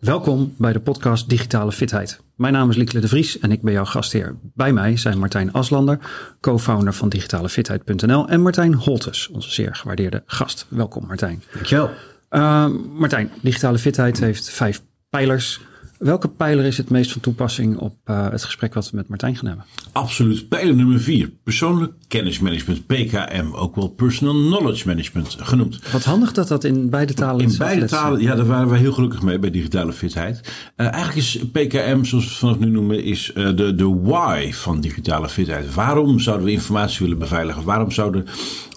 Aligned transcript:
Welkom 0.00 0.54
bij 0.58 0.72
de 0.72 0.80
podcast 0.80 1.28
Digitale 1.28 1.72
Fitheid. 1.72 2.20
Mijn 2.36 2.52
naam 2.52 2.70
is 2.70 2.76
Liekle 2.76 3.00
de 3.00 3.08
Vries 3.08 3.38
en 3.38 3.52
ik 3.52 3.62
ben 3.62 3.72
jouw 3.72 3.84
gastheer. 3.84 4.36
Bij 4.54 4.72
mij 4.72 4.96
zijn 4.96 5.18
Martijn 5.18 5.52
Aslander, 5.52 5.98
co-founder 6.40 6.92
van 6.94 7.08
digitalefitheid.nl 7.08 8.28
en 8.28 8.40
Martijn 8.40 8.74
Holtes, 8.74 9.28
onze 9.28 9.50
zeer 9.50 9.74
gewaardeerde 9.74 10.22
gast. 10.26 10.66
Welkom 10.68 11.06
Martijn. 11.06 11.42
Dankjewel. 11.52 11.90
Uh, 12.30 12.66
Martijn, 12.92 13.30
digitale 13.42 13.78
fitheid 13.78 14.20
heeft 14.20 14.50
vijf 14.50 14.82
pijlers. 15.10 15.60
Welke 16.00 16.28
pijler 16.28 16.64
is 16.64 16.76
het 16.76 16.90
meest 16.90 17.12
van 17.12 17.20
toepassing 17.20 17.76
op 17.76 17.94
uh, 18.04 18.30
het 18.30 18.44
gesprek 18.44 18.74
wat 18.74 18.90
we 18.90 18.96
met 18.96 19.08
Martijn 19.08 19.36
gaan 19.36 19.46
hebben? 19.46 19.64
Absoluut. 19.92 20.48
Pijler 20.48 20.74
nummer 20.74 21.00
vier. 21.00 21.30
Persoonlijk 21.42 21.92
kennismanagement, 22.08 22.86
PKM, 22.86 23.52
ook 23.52 23.74
wel 23.74 23.88
personal 23.88 24.34
knowledge 24.34 24.86
management 24.86 25.36
genoemd. 25.40 25.90
Wat 25.92 26.04
handig 26.04 26.32
dat 26.32 26.48
dat 26.48 26.64
in 26.64 26.90
beide 26.90 27.14
talen 27.14 27.46
In 27.46 27.54
beide 27.58 27.86
talen, 27.86 28.20
ja, 28.20 28.34
daar 28.34 28.46
waren 28.46 28.68
we 28.68 28.76
heel 28.76 28.92
gelukkig 28.92 29.22
mee 29.22 29.38
bij 29.38 29.50
digitale 29.50 29.92
fitheid. 29.92 30.40
Uh, 30.76 30.86
eigenlijk 30.86 31.16
is 31.16 31.38
PKM, 31.52 32.04
zoals 32.04 32.24
we 32.24 32.30
het 32.30 32.38
vanaf 32.38 32.58
nu 32.58 32.70
noemen, 32.70 33.04
is 33.04 33.32
uh, 33.34 33.56
de, 33.56 33.74
de 33.74 34.00
why 34.02 34.52
van 34.52 34.80
digitale 34.80 35.28
fitheid. 35.28 35.74
Waarom 35.74 36.18
zouden 36.18 36.46
we 36.46 36.52
informatie 36.52 36.98
willen 37.00 37.18
beveiligen? 37.18 37.64
Waarom 37.64 37.90
zouden 37.90 38.26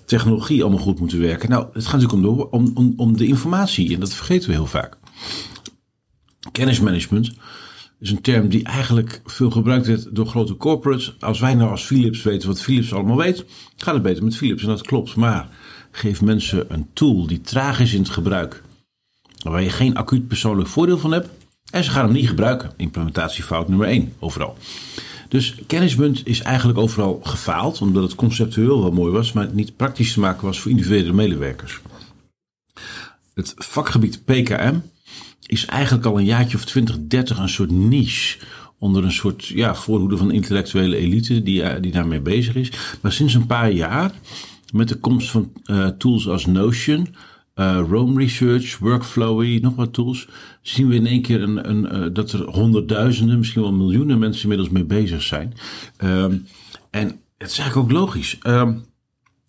technologie 0.06 0.62
allemaal 0.62 0.80
goed 0.80 1.00
moeten 1.00 1.20
werken? 1.20 1.50
Nou, 1.50 1.66
het 1.74 1.86
gaat 1.86 2.02
natuurlijk 2.02 2.28
om 2.28 2.38
de, 2.38 2.50
om, 2.50 2.72
om, 2.74 2.94
om 2.98 3.18
de 3.18 3.28
informatie 3.28 3.94
en 3.94 4.00
dat 4.00 4.14
vergeten 4.14 4.50
we 4.50 4.56
heel 4.56 4.66
vaak. 4.66 4.98
Kennismanagement 6.52 7.32
is 8.00 8.12
een 8.12 8.22
term 8.22 8.50
die 8.50 8.64
eigenlijk 8.64 9.22
veel 9.26 9.52
gebruikt 9.52 9.88
werd 9.88 10.16
door 10.16 10.26
grote 10.26 10.58
corporates. 10.58 11.16
Als 11.20 11.40
wij 11.40 11.54
nou 11.54 11.70
als 11.70 11.84
Philips 11.84 12.24
weten 12.24 12.48
wat 12.48 12.62
Philips 12.62 12.94
allemaal 12.94 13.18
weet, 13.18 13.46
gaat 13.78 13.94
het 13.94 14.04
beter 14.04 14.24
met 14.24 14.36
Philips. 14.36 14.62
En 14.62 14.68
dat 14.68 14.82
klopt. 14.82 15.16
Maar 15.16 15.50
geef 15.92 16.22
mensen 16.22 16.74
een 16.74 16.88
tool 16.94 17.28
die 17.28 17.42
traag 17.42 17.80
is 17.80 17.94
in 17.94 18.02
het 18.02 18.10
gebruik, 18.10 18.64
waar 19.44 19.62
je 19.62 19.70
geen 19.70 19.96
acuut 19.96 20.28
persoonlijk 20.28 20.70
voordeel 20.70 20.98
van 20.98 21.12
hebt. 21.12 21.30
En 21.72 21.84
ze 21.84 21.92
gaan 21.92 22.06
hem 22.06 22.14
niet 22.14 22.28
gebruiken. 22.28 22.74
Implementatiefout 22.78 23.68
nummer 23.68 23.88
1 23.88 24.14
overal. 24.20 24.58
Dus 25.30 25.56
kennismunt 25.68 26.22
is 26.28 26.42
eigenlijk 26.42 26.78
overal 26.78 27.20
gefaald, 27.24 27.82
omdat 27.82 28.04
het 28.04 28.16
conceptueel 28.16 28.82
wel 28.82 28.92
mooi 28.92 29.12
was, 29.12 29.32
maar 29.32 29.50
niet 29.54 29.76
praktisch 29.76 30.14
te 30.14 30.20
maken 30.20 30.46
was 30.46 30.60
voor 30.60 30.72
individuele 30.72 31.14
medewerkers. 31.14 31.80
Het 33.34 33.54
vakgebied 33.58 34.26
PKM 34.26 34.76
is 35.46 35.66
eigenlijk 35.66 36.06
al 36.06 36.20
een 36.20 36.26
jaartje 36.26 36.58
of 36.58 36.66
20, 36.66 36.98
30 37.08 37.38
een 37.38 37.50
soort 37.50 37.72
niche. 37.72 38.38
Onder 38.78 39.04
een 39.04 39.12
soort 39.12 39.46
ja, 39.46 39.76
voorhoede 39.76 40.18
van 40.18 40.32
intellectuele 40.32 40.96
elite 40.96 41.44
die, 41.44 41.80
die 41.80 41.92
daarmee 41.92 42.22
bezig 42.22 42.56
is. 42.56 42.72
Maar 43.02 43.12
sinds 43.12 43.34
een 43.34 43.46
paar 43.46 43.72
jaar, 43.72 44.12
met 44.74 44.88
de 44.88 44.96
komst 44.96 45.30
van 45.30 45.52
uh, 45.66 45.88
tools 45.88 46.28
als 46.28 46.46
Notion, 46.46 47.08
uh, 47.56 47.80
Rome 47.90 48.20
Research, 48.20 48.78
Workflowy, 48.78 49.60
nog 49.62 49.76
wat 49.76 49.94
tools, 49.94 50.28
zien 50.62 50.88
we 50.88 50.96
in 50.96 51.06
één 51.06 51.22
keer 51.22 51.42
een, 51.42 51.70
een, 51.70 52.14
dat 52.14 52.32
er 52.32 52.42
honderdduizenden, 52.42 53.38
misschien 53.38 53.62
wel 53.62 53.74
miljoenen 53.74 54.20
mensen 54.20 54.42
inmiddels 54.42 54.70
mee 54.70 54.86
bezig 54.86 55.22
zijn. 55.22 55.54
Um, 56.04 56.46
en 56.92 57.08
het 57.38 57.52
is 57.52 57.60
eigenlijk 57.60 57.76
ook 57.78 57.98
logisch. 57.98 58.38
Um, 58.48 58.84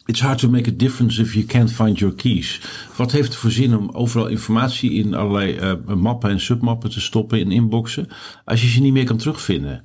It's 0.06 0.20
hard 0.20 0.38
to 0.38 0.48
make 0.48 0.70
a 0.70 0.74
difference 0.76 1.20
if 1.20 1.34
you 1.34 1.44
can't 1.46 1.72
find 1.72 1.98
your 1.98 2.14
keys. 2.14 2.60
Wat 2.96 3.12
heeft 3.12 3.28
het 3.28 3.36
voor 3.36 3.50
zin 3.50 3.76
om 3.76 3.90
overal 3.90 4.26
informatie 4.26 4.92
in 4.92 5.14
allerlei 5.14 5.58
uh, 5.58 5.94
mappen 5.94 6.30
en 6.30 6.40
submappen 6.40 6.90
te 6.90 7.00
stoppen 7.00 7.38
in 7.38 7.52
inboxen, 7.52 8.08
als 8.44 8.62
je 8.62 8.68
ze 8.68 8.80
niet 8.80 8.92
meer 8.92 9.04
kan 9.04 9.16
terugvinden? 9.16 9.84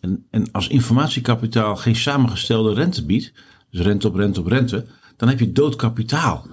En, 0.00 0.26
en 0.30 0.52
als 0.52 0.68
informatiekapitaal 0.68 1.76
geen 1.76 1.96
samengestelde 1.96 2.74
rente 2.74 3.04
biedt, 3.04 3.32
dus 3.70 3.80
rente 3.80 4.08
op 4.08 4.14
rente 4.14 4.40
op 4.40 4.46
rente, 4.46 4.86
dan 5.16 5.28
heb 5.28 5.38
je 5.38 5.52
dood 5.52 5.76
kapitaal. 5.76 6.46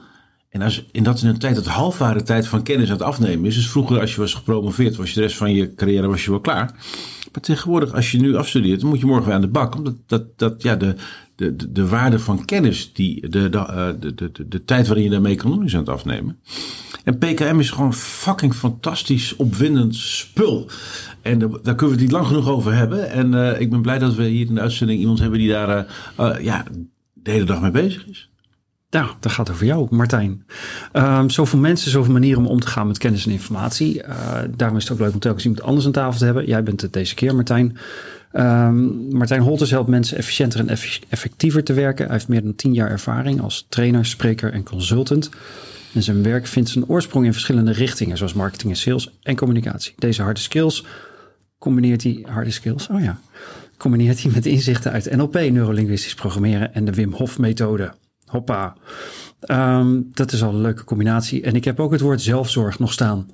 En 0.49 0.61
als, 0.61 0.85
in 0.91 1.03
dat 1.03 1.21
in 1.21 1.27
een 1.27 1.37
tijd 1.37 1.55
dat 1.55 1.65
halfware 1.65 2.23
tijd 2.23 2.47
van 2.47 2.63
kennis 2.63 2.87
aan 2.87 2.97
het 2.97 3.05
afnemen 3.05 3.45
is. 3.45 3.55
Dus 3.55 3.69
vroeger 3.69 3.99
als 3.99 4.15
je 4.15 4.21
was 4.21 4.33
gepromoveerd, 4.33 4.95
was 4.95 5.09
je 5.09 5.15
de 5.15 5.21
rest 5.21 5.37
van 5.37 5.53
je 5.53 5.73
carrière 5.73 6.07
was 6.07 6.23
je 6.23 6.29
wel 6.29 6.39
klaar. 6.39 6.71
Maar 7.31 7.43
tegenwoordig 7.43 7.93
als 7.93 8.11
je 8.11 8.19
nu 8.19 8.35
afstudeert, 8.35 8.79
dan 8.79 8.89
moet 8.89 8.99
je 8.99 9.05
morgen 9.05 9.25
weer 9.25 9.35
aan 9.35 9.41
de 9.41 9.47
bak. 9.47 9.75
Omdat 9.75 9.95
dat, 10.05 10.37
dat, 10.37 10.61
ja, 10.61 10.75
de, 10.75 10.95
de, 11.35 11.55
de, 11.55 11.71
de 11.71 11.87
waarde 11.87 12.19
van 12.19 12.45
kennis, 12.45 12.93
die, 12.93 13.29
de, 13.29 13.49
de, 13.49 13.95
de, 13.99 14.31
de, 14.31 14.47
de 14.47 14.65
tijd 14.65 14.87
waarin 14.87 15.03
je 15.03 15.11
daarmee 15.11 15.35
kan 15.35 15.63
is 15.63 15.73
aan 15.73 15.79
het 15.79 15.89
afnemen. 15.89 16.39
En 17.03 17.17
PKM 17.17 17.59
is 17.59 17.69
gewoon 17.69 17.93
fucking 17.93 18.53
fantastisch, 18.53 19.35
opwindend 19.35 19.95
spul. 19.95 20.69
En 21.21 21.39
daar, 21.39 21.49
kunnen 21.49 21.77
we 21.77 21.91
het 21.91 21.99
niet 21.99 22.11
lang 22.11 22.27
genoeg 22.27 22.49
over 22.49 22.73
hebben. 22.73 23.09
En 23.09 23.33
uh, 23.33 23.59
ik 23.59 23.69
ben 23.69 23.81
blij 23.81 23.99
dat 23.99 24.15
we 24.15 24.23
hier 24.23 24.47
in 24.47 24.55
de 24.55 24.61
uitzending 24.61 24.99
iemand 24.99 25.19
hebben 25.19 25.39
die 25.39 25.49
daar 25.49 25.87
uh, 26.19 26.43
ja, 26.43 26.63
de 27.13 27.31
hele 27.31 27.45
dag 27.45 27.61
mee 27.61 27.71
bezig 27.71 28.07
is. 28.07 28.29
Ja, 28.89 29.09
dat 29.19 29.31
gaat 29.31 29.51
over 29.51 29.65
jou, 29.65 29.87
Martijn. 29.89 30.45
Um, 30.93 31.29
zoveel 31.29 31.59
mensen, 31.59 31.91
zoveel 31.91 32.13
manieren 32.13 32.39
om 32.39 32.47
om 32.47 32.59
te 32.59 32.67
gaan 32.67 32.87
met 32.87 32.97
kennis 32.97 33.25
en 33.25 33.31
informatie. 33.31 34.01
Daarom 34.55 34.77
is 34.77 34.83
het 34.83 34.91
ook 34.91 34.99
leuk 34.99 35.13
om 35.13 35.19
telkens 35.19 35.45
iemand 35.45 35.63
anders 35.63 35.85
aan 35.85 35.91
tafel 35.91 36.19
te 36.19 36.25
hebben. 36.25 36.45
Jij 36.45 36.63
bent 36.63 36.81
het 36.81 36.93
deze 36.93 37.15
keer, 37.15 37.35
Martijn. 37.35 37.77
Um, 38.37 39.07
Martijn 39.17 39.41
Holters 39.41 39.69
helpt 39.71 39.89
mensen 39.89 40.17
efficiënter 40.17 40.59
en 40.59 40.69
effectiever 41.09 41.63
te 41.63 41.73
werken. 41.73 42.05
Hij 42.05 42.13
heeft 42.13 42.27
meer 42.27 42.43
dan 42.43 42.55
tien 42.55 42.73
jaar 42.73 42.89
ervaring 42.89 43.41
als 43.41 43.65
trainer, 43.69 44.05
spreker 44.05 44.53
en 44.53 44.63
consultant. 44.63 45.29
En 45.93 46.03
zijn 46.03 46.23
werk 46.23 46.47
vindt 46.47 46.69
zijn 46.69 46.87
oorsprong 46.87 47.25
in 47.25 47.33
verschillende 47.33 47.71
richtingen, 47.71 48.17
zoals 48.17 48.33
marketing 48.33 48.71
en 48.71 48.77
sales 48.77 49.11
en 49.21 49.35
communicatie. 49.35 49.93
Deze 49.97 50.21
harde 50.21 50.39
skills 50.39 50.85
combineert 51.57 52.03
hij, 52.03 52.25
harde 52.27 52.51
skills, 52.51 52.87
oh 52.89 53.01
ja, 53.01 53.19
combineert 53.77 54.21
hij 54.21 54.31
met 54.31 54.45
inzichten 54.45 54.91
uit 54.91 55.15
NLP, 55.15 55.33
neurolinguistisch 55.33 56.13
programmeren 56.13 56.73
en 56.73 56.85
de 56.85 56.91
Wim 56.91 57.13
Hof 57.13 57.39
methode. 57.39 57.93
Hoppa. 58.25 58.75
Um, 59.51 60.09
dat 60.13 60.31
is 60.31 60.43
al 60.43 60.53
een 60.53 60.61
leuke 60.61 60.83
combinatie. 60.83 61.41
En 61.41 61.55
ik 61.55 61.65
heb 61.65 61.79
ook 61.79 61.91
het 61.91 62.01
woord 62.01 62.21
zelfzorg 62.21 62.79
nog 62.79 62.93
staan. 62.93 63.29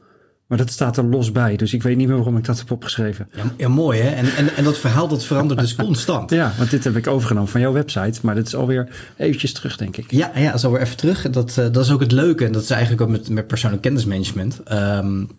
Maar 0.52 0.60
dat 0.60 0.72
staat 0.72 0.98
er 0.98 1.06
los 1.06 1.32
bij. 1.32 1.56
Dus 1.56 1.74
ik 1.74 1.84
weet 1.84 1.98
niet 1.98 2.08
meer 2.08 2.16
waarom 2.16 2.38
ik 2.38 2.46
dat 2.46 2.58
heb 2.58 2.72
opgeschreven. 2.72 3.28
Ja, 3.36 3.44
ja 3.58 3.68
mooi 3.68 4.02
hè. 4.02 4.10
En, 4.10 4.26
en, 4.36 4.56
en 4.56 4.64
dat 4.64 4.78
verhaal 4.78 5.08
dat 5.08 5.26
verandert 5.26 5.60
dus 5.60 5.76
constant. 5.76 6.30
Ja, 6.42 6.54
want 6.58 6.70
dit 6.70 6.84
heb 6.84 6.96
ik 6.96 7.08
overgenomen 7.08 7.50
van 7.50 7.62
jouw 7.62 7.72
website. 7.72 8.20
Maar 8.22 8.36
dit 8.36 8.48
is 8.48 8.56
alweer 8.56 8.88
eventjes 9.18 9.54
terug, 9.54 9.78
denk 9.78 9.98
ik. 9.98 10.12
Ja, 10.12 10.32
ja 10.36 10.46
dat 10.46 10.54
is 10.54 10.66
alweer 10.66 10.82
even 10.82 10.98
terug. 10.98 11.30
Dat, 11.30 11.50
uh, 11.60 11.66
dat 11.72 11.86
is 11.86 11.92
ook 11.92 12.00
het 12.00 12.12
leuke. 12.12 12.46
En 12.46 12.52
dat 12.52 12.62
is 12.62 12.70
eigenlijk 12.70 13.02
ook 13.02 13.10
met, 13.10 13.30
met 13.30 13.48
persoonlijk 13.48 13.82
kennismanagement. 13.82 14.62
Um, 14.72 15.30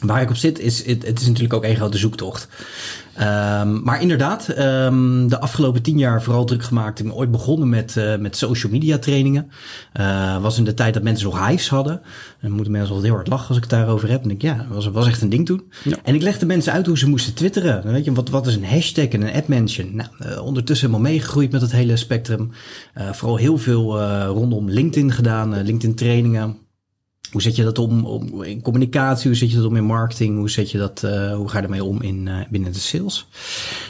Waar 0.00 0.22
ik 0.22 0.30
op 0.30 0.36
zit, 0.36 0.58
is 0.58 0.86
het, 0.86 1.06
het 1.06 1.20
is 1.20 1.26
natuurlijk 1.26 1.54
ook 1.54 1.64
één 1.64 1.76
grote 1.76 1.98
zoektocht. 1.98 2.48
Um, 3.20 3.82
maar 3.82 4.00
inderdaad, 4.00 4.58
um, 4.58 5.28
de 5.28 5.40
afgelopen 5.40 5.82
tien 5.82 5.98
jaar 5.98 6.22
vooral 6.22 6.44
druk 6.44 6.62
gemaakt. 6.62 6.98
Ik 6.98 7.04
ben 7.04 7.14
ooit 7.14 7.30
begonnen 7.30 7.68
met, 7.68 7.94
uh, 7.98 8.16
met 8.16 8.36
social 8.36 8.72
media 8.72 8.98
trainingen. 8.98 9.50
Uh, 10.00 10.42
was 10.42 10.58
in 10.58 10.64
de 10.64 10.74
tijd 10.74 10.94
dat 10.94 11.02
mensen 11.02 11.24
nog 11.26 11.48
hives 11.48 11.68
hadden. 11.68 12.00
En 12.40 12.50
moeten 12.50 12.72
mensen 12.72 12.88
altijd 12.88 13.06
heel 13.06 13.16
hard 13.16 13.28
lachen 13.28 13.48
als 13.48 13.56
ik 13.56 13.62
het 13.62 13.72
daarover 13.72 14.10
heb. 14.10 14.22
En 14.22 14.30
ik, 14.30 14.42
ja, 14.42 14.56
dat 14.56 14.66
was, 14.68 14.86
was 14.86 15.06
echt 15.06 15.22
een 15.22 15.28
ding 15.28 15.46
toen. 15.46 15.62
Ja. 15.84 15.96
En 16.02 16.14
ik 16.14 16.22
legde 16.22 16.46
mensen 16.46 16.72
uit 16.72 16.86
hoe 16.86 16.98
ze 16.98 17.08
moesten 17.08 17.34
twitteren. 17.34 17.92
Weet 17.92 18.04
je, 18.04 18.12
wat, 18.12 18.28
wat 18.28 18.46
is 18.46 18.56
een 18.56 18.66
hashtag 18.66 19.08
en 19.08 19.22
een 19.22 19.34
ad 19.34 19.48
mention? 19.48 19.96
Nou, 19.96 20.08
uh, 20.26 20.44
ondertussen 20.44 20.86
helemaal 20.88 21.10
meegegroeid 21.10 21.52
met 21.52 21.60
het 21.60 21.72
hele 21.72 21.96
spectrum. 21.96 22.50
vooral 23.12 23.36
heel 23.36 23.58
veel 23.58 24.00
rondom 24.26 24.70
LinkedIn 24.70 25.12
gedaan, 25.12 25.62
LinkedIn 25.62 25.94
trainingen. 25.94 26.63
Hoe 27.34 27.42
zet 27.42 27.56
je 27.56 27.64
dat 27.64 27.78
om, 27.78 28.04
om, 28.04 28.42
in 28.42 28.62
communicatie? 28.62 29.28
Hoe 29.28 29.36
zet 29.36 29.50
je 29.50 29.56
dat 29.56 29.66
om 29.66 29.76
in 29.76 29.84
marketing? 29.84 30.36
Hoe, 30.36 30.50
zet 30.50 30.70
je 30.70 30.78
dat, 30.78 31.02
uh, 31.04 31.34
hoe 31.34 31.48
ga 31.48 31.58
je 31.58 31.64
ermee 31.64 31.84
om 31.84 32.02
in, 32.02 32.26
uh, 32.26 32.36
binnen 32.50 32.72
de 32.72 32.78
sales? 32.78 33.26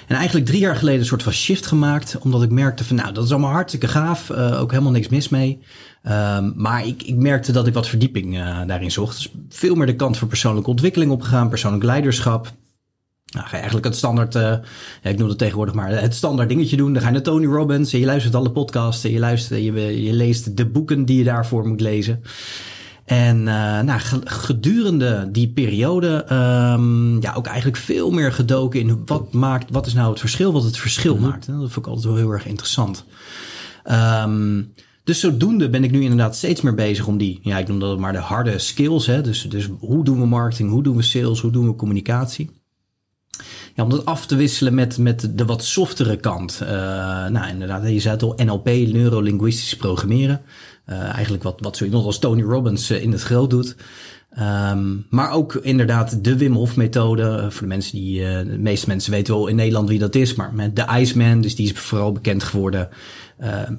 En 0.06 0.16
eigenlijk 0.16 0.46
drie 0.46 0.60
jaar 0.60 0.76
geleden 0.76 1.00
een 1.00 1.06
soort 1.06 1.22
van 1.22 1.32
shift 1.32 1.66
gemaakt. 1.66 2.18
Omdat 2.18 2.42
ik 2.42 2.50
merkte 2.50 2.84
van 2.84 2.96
nou, 2.96 3.12
dat 3.12 3.24
is 3.24 3.30
allemaal 3.30 3.50
hartstikke 3.50 3.88
gaaf. 3.88 4.30
Uh, 4.30 4.60
ook 4.60 4.70
helemaal 4.70 4.92
niks 4.92 5.08
mis 5.08 5.28
mee. 5.28 5.60
Um, 6.08 6.52
maar 6.56 6.86
ik, 6.86 7.02
ik 7.02 7.16
merkte 7.16 7.52
dat 7.52 7.66
ik 7.66 7.74
wat 7.74 7.88
verdieping 7.88 8.34
daarin 8.66 8.90
zocht. 8.90 9.16
Dus 9.16 9.32
veel 9.48 9.74
meer 9.74 9.86
de 9.86 9.96
kant 9.96 10.18
van 10.18 10.28
persoonlijke 10.28 10.70
ontwikkeling 10.70 11.10
opgegaan. 11.10 11.48
Persoonlijk 11.48 11.84
leiderschap. 11.84 12.52
Nou, 13.24 13.46
ga 13.46 13.50
je 13.50 13.56
eigenlijk 13.56 13.86
het 13.86 13.96
standaard, 13.96 14.32
ja, 14.34 14.60
ik 15.02 15.18
noem 15.18 15.28
het 15.28 15.38
tegenwoordig 15.38 15.74
maar, 15.74 16.00
het 16.00 16.14
standaard 16.14 16.48
dingetje 16.48 16.76
doen. 16.76 16.92
Dan 16.92 17.02
ga 17.02 17.08
je 17.08 17.14
naar 17.14 17.22
Tony 17.22 17.46
Robbins 17.46 17.92
en 17.92 17.98
je 17.98 18.06
luistert 18.06 18.34
alle 18.34 18.50
podcasts 18.50 19.04
en 19.04 19.10
je, 19.10 19.18
luistert, 19.18 19.62
je, 19.62 20.02
je 20.02 20.12
leest 20.12 20.56
de 20.56 20.66
boeken 20.66 21.04
die 21.04 21.18
je 21.18 21.24
daarvoor 21.24 21.68
moet 21.68 21.80
lezen. 21.80 22.22
En 23.04 23.38
uh, 23.38 23.80
nou, 23.80 24.00
gedurende 24.24 25.28
die 25.32 25.48
periode 25.48 26.26
um, 26.32 27.22
ja, 27.22 27.34
ook 27.34 27.46
eigenlijk 27.46 27.76
veel 27.76 28.10
meer 28.10 28.32
gedoken 28.32 28.80
in 28.80 29.02
wat 29.06 29.32
maakt, 29.32 29.70
wat 29.70 29.86
is 29.86 29.94
nou 29.94 30.10
het 30.10 30.20
verschil, 30.20 30.52
wat 30.52 30.64
het 30.64 30.78
verschil 30.78 31.14
mm-hmm. 31.14 31.30
maakt. 31.30 31.46
Dat 31.46 31.56
vond 31.56 31.76
ik 31.76 31.86
altijd 31.86 32.06
wel 32.06 32.16
heel 32.16 32.30
erg 32.30 32.46
interessant. 32.46 33.04
Um, 33.90 34.72
dus 35.04 35.20
zodoende 35.20 35.70
ben 35.70 35.84
ik 35.84 35.90
nu 35.90 36.02
inderdaad 36.02 36.36
steeds 36.36 36.60
meer 36.60 36.74
bezig 36.74 37.06
om 37.06 37.18
die, 37.18 37.40
ja, 37.42 37.58
ik 37.58 37.68
noem 37.68 37.78
dat 37.78 37.98
maar 37.98 38.12
de 38.12 38.18
harde 38.18 38.58
skills. 38.58 39.06
Hè? 39.06 39.20
Dus, 39.20 39.42
dus 39.42 39.68
hoe 39.78 40.04
doen 40.04 40.20
we 40.20 40.26
marketing, 40.26 40.70
hoe 40.70 40.82
doen 40.82 40.96
we 40.96 41.02
sales, 41.02 41.40
hoe 41.40 41.50
doen 41.50 41.66
we 41.66 41.74
communicatie? 41.74 42.50
Ja, 43.74 43.82
om 43.82 43.90
dat 43.90 44.04
af 44.04 44.26
te 44.26 44.36
wisselen 44.36 44.74
met, 44.74 44.98
met 44.98 45.38
de 45.38 45.44
wat 45.44 45.64
softere 45.64 46.16
kant. 46.16 46.58
Uh, 46.62 46.68
nou, 47.26 47.48
inderdaad, 47.48 47.88
je 47.88 48.00
zei 48.00 48.14
het 48.14 48.22
al, 48.22 48.38
NLP, 48.44 48.64
neurolinguistisch 48.66 49.76
programmeren. 49.76 50.40
Uh, 50.90 50.98
eigenlijk 50.98 51.42
wat, 51.42 51.60
wat 51.60 51.76
zo 51.76 51.84
iemand 51.84 52.04
als 52.04 52.18
Tony 52.18 52.42
Robbins 52.42 52.90
uh, 52.90 53.02
in 53.02 53.12
het 53.12 53.22
groot 53.22 53.50
doet. 53.50 53.76
Um, 54.38 55.06
maar 55.10 55.30
ook 55.30 55.54
inderdaad 55.54 56.24
de 56.24 56.36
Wim 56.36 56.54
Hof 56.54 56.76
methode. 56.76 57.22
Uh, 57.22 57.50
voor 57.50 57.60
de 57.60 57.66
mensen 57.66 57.98
die, 57.98 58.20
de 58.20 58.58
meeste 58.58 58.88
mensen 58.88 59.12
weten 59.12 59.34
wel 59.34 59.46
in 59.46 59.56
Nederland 59.56 59.88
wie 59.88 59.98
dat 59.98 60.14
is. 60.14 60.34
Maar 60.34 60.54
met 60.54 60.76
de 60.76 60.86
Iceman, 60.98 61.40
dus 61.40 61.54
die 61.54 61.72
is 61.72 61.78
vooral 61.78 62.12
bekend 62.12 62.42
geworden 62.42 62.88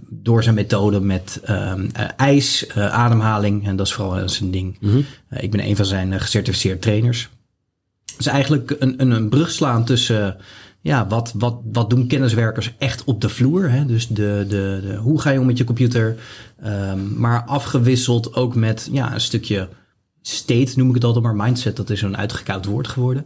door 0.10 0.44
zijn 0.44 0.56
methode 0.56 1.00
met 1.00 1.42
um, 1.50 1.92
ijs, 2.18 2.70
ademhaling. 2.76 3.68
En 3.68 3.76
dat 3.76 3.86
is 3.86 3.94
vooral 3.94 4.30
zijn 4.30 4.52
ding. 4.52 4.78
Mm 4.80 4.90
-hmm. 4.90 5.06
ik 5.40 5.52
ben 5.52 5.66
een 5.66 5.76
van 5.76 5.86
zijn 5.86 6.20
gecertificeerde 6.20 6.80
trainers. 6.80 7.30
is 8.18 8.26
eigenlijk 8.26 8.76
een, 8.80 9.02
een, 9.02 9.12
een 9.12 9.30
brug 9.30 9.52
slaan 9.52 9.86
tussen 9.86 10.38
ja, 10.86 11.08
wat, 11.08 11.34
wat, 11.36 11.60
wat 11.72 11.90
doen 11.90 12.08
kenniswerkers 12.08 12.74
echt 12.78 13.04
op 13.04 13.22
de 13.22 13.30
vloer? 13.30 13.70
Hè? 13.70 13.86
Dus 13.86 14.08
de, 14.08 14.46
de, 14.48 14.80
de, 14.82 14.96
hoe 14.96 15.22
ga 15.22 15.30
je 15.30 15.40
om 15.40 15.46
met 15.46 15.58
je 15.58 15.64
computer? 15.64 16.16
Um, 16.66 17.20
maar 17.20 17.44
afgewisseld 17.44 18.36
ook 18.36 18.56
met 18.56 18.90
ja, 18.92 19.14
een 19.14 19.22
stukje 19.22 19.70
state, 20.22 20.72
noem 20.76 20.88
ik 20.90 20.96
het 20.96 21.04
altijd 21.04 21.24
maar. 21.24 21.36
Mindset, 21.36 21.76
dat 21.76 21.90
is 21.90 22.00
zo'n 22.00 22.18
uitgekoud 22.18 22.66
woord 22.66 22.88
geworden. 22.88 23.26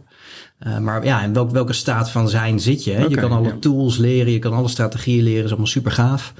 Uh, 0.60 0.78
maar 0.78 1.04
ja, 1.04 1.22
in 1.22 1.32
welk, 1.32 1.50
welke 1.50 1.72
staat 1.72 2.10
van 2.10 2.28
zijn 2.28 2.60
zit 2.60 2.84
je? 2.84 2.90
Hè? 2.90 2.96
Okay, 2.96 3.10
je 3.10 3.16
kan 3.16 3.32
alle 3.32 3.48
ja. 3.48 3.56
tools 3.60 3.96
leren, 3.96 4.32
je 4.32 4.38
kan 4.38 4.52
alle 4.52 4.68
strategieën 4.68 5.22
leren, 5.22 5.44
is 5.44 5.50
allemaal 5.50 5.66
super 5.66 5.92
gaaf. 5.92 6.32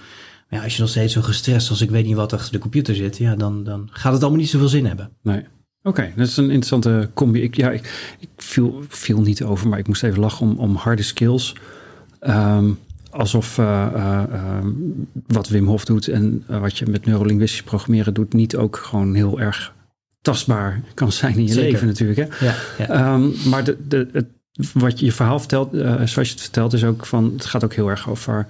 Maar 0.49 0.59
ja, 0.59 0.65
als 0.65 0.75
je 0.75 0.81
nog 0.81 0.91
steeds 0.91 1.13
zo 1.13 1.23
gestrest 1.23 1.71
als 1.71 1.81
ik 1.81 1.91
weet 1.91 2.07
niet 2.07 2.17
wat 2.17 2.33
achter 2.33 2.53
de 2.53 2.59
computer 2.59 2.95
zit, 2.95 3.17
ja, 3.17 3.35
dan, 3.37 3.65
dan 3.65 3.89
gaat 3.93 4.13
het 4.13 4.23
allemaal 4.23 4.41
niet 4.41 4.51
zoveel 4.51 4.69
zin 4.69 4.87
hebben. 4.87 5.11
Nee. 5.23 5.45
Oké, 5.83 6.01
okay, 6.01 6.13
dat 6.17 6.27
is 6.27 6.37
een 6.37 6.45
interessante 6.45 7.11
combi. 7.15 7.43
Ik, 7.43 7.57
ja, 7.57 7.71
ik, 7.71 8.15
ik 8.19 8.29
viel, 8.37 8.83
viel 8.89 9.21
niet 9.21 9.43
over, 9.43 9.69
maar 9.69 9.79
ik 9.79 9.87
moest 9.87 10.03
even 10.03 10.21
lachen 10.21 10.47
om, 10.47 10.59
om 10.59 10.75
harde 10.75 11.03
skills. 11.03 11.57
Um, 12.21 12.79
alsof 13.11 13.59
uh, 13.59 13.87
uh, 13.95 14.23
uh, 14.33 14.67
wat 15.27 15.49
Wim 15.49 15.67
Hof 15.67 15.85
doet 15.85 16.09
en 16.09 16.45
wat 16.47 16.79
je 16.79 16.87
met 16.87 17.07
neurolinguistisch 17.07 17.63
programmeren 17.63 18.15
doet, 18.15 18.33
niet 18.33 18.57
ook 18.57 18.77
gewoon 18.77 19.15
heel 19.15 19.41
erg 19.41 19.75
tastbaar 20.23 20.83
kan 20.95 21.13
zijn 21.13 21.35
in 21.35 21.47
je 21.47 21.53
Zeker. 21.53 21.71
leven 21.71 21.87
natuurlijk. 21.87 22.19
Hè? 22.19 22.47
Ja, 22.47 22.55
ja. 22.79 23.15
Um, 23.15 23.35
maar 23.49 23.65
de, 23.65 23.77
de, 23.89 24.09
het, 24.13 24.27
wat 24.73 24.99
je, 24.99 25.05
je 25.05 25.13
verhaal 25.13 25.39
vertelt, 25.39 25.71
zoals 26.09 26.13
je 26.13 26.35
het 26.35 26.41
vertelt, 26.41 26.73
is 26.73 26.85
ook 26.85 27.07
van, 27.07 27.33
het 27.33 27.45
gaat 27.45 27.65
ook 27.65 27.75
heel 27.75 27.89
erg 27.89 28.11
over 28.11 28.47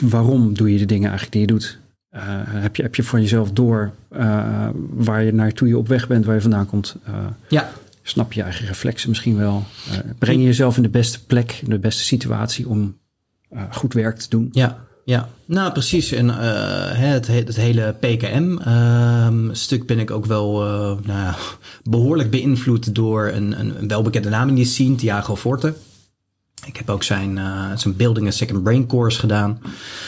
waarom 0.00 0.54
doe 0.54 0.72
je 0.72 0.78
de 0.78 0.86
dingen 0.86 1.08
eigenlijk 1.08 1.32
die 1.32 1.40
je 1.40 1.46
doet. 1.46 1.80
Uh, 2.16 2.22
heb, 2.44 2.76
je, 2.76 2.82
heb 2.82 2.94
je 2.94 3.02
voor 3.02 3.20
jezelf 3.20 3.50
door 3.50 3.92
uh, 4.16 4.68
waar 4.90 5.22
je 5.22 5.32
naartoe 5.32 5.68
je 5.68 5.78
op 5.78 5.88
weg 5.88 6.06
bent, 6.06 6.24
waar 6.24 6.34
je 6.34 6.40
vandaan 6.40 6.66
komt? 6.66 6.96
Uh, 7.08 7.14
ja. 7.48 7.70
Snap 8.02 8.32
je 8.32 8.42
eigen 8.42 8.66
reflexen 8.66 9.08
misschien 9.08 9.36
wel? 9.36 9.64
breng 10.18 10.38
je 10.38 10.44
jezelf 10.44 10.76
in 10.76 10.82
de 10.82 10.88
beste 10.88 11.24
plek, 11.24 11.60
in 11.62 11.70
de 11.70 11.78
beste 11.78 12.02
situatie 12.02 12.68
om 12.68 12.98
goed 13.70 13.92
werk 13.92 14.18
te 14.18 14.28
doen? 14.28 14.48
Ja, 14.52 14.78
ja. 15.04 15.28
nou 15.44 15.72
precies. 15.72 16.12
En 16.12 16.28
het, 16.98 17.26
het, 17.26 17.56
hele 17.56 17.94
PKM-stuk 18.00 19.78
ehm, 19.78 19.86
ben 19.86 19.98
ik 19.98 20.10
ook 20.10 20.26
wel 20.26 20.52
nou 21.04 21.34
behoorlijk 21.82 22.30
beïnvloed 22.30 22.94
door 22.94 23.28
een, 23.28 23.60
een, 23.60 23.78
een 23.78 23.88
welbekende 23.88 24.28
naam 24.28 24.48
in 24.48 24.54
die 24.54 24.64
scene, 24.64 24.94
Thiago 24.94 25.36
Forte. 25.36 25.74
Ik 26.66 26.76
heb 26.76 26.90
ook 26.90 27.02
zijn, 27.02 27.36
uh, 27.36 27.66
zijn 27.76 27.96
Building 27.96 28.26
a 28.26 28.30
Second 28.30 28.62
Brain 28.62 28.86
course 28.86 29.18
gedaan. 29.18 29.58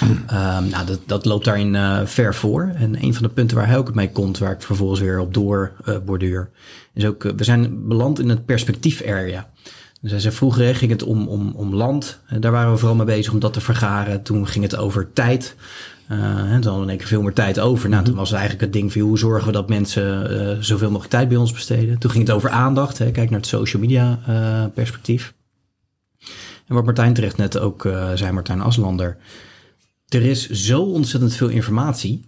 Um, 0.03 0.69
nou, 0.69 0.87
dat, 0.87 1.01
dat 1.07 1.25
loopt 1.25 1.45
daarin 1.45 1.75
uh, 1.75 2.01
ver 2.05 2.35
voor. 2.35 2.73
En 2.77 3.05
een 3.05 3.15
van 3.15 3.23
de 3.23 3.29
punten 3.29 3.57
waar 3.57 3.67
hij 3.67 3.79
ook 3.79 3.95
mee 3.95 4.11
komt, 4.11 4.39
waar 4.39 4.53
ik 4.53 4.63
vervolgens 4.63 5.01
weer 5.01 5.19
op 5.19 5.35
door 5.35 5.73
uh, 5.89 5.97
borduur, 6.05 6.51
is 6.95 7.05
ook, 7.05 7.23
we 7.23 7.45
zijn 7.45 7.89
beland 7.89 8.19
in 8.19 8.29
het 8.29 8.45
perspectief 8.45 9.03
area. 9.03 9.49
Dus 10.01 10.11
hij 10.11 10.21
zei, 10.21 10.35
vroeger 10.35 10.75
ging 10.75 10.91
het 10.91 11.03
om, 11.03 11.29
om, 11.29 11.53
om 11.57 11.75
land. 11.75 12.21
Daar 12.41 12.53
waren 12.53 12.73
we 12.73 12.79
vooral 12.79 12.97
mee 12.97 13.07
bezig 13.07 13.33
om 13.33 13.39
dat 13.39 13.53
te 13.53 13.61
vergaren. 13.61 14.23
Toen 14.23 14.49
ging 14.49 14.65
het 14.65 14.77
over 14.77 15.13
tijd. 15.13 15.57
Uh, 16.11 16.19
en 16.19 16.61
toen 16.61 16.71
hadden 16.71 16.75
we 16.75 16.83
in 16.83 16.89
één 16.89 16.99
keer 16.99 17.07
veel 17.07 17.23
meer 17.23 17.33
tijd 17.33 17.61
over. 17.61 17.89
Nou, 17.89 18.05
toen 18.05 18.15
was 18.15 18.29
het 18.29 18.39
eigenlijk 18.39 18.65
het 18.65 18.81
ding 18.81 18.93
van 18.93 19.01
hoe 19.01 19.19
zorgen 19.19 19.47
we 19.47 19.53
dat 19.53 19.69
mensen 19.69 20.33
uh, 20.33 20.57
zoveel 20.61 20.89
mogelijk 20.89 21.11
tijd 21.11 21.29
bij 21.29 21.37
ons 21.37 21.53
besteden. 21.53 21.99
Toen 21.99 22.11
ging 22.11 22.27
het 22.27 22.37
over 22.37 22.51
aandacht. 22.51 22.99
Hè, 22.99 23.11
kijk 23.11 23.31
naar 23.31 23.39
het 23.39 23.49
social 23.49 23.83
media 23.83 24.19
uh, 24.29 24.65
perspectief. 24.75 25.35
En 26.67 26.75
wat 26.75 26.85
Martijn 26.85 27.15
terecht 27.15 27.37
net 27.37 27.59
ook 27.59 27.85
uh, 27.85 28.13
zei, 28.15 28.33
Martijn 28.33 28.61
Aslander. 28.61 29.17
Er 30.09 30.23
is 30.23 30.51
zo 30.51 30.83
ontzettend 30.83 31.35
veel 31.35 31.49
informatie. 31.49 32.25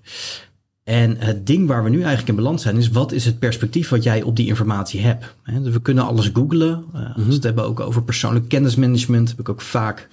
En 0.84 1.16
het 1.18 1.46
ding 1.46 1.68
waar 1.68 1.84
we 1.84 1.90
nu 1.90 1.98
eigenlijk 1.98 2.28
in 2.28 2.36
balans 2.36 2.62
zijn, 2.62 2.76
is 2.76 2.88
wat 2.88 3.12
is 3.12 3.24
het 3.24 3.38
perspectief 3.38 3.88
wat 3.88 4.02
jij 4.02 4.22
op 4.22 4.36
die 4.36 4.46
informatie 4.46 5.00
hebt? 5.00 5.34
He, 5.42 5.62
dus 5.62 5.72
we 5.72 5.82
kunnen 5.82 6.04
alles 6.04 6.30
googlen. 6.32 6.84
Uh, 6.94 7.16
als 7.16 7.24
we 7.26 7.32
het 7.32 7.42
hebben 7.42 7.64
ook 7.64 7.80
over 7.80 8.02
persoonlijk 8.02 8.48
kennismanagement, 8.48 9.28
heb 9.28 9.40
ik 9.40 9.48
ook 9.48 9.60
vaak, 9.60 10.08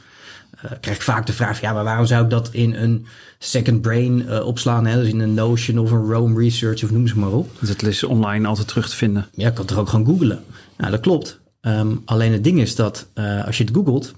uh, 0.56 0.72
krijg 0.82 0.98
ik 0.98 1.04
vaak 1.04 1.26
de 1.26 1.34
vraag, 1.34 1.62
ja, 1.62 1.74
maar 1.74 1.84
waarom 1.84 2.06
zou 2.06 2.24
ik 2.24 2.30
dat 2.30 2.50
in 2.52 2.74
een 2.74 3.06
second 3.40 3.82
brain 3.82 4.22
uh, 4.22 4.46
opslaan? 4.46 4.86
Hè? 4.86 5.02
Dus 5.02 5.10
in 5.10 5.20
een 5.20 5.34
Notion 5.34 5.80
of 5.80 5.92
een 5.92 6.12
Rome 6.12 6.40
Research 6.40 6.84
of 6.84 6.92
noem 6.92 7.08
ze 7.08 7.20
maar 7.20 7.32
op. 7.32 7.50
Dus 7.60 7.70
het 7.70 7.84
is 7.84 8.04
online 8.04 8.48
altijd 8.48 8.68
terug 8.68 8.90
te 8.90 8.96
vinden. 8.96 9.28
Ja, 9.34 9.48
ik 9.48 9.54
kan 9.54 9.66
toch 9.66 9.78
ook 9.78 9.90
gewoon 9.90 10.06
googlen. 10.06 10.44
Nou, 10.78 10.92
dat 10.92 11.00
klopt. 11.00 11.42
Um, 11.66 12.02
alleen 12.06 12.32
het 12.32 12.44
ding 12.44 12.60
is 12.60 12.76
dat 12.76 13.08
uh, 13.16 13.46
als 13.46 13.58
je 13.58 13.64
het 13.64 13.74
googelt, 13.74 14.14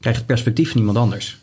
krijg 0.00 0.14
je 0.14 0.22
het 0.22 0.26
perspectief 0.26 0.70
van 0.70 0.78
iemand 0.78 0.98
anders. 0.98 1.38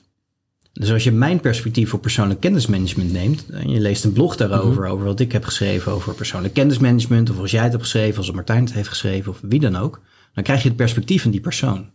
Dus 0.74 0.92
als 0.92 1.04
je 1.04 1.12
mijn 1.12 1.40
perspectief 1.40 1.94
op 1.94 2.02
persoonlijk 2.02 2.40
kennismanagement 2.40 3.12
neemt 3.12 3.50
en 3.50 3.70
je 3.70 3.80
leest 3.80 4.04
een 4.04 4.14
blog 4.14 4.36
daarover, 4.36 4.70
mm-hmm. 4.70 4.92
over 4.94 5.06
wat 5.06 5.20
ik 5.20 5.31
heb 5.31 5.46
geschreven 5.46 5.92
over 5.92 6.14
persoonlijk 6.14 6.54
kennismanagement, 6.54 7.30
of 7.30 7.40
als 7.40 7.52
jij 7.52 7.64
het 7.64 7.72
hebt 7.72 7.84
geschreven, 7.84 8.18
als 8.18 8.31
Martijn 8.31 8.64
het 8.64 8.74
heeft 8.74 8.88
geschreven, 8.88 9.31
of 9.31 9.40
wie 9.42 9.60
dan 9.60 9.75
ook, 9.75 10.02
dan 10.34 10.44
krijg 10.44 10.62
je 10.62 10.68
het 10.68 10.78
perspectief 10.78 11.22
van 11.22 11.31
die 11.31 11.42
persoon. 11.42 11.92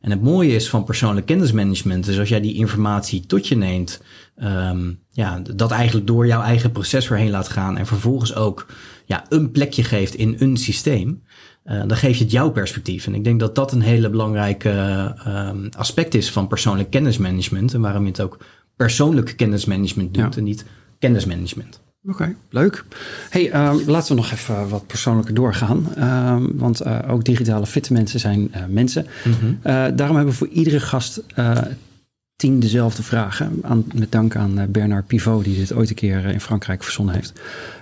En 0.00 0.10
het 0.10 0.22
mooie 0.22 0.54
is 0.54 0.68
van 0.68 0.84
persoonlijk 0.84 1.26
kennismanagement, 1.26 2.08
is 2.08 2.18
als 2.18 2.28
jij 2.28 2.40
die 2.40 2.54
informatie 2.54 3.26
tot 3.26 3.48
je 3.48 3.56
neemt, 3.56 4.02
um, 4.42 5.00
ja, 5.10 5.42
dat 5.54 5.70
eigenlijk 5.70 6.06
door 6.06 6.26
jouw 6.26 6.42
eigen 6.42 6.72
proces 6.72 7.08
heen 7.08 7.30
laat 7.30 7.48
gaan 7.48 7.76
en 7.76 7.86
vervolgens 7.86 8.34
ook 8.34 8.66
ja, 9.06 9.24
een 9.28 9.50
plekje 9.50 9.84
geeft 9.84 10.14
in 10.14 10.36
een 10.38 10.56
systeem, 10.56 11.22
uh, 11.64 11.82
dan 11.86 11.96
geef 11.96 12.16
je 12.16 12.22
het 12.22 12.32
jouw 12.32 12.50
perspectief. 12.50 13.06
En 13.06 13.14
ik 13.14 13.24
denk 13.24 13.40
dat 13.40 13.54
dat 13.54 13.72
een 13.72 13.80
hele 13.80 14.10
belangrijke 14.10 14.70
uh, 15.26 15.50
aspect 15.76 16.14
is 16.14 16.30
van 16.30 16.48
persoonlijk 16.48 16.90
kennismanagement. 16.90 17.74
En 17.74 17.80
waarom 17.80 18.02
je 18.02 18.08
het 18.08 18.20
ook 18.20 18.38
persoonlijk 18.76 19.36
kennismanagement 19.36 20.14
doet 20.14 20.34
ja. 20.34 20.40
en 20.40 20.44
niet 20.44 20.64
kennismanagement. 20.98 21.80
Oké, 22.04 22.12
okay, 22.12 22.36
leuk. 22.50 22.84
Hey, 23.30 23.48
uh, 23.48 23.74
laten 23.86 24.08
we 24.08 24.20
nog 24.20 24.32
even 24.32 24.68
wat 24.68 24.86
persoonlijker 24.86 25.34
doorgaan. 25.34 25.86
want 26.54 26.86
uh, 26.86 26.98
ook 27.08 27.24
digitale 27.24 27.66
fitte 27.66 27.92
mensen 27.92 28.20
zijn 28.20 28.50
mensen. 28.68 29.06
Mm-hmm. 29.24 29.58
daarom 29.96 30.16
hebben 30.16 30.32
we 30.32 30.38
voor 30.38 30.48
iedere 30.48 30.80
gast 30.80 31.22
tien 32.40 32.60
dezelfde 32.60 33.02
vragen. 33.02 33.58
Aan, 33.62 33.84
met 33.94 34.12
dank 34.12 34.36
aan 34.36 34.70
Bernard 34.70 35.06
Pivot, 35.06 35.44
die 35.44 35.56
dit 35.56 35.72
ooit 35.72 35.88
een 35.88 35.94
keer 35.94 36.24
in 36.24 36.40
Frankrijk 36.40 36.82
verzonnen 36.82 37.14
heeft. 37.14 37.32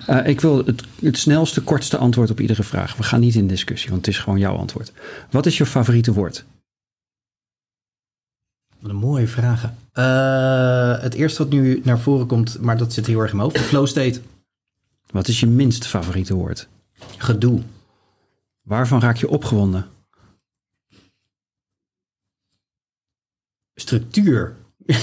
Uh, 0.09 0.27
ik 0.27 0.41
wil 0.41 0.65
het, 0.65 0.83
het 1.01 1.19
snelste, 1.19 1.61
kortste 1.61 1.97
antwoord 1.97 2.31
op 2.31 2.41
iedere 2.41 2.63
vraag. 2.63 2.97
We 2.97 3.03
gaan 3.03 3.21
niet 3.21 3.35
in 3.35 3.47
discussie, 3.47 3.91
want 3.91 4.07
het 4.07 4.15
is 4.15 4.21
gewoon 4.21 4.39
jouw 4.39 4.57
antwoord. 4.57 4.93
Wat 5.31 5.47
is 5.47 5.59
je 5.59 5.67
favoriete 5.67 6.13
woord? 6.13 6.45
Wat 8.81 8.91
een 8.91 8.97
mooie 8.97 9.29
vragen. 9.29 9.77
Uh, 9.95 11.03
het 11.03 11.15
eerste 11.15 11.43
wat 11.43 11.53
nu 11.53 11.81
naar 11.85 11.99
voren 11.99 12.27
komt, 12.27 12.61
maar 12.61 12.77
dat 12.77 12.93
zit 12.93 13.07
heel 13.07 13.21
erg 13.21 13.31
in 13.31 13.37
mijn 13.37 13.49
hoofd. 13.49 13.65
Flow 13.65 13.87
state. 13.87 14.21
Wat 15.11 15.29
is 15.29 15.41
je 15.41 15.47
minst 15.47 15.87
favoriete 15.87 16.35
woord? 16.35 16.69
Gedoe. 17.17 17.61
Waarvan 18.63 19.01
raak 19.01 19.17
je 19.17 19.29
opgewonden? 19.29 19.87
Structuur. 23.81 24.57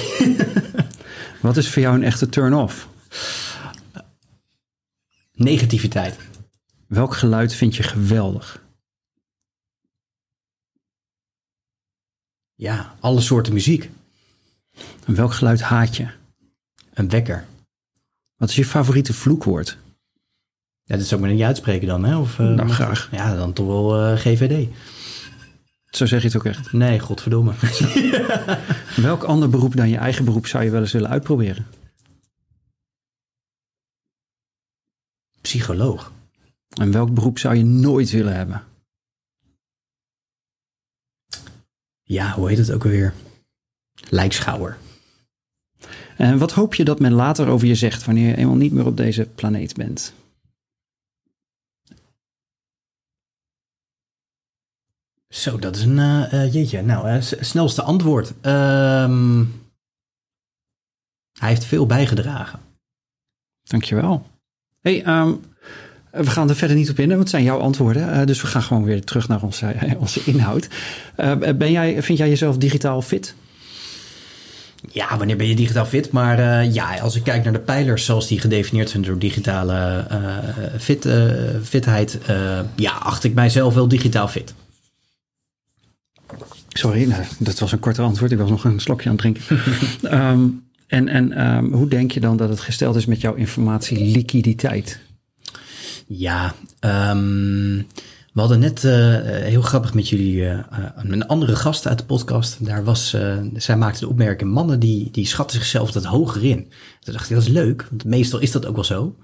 Wat 1.41 1.57
is 1.57 1.69
voor 1.69 1.81
jou 1.81 1.95
een 1.95 2.03
echte 2.03 2.29
turn-off? 2.29 2.87
Negativiteit. 5.33 6.17
Welk 6.87 7.15
geluid 7.15 7.53
vind 7.53 7.75
je 7.75 7.83
geweldig? 7.83 8.63
Ja, 12.55 12.95
alle 12.99 13.21
soorten 13.21 13.53
muziek. 13.53 13.89
En 15.05 15.15
welk 15.15 15.33
geluid 15.33 15.61
haat 15.61 15.95
je? 15.95 16.07
Een 16.93 17.09
wekker. 17.09 17.45
Wat 18.35 18.49
is 18.49 18.55
je 18.55 18.65
favoriete 18.65 19.13
vloekwoord? 19.13 19.77
Ja, 20.83 20.97
dat 20.97 21.05
zou 21.05 21.21
ik 21.21 21.27
maar 21.27 21.35
niet 21.35 21.45
uitspreken 21.45 21.87
dan, 21.87 22.05
hè? 22.05 22.17
Of, 22.17 22.39
uh, 22.39 22.47
nou, 22.47 22.69
graag. 22.69 23.09
Ja, 23.11 23.35
dan 23.35 23.53
toch 23.53 23.67
wel 23.67 24.11
uh, 24.11 24.17
GVD. 24.17 24.67
Zo 25.95 26.05
zeg 26.05 26.21
je 26.21 26.27
het 26.27 26.37
ook 26.37 26.45
echt? 26.45 26.71
Nee, 26.71 26.99
godverdomme. 26.99 27.53
welk 29.01 29.23
ander 29.23 29.49
beroep 29.49 29.75
dan 29.75 29.89
je 29.89 29.97
eigen 29.97 30.25
beroep 30.25 30.47
zou 30.47 30.63
je 30.63 30.69
wel 30.69 30.81
eens 30.81 30.91
willen 30.91 31.09
uitproberen? 31.09 31.65
Psycholoog. 35.41 36.11
En 36.69 36.91
welk 36.91 37.13
beroep 37.13 37.39
zou 37.39 37.55
je 37.55 37.65
nooit 37.65 38.11
willen 38.11 38.35
hebben? 38.35 38.63
Ja, 42.03 42.31
hoe 42.31 42.49
heet 42.49 42.57
het 42.57 42.71
ook 42.71 42.83
alweer? 42.83 43.13
Lijkschouwer. 44.09 44.77
En 46.17 46.37
wat 46.37 46.51
hoop 46.51 46.75
je 46.75 46.83
dat 46.83 46.99
men 46.99 47.13
later 47.13 47.47
over 47.47 47.67
je 47.67 47.75
zegt 47.75 48.05
wanneer 48.05 48.27
je 48.27 48.35
eenmaal 48.35 48.55
niet 48.55 48.71
meer 48.71 48.85
op 48.85 48.97
deze 48.97 49.25
planeet 49.35 49.73
bent? 49.73 50.13
Zo, 55.35 55.59
dat 55.59 55.75
is 55.75 55.83
een 55.83 55.97
uh, 55.97 56.33
uh, 56.33 56.53
jeetje. 56.53 56.81
Nou, 56.81 57.21
snelste 57.39 57.81
antwoord. 57.81 58.33
Um, 58.41 59.53
hij 61.39 61.49
heeft 61.49 61.65
veel 61.65 61.85
bijgedragen. 61.85 62.59
Dankjewel. 63.63 64.25
Hey, 64.81 65.07
um, 65.07 65.41
we 66.11 66.29
gaan 66.29 66.49
er 66.49 66.55
verder 66.55 66.77
niet 66.77 66.89
op 66.89 66.99
in, 66.99 67.07
want 67.07 67.19
het 67.19 67.29
zijn 67.29 67.43
jouw 67.43 67.59
antwoorden. 67.59 68.09
Uh, 68.09 68.25
dus 68.25 68.41
we 68.41 68.47
gaan 68.47 68.61
gewoon 68.61 68.83
weer 68.83 69.03
terug 69.03 69.27
naar 69.27 69.41
onze, 69.41 69.75
onze 69.99 70.21
inhoud. 70.25 70.67
Ben 71.55 71.71
jij, 71.71 72.03
vind 72.03 72.17
jij 72.17 72.29
jezelf 72.29 72.57
digitaal 72.57 73.01
fit? 73.01 73.35
Ja, 74.91 75.17
wanneer 75.17 75.37
ben 75.37 75.47
je 75.47 75.55
digitaal 75.55 75.85
fit? 75.85 76.11
Maar 76.11 76.39
uh, 76.39 76.73
ja, 76.73 76.97
als 76.97 77.15
ik 77.15 77.23
kijk 77.23 77.43
naar 77.43 77.53
de 77.53 77.59
pijlers 77.59 78.05
zoals 78.05 78.27
die 78.27 78.39
gedefinieerd 78.39 78.89
zijn 78.89 79.03
door 79.03 79.19
digitale 79.19 80.07
uh, 80.11 80.37
fit, 80.79 81.05
uh, 81.05 81.31
fitheid, 81.63 82.17
ja, 82.75 82.91
acht 82.91 83.23
ik 83.23 83.33
mijzelf 83.33 83.73
wel 83.73 83.87
digitaal 83.87 84.27
fit. 84.27 84.53
Sorry, 86.77 87.03
nou, 87.03 87.23
dat 87.39 87.59
was 87.59 87.71
een 87.71 87.79
korter 87.79 88.03
antwoord. 88.03 88.31
Ik 88.31 88.37
was 88.37 88.49
nog 88.49 88.63
een 88.63 88.79
slokje 88.79 89.09
aan 89.09 89.15
het 89.15 89.21
drinken. 89.21 89.59
um, 90.29 90.63
en 90.87 91.07
en 91.07 91.47
um, 91.47 91.73
hoe 91.73 91.87
denk 91.87 92.11
je 92.11 92.19
dan 92.19 92.37
dat 92.37 92.49
het 92.49 92.59
gesteld 92.59 92.95
is 92.95 93.05
met 93.05 93.21
jouw 93.21 93.33
informatie 93.33 94.11
liquiditeit? 94.11 94.99
Ja, 96.07 96.55
um, 96.79 97.87
we 98.35 98.41
hadden 98.41 98.59
net 98.59 98.83
uh, 98.83 98.91
heel 99.21 99.61
grappig 99.61 99.93
met 99.93 100.09
jullie 100.09 100.35
uh, 100.35 100.59
een 100.95 101.27
andere 101.27 101.55
gast 101.55 101.87
uit 101.87 101.97
de 101.97 102.05
podcast. 102.05 102.65
Daar 102.65 102.83
was, 102.83 103.15
zij 103.53 103.77
maakte 103.77 103.99
de 103.99 104.09
opmerking: 104.09 104.51
mannen 104.51 104.79
die, 104.79 105.11
die 105.11 105.25
schatten 105.25 105.57
zichzelf 105.57 105.91
dat 105.91 106.03
hoger 106.03 106.43
in. 106.43 106.67
Toen 106.99 107.13
dacht 107.13 107.29
ik, 107.29 107.35
dat 107.35 107.45
is 107.45 107.51
leuk, 107.51 107.87
want 107.89 108.05
meestal 108.05 108.39
is 108.39 108.51
dat 108.51 108.65
ook 108.65 108.75
wel 108.75 108.83
zo. 108.83 109.15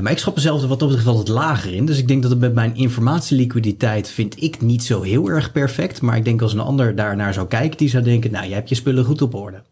maar 0.00 0.12
ik 0.12 0.18
schat 0.18 0.34
mezelf 0.34 0.62
er 0.62 0.68
wat 0.68 0.82
op 0.82 0.88
het 0.88 0.98
geval 0.98 1.16
wat 1.16 1.28
lager 1.28 1.74
in. 1.74 1.86
Dus 1.86 1.98
ik 1.98 2.08
denk 2.08 2.22
dat 2.22 2.30
het 2.30 2.40
met 2.40 2.54
mijn 2.54 2.76
informatieliquiditeit 2.76 4.08
vind 4.08 4.42
ik 4.42 4.60
niet 4.60 4.84
zo 4.84 5.02
heel 5.02 5.28
erg 5.28 5.52
perfect. 5.52 6.00
Maar 6.00 6.16
ik 6.16 6.24
denk 6.24 6.42
als 6.42 6.52
een 6.52 6.60
ander 6.60 6.94
daarnaar 6.94 7.34
zou 7.34 7.46
kijken, 7.46 7.78
die 7.78 7.88
zou 7.88 8.04
denken: 8.04 8.30
nou, 8.30 8.46
jij 8.46 8.56
hebt 8.56 8.68
je 8.68 8.74
spullen 8.74 9.04
goed 9.04 9.22
op 9.22 9.34
orde. 9.34 9.62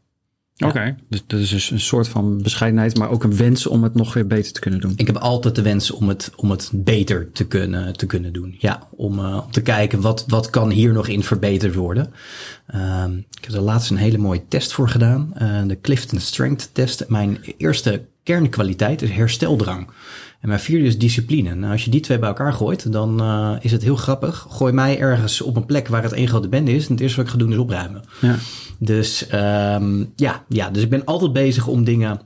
Oké, 0.66 0.96
dus 1.08 1.22
dat 1.26 1.40
is 1.40 1.50
dus 1.50 1.70
een 1.70 1.80
soort 1.80 2.08
van 2.08 2.42
bescheidenheid, 2.42 2.96
maar 2.96 3.10
ook 3.10 3.24
een 3.24 3.36
wens 3.36 3.66
om 3.66 3.82
het 3.82 3.94
nog 3.94 4.14
weer 4.14 4.26
beter 4.26 4.52
te 4.52 4.60
kunnen 4.60 4.80
doen. 4.80 4.92
Ik 4.96 5.06
heb 5.06 5.16
altijd 5.16 5.54
de 5.54 5.62
wens 5.62 5.90
om 5.90 6.08
het, 6.08 6.32
om 6.36 6.50
het 6.50 6.70
beter 6.74 7.32
te 7.32 7.46
kunnen, 7.46 7.96
te 7.96 8.06
kunnen 8.06 8.32
doen. 8.32 8.56
Ja, 8.58 8.88
om, 8.90 9.18
uh, 9.18 9.40
om 9.44 9.50
te 9.50 9.62
kijken 9.62 10.00
wat, 10.00 10.24
wat 10.26 10.50
kan 10.50 10.70
hier 10.70 10.92
nog 10.92 11.08
in 11.08 11.22
verbeterd 11.22 11.74
worden. 11.74 12.12
Uh, 12.74 13.04
ik 13.30 13.44
heb 13.44 13.54
er 13.54 13.60
laatst 13.60 13.90
een 13.90 13.96
hele 13.96 14.18
mooie 14.18 14.42
test 14.48 14.72
voor 14.72 14.88
gedaan. 14.88 15.32
Uh, 15.42 15.62
de 15.66 15.80
Clifton 15.80 16.20
Strength 16.20 16.70
test. 16.72 17.04
Mijn 17.08 17.38
eerste 17.56 18.02
kernkwaliteit 18.22 19.02
is 19.02 19.10
hersteldrang. 19.10 19.88
En 20.40 20.48
mijn 20.48 20.60
vierde 20.60 20.86
is 20.86 20.98
discipline. 20.98 21.54
Nou, 21.54 21.72
als 21.72 21.84
je 21.84 21.90
die 21.90 22.00
twee 22.00 22.18
bij 22.18 22.28
elkaar 22.28 22.52
gooit, 22.52 22.92
dan 22.92 23.22
uh, 23.22 23.56
is 23.60 23.72
het 23.72 23.82
heel 23.82 23.96
grappig. 23.96 24.46
Gooi 24.50 24.72
mij 24.72 24.98
ergens 24.98 25.40
op 25.40 25.56
een 25.56 25.66
plek 25.66 25.88
waar 25.88 26.02
het 26.02 26.12
één 26.12 26.28
grote 26.28 26.48
bende 26.48 26.74
is. 26.74 26.86
En 26.86 26.92
het 26.92 27.00
eerste 27.00 27.16
wat 27.16 27.26
ik 27.26 27.32
ga 27.32 27.38
doen 27.38 27.52
is 27.52 27.58
opruimen. 27.58 28.02
Ja. 28.20 28.36
Dus 28.78 29.26
um, 29.32 30.12
ja, 30.16 30.44
ja, 30.48 30.70
dus 30.70 30.82
ik 30.82 30.90
ben 30.90 31.04
altijd 31.04 31.32
bezig 31.32 31.66
om 31.66 31.84
dingen 31.84 32.20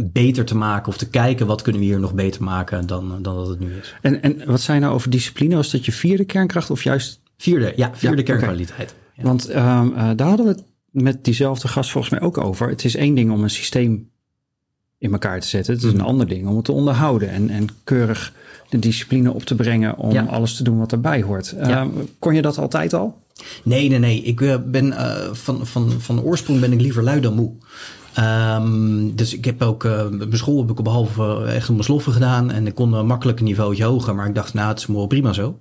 beter 0.00 0.44
te 0.44 0.56
maken 0.56 0.88
of 0.88 0.96
te 0.96 1.08
kijken 1.08 1.46
wat 1.46 1.62
kunnen 1.62 1.80
we 1.80 1.86
hier 1.86 2.00
nog 2.00 2.14
beter 2.14 2.42
maken 2.42 2.86
dan, 2.86 3.22
dan 3.22 3.34
dat 3.36 3.48
het 3.48 3.60
nu 3.60 3.72
is. 3.76 3.94
En, 4.00 4.22
en 4.22 4.42
wat 4.46 4.60
zijn 4.60 4.80
nou 4.80 4.94
over 4.94 5.10
discipline? 5.10 5.56
Was 5.56 5.70
dat 5.70 5.84
je 5.84 5.92
vierde 5.92 6.24
kernkracht 6.24 6.70
of 6.70 6.82
juist? 6.82 7.20
Vierde, 7.36 7.72
ja, 7.76 7.90
vierde 7.94 8.16
ja, 8.16 8.22
kernkwaliteit. 8.22 8.94
Okay. 8.94 9.02
Ja. 9.14 9.22
Want 9.22 9.50
um, 9.50 9.56
uh, 9.56 10.10
daar 10.16 10.28
hadden 10.28 10.46
we 10.46 10.52
het 10.52 10.64
met 10.90 11.24
diezelfde 11.24 11.68
gast 11.68 11.90
volgens 11.90 12.12
mij 12.12 12.22
ook 12.22 12.38
over. 12.38 12.68
Het 12.68 12.84
is 12.84 12.96
één 12.96 13.14
ding 13.14 13.32
om 13.32 13.42
een 13.42 13.50
systeem 13.50 14.10
in 15.02 15.12
elkaar 15.12 15.40
te 15.40 15.48
zetten. 15.48 15.74
Het 15.74 15.82
is 15.82 15.92
mm. 15.92 15.98
een 15.98 16.04
ander 16.04 16.28
ding 16.28 16.46
om 16.46 16.56
het 16.56 16.64
te 16.64 16.72
onderhouden 16.72 17.30
en, 17.30 17.50
en 17.50 17.66
keurig 17.84 18.32
de 18.68 18.78
discipline 18.78 19.32
op 19.32 19.42
te 19.42 19.54
brengen 19.54 19.96
om 19.96 20.12
ja. 20.12 20.22
alles 20.22 20.56
te 20.56 20.62
doen 20.62 20.78
wat 20.78 20.92
erbij 20.92 21.22
hoort. 21.22 21.54
Ja. 21.56 21.84
Uh, 21.84 21.88
kon 22.18 22.34
je 22.34 22.42
dat 22.42 22.58
altijd 22.58 22.94
al? 22.94 23.20
Nee, 23.62 23.88
nee, 23.88 23.98
nee. 23.98 24.22
Ik 24.22 24.40
uh, 24.40 24.54
ben 24.66 24.86
uh, 24.86 25.32
van, 25.32 25.66
van, 25.66 25.90
van 25.98 26.22
oorsprong 26.22 26.60
ben 26.60 26.72
ik 26.72 26.80
liever 26.80 27.02
lui 27.02 27.20
dan 27.20 27.34
moe. 27.34 27.52
Um, 28.18 29.16
dus 29.16 29.34
ik 29.34 29.44
heb 29.44 29.62
ook, 29.62 29.84
uh, 29.84 30.08
mijn 30.08 30.36
school 30.36 30.58
heb 30.60 30.70
ik 30.70 30.82
behalve 30.82 31.44
echt 31.44 31.68
een 31.68 31.84
sloffen 31.84 32.12
gedaan 32.12 32.50
en 32.50 32.66
ik 32.66 32.74
kon 32.74 32.92
een 32.92 33.06
makkelijk 33.06 33.38
een 33.38 33.44
niveautje 33.44 33.84
hoger, 33.84 34.14
maar 34.14 34.26
ik 34.26 34.34
dacht, 34.34 34.54
nou, 34.54 34.68
het 34.68 34.78
is 34.78 34.86
wel 34.86 35.06
prima 35.06 35.32
zo. 35.32 35.58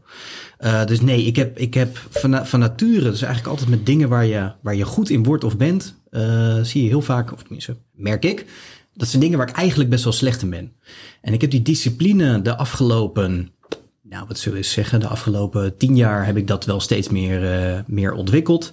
Uh, 0.59 0.85
dus 0.85 1.01
nee, 1.01 1.23
ik 1.23 1.35
heb, 1.35 1.57
ik 1.57 1.73
heb 1.73 1.97
van, 2.09 2.45
van 2.45 2.59
nature, 2.59 3.09
dus 3.09 3.21
eigenlijk 3.21 3.47
altijd 3.47 3.69
met 3.69 3.85
dingen 3.85 4.09
waar 4.09 4.25
je, 4.25 4.51
waar 4.61 4.75
je 4.75 4.85
goed 4.85 5.09
in 5.09 5.23
wordt 5.23 5.43
of 5.43 5.57
bent, 5.57 5.95
uh, 6.11 6.59
zie 6.61 6.83
je 6.83 6.89
heel 6.89 7.01
vaak, 7.01 7.33
of 7.33 7.41
tenminste, 7.41 7.75
merk 7.91 8.25
ik, 8.25 8.45
dat 8.93 9.07
zijn 9.07 9.21
dingen 9.21 9.37
waar 9.37 9.49
ik 9.49 9.55
eigenlijk 9.55 9.89
best 9.89 10.03
wel 10.03 10.13
slecht 10.13 10.41
in 10.41 10.49
ben. 10.49 10.71
En 11.21 11.33
ik 11.33 11.41
heb 11.41 11.51
die 11.51 11.61
discipline 11.61 12.41
de 12.41 12.57
afgelopen, 12.57 13.51
nou 14.01 14.25
wat 14.27 14.39
zullen 14.39 14.59
we 14.59 14.65
zeggen, 14.65 14.99
de 14.99 15.07
afgelopen 15.07 15.77
tien 15.77 15.95
jaar 15.95 16.25
heb 16.25 16.37
ik 16.37 16.47
dat 16.47 16.65
wel 16.65 16.79
steeds 16.79 17.09
meer, 17.09 17.69
uh, 17.73 17.79
meer 17.85 18.13
ontwikkeld. 18.13 18.71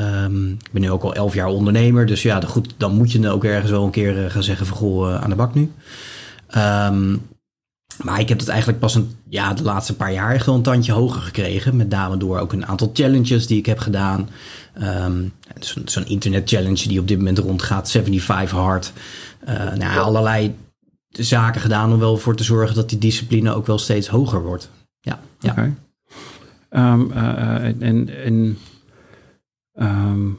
Um, 0.00 0.50
ik 0.50 0.72
ben 0.72 0.82
nu 0.82 0.90
ook 0.90 1.02
al 1.02 1.14
elf 1.14 1.34
jaar 1.34 1.46
ondernemer, 1.46 2.06
dus 2.06 2.22
ja, 2.22 2.40
goed, 2.40 2.74
dan 2.76 2.94
moet 2.94 3.12
je 3.12 3.30
ook 3.30 3.44
ergens 3.44 3.70
wel 3.70 3.84
een 3.84 3.90
keer 3.90 4.30
gaan 4.30 4.42
zeggen 4.42 4.66
van 4.66 4.76
goh, 4.76 5.08
uh, 5.08 5.22
aan 5.22 5.30
de 5.30 5.36
bak 5.36 5.54
nu. 5.54 5.70
Um, 6.56 7.20
maar 8.02 8.20
ik 8.20 8.28
heb 8.28 8.38
het 8.38 8.48
eigenlijk 8.48 8.78
pas 8.78 8.94
een, 8.94 9.10
ja, 9.28 9.54
de 9.54 9.62
laatste 9.62 9.96
paar 9.96 10.12
jaar 10.12 10.40
gewoon 10.40 10.58
een 10.58 10.64
tandje 10.64 10.92
hoger 10.92 11.20
gekregen. 11.20 11.76
Met 11.76 11.88
name 11.88 12.16
door 12.16 12.38
ook 12.38 12.52
een 12.52 12.66
aantal 12.66 12.90
challenges 12.92 13.46
die 13.46 13.58
ik 13.58 13.66
heb 13.66 13.78
gedaan. 13.78 14.28
Um, 14.82 15.32
Zo'n 15.58 15.88
zo 15.88 16.02
internet 16.06 16.48
challenge 16.48 16.88
die 16.88 17.00
op 17.00 17.08
dit 17.08 17.18
moment 17.18 17.38
rondgaat, 17.38 17.90
75 17.90 18.58
hard. 18.58 18.92
Uh, 19.48 19.72
nou, 19.72 19.98
allerlei 19.98 20.54
zaken 21.08 21.60
gedaan 21.60 21.92
om 21.92 21.98
wel 21.98 22.16
voor 22.16 22.36
te 22.36 22.44
zorgen 22.44 22.74
dat 22.74 22.88
die 22.88 22.98
discipline 22.98 23.54
ook 23.54 23.66
wel 23.66 23.78
steeds 23.78 24.08
hoger 24.08 24.42
wordt. 24.42 24.70
Ja, 25.00 25.20
ja. 25.38 25.50
Okay. 25.50 25.74
Um, 26.70 27.10
uh, 27.10 27.64
en 27.64 28.08
en 28.24 28.58
um, 29.74 30.38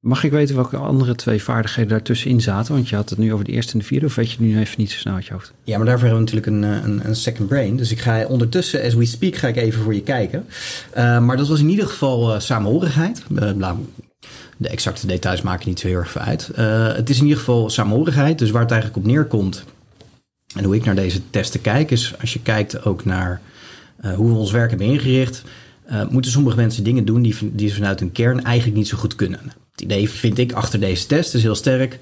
mag 0.00 0.24
ik 0.24 0.30
weten 0.30 0.54
welke 0.54 0.76
andere 0.76 1.14
twee 1.14 1.42
vaardigheden 1.42 1.90
daartussenin 1.90 2.40
zaten? 2.40 2.74
Want 2.74 2.88
je 2.88 2.96
had 2.96 3.10
het 3.10 3.18
nu 3.18 3.32
over 3.32 3.44
de 3.44 3.52
eerste 3.52 3.72
en 3.72 3.78
de 3.78 3.84
vierde, 3.84 4.06
of 4.06 4.14
weet 4.14 4.32
je 4.32 4.36
nu 4.40 4.58
even 4.58 4.74
niet 4.78 4.90
zo 4.90 4.98
snel 4.98 5.14
uit 5.14 5.26
je 5.26 5.32
hoofd? 5.32 5.52
Ja, 5.64 5.76
maar 5.76 5.86
daarvoor 5.86 6.08
hebben 6.08 6.24
we 6.24 6.32
natuurlijk 6.32 6.46
een, 6.46 6.90
een, 6.90 7.08
een 7.08 7.16
second 7.16 7.48
brain. 7.48 7.76
Dus 7.76 7.90
ik 7.90 8.00
ga 8.00 8.24
ondertussen, 8.24 8.82
as 8.82 8.94
we 8.94 9.04
speak, 9.04 9.36
ga 9.36 9.48
ik 9.48 9.56
even 9.56 9.82
voor 9.82 9.94
je 9.94 10.02
kijken. 10.02 10.46
Uh, 10.96 11.18
maar 11.18 11.36
dat 11.36 11.48
was 11.48 11.60
in 11.60 11.68
ieder 11.68 11.86
geval 11.86 12.34
uh, 12.34 12.40
samenhorigheid. 12.40 13.22
De 14.56 14.68
exacte 14.68 15.06
details 15.06 15.42
maken 15.42 15.68
niet 15.68 15.80
zo 15.80 15.86
heel 15.86 15.96
erg 15.96 16.10
veel 16.10 16.22
uit. 16.22 16.50
Het 16.96 17.10
is 17.10 17.16
in 17.16 17.22
ieder 17.22 17.38
geval 17.38 17.70
samenhorigheid. 17.70 18.38
Dus 18.38 18.50
waar 18.50 18.62
het 18.62 18.70
eigenlijk 18.70 19.04
op 19.04 19.12
neerkomt 19.12 19.64
en 20.56 20.64
hoe 20.64 20.74
ik 20.74 20.84
naar 20.84 20.94
deze 20.94 21.30
testen 21.30 21.60
kijk, 21.60 21.90
is 21.90 22.14
als 22.20 22.32
je 22.32 22.42
kijkt 22.42 22.84
ook 22.84 23.04
naar 23.04 23.40
hoe 24.16 24.28
we 24.28 24.38
ons 24.38 24.50
werk 24.50 24.70
hebben 24.70 24.86
ingericht, 24.86 25.42
moeten 26.10 26.30
sommige 26.30 26.56
mensen 26.56 26.84
dingen 26.84 27.04
doen 27.04 27.22
die, 27.22 27.36
die 27.52 27.68
ze 27.68 27.74
vanuit 27.74 28.00
hun 28.00 28.12
kern 28.12 28.44
eigenlijk 28.44 28.76
niet 28.76 28.88
zo 28.88 28.96
goed 28.96 29.14
kunnen. 29.14 29.40
Het 29.78 29.86
idee 29.86 30.10
vind 30.10 30.38
ik 30.38 30.52
achter 30.52 30.80
deze 30.80 31.06
test 31.06 31.34
is 31.34 31.42
heel 31.42 31.54
sterk. 31.54 31.98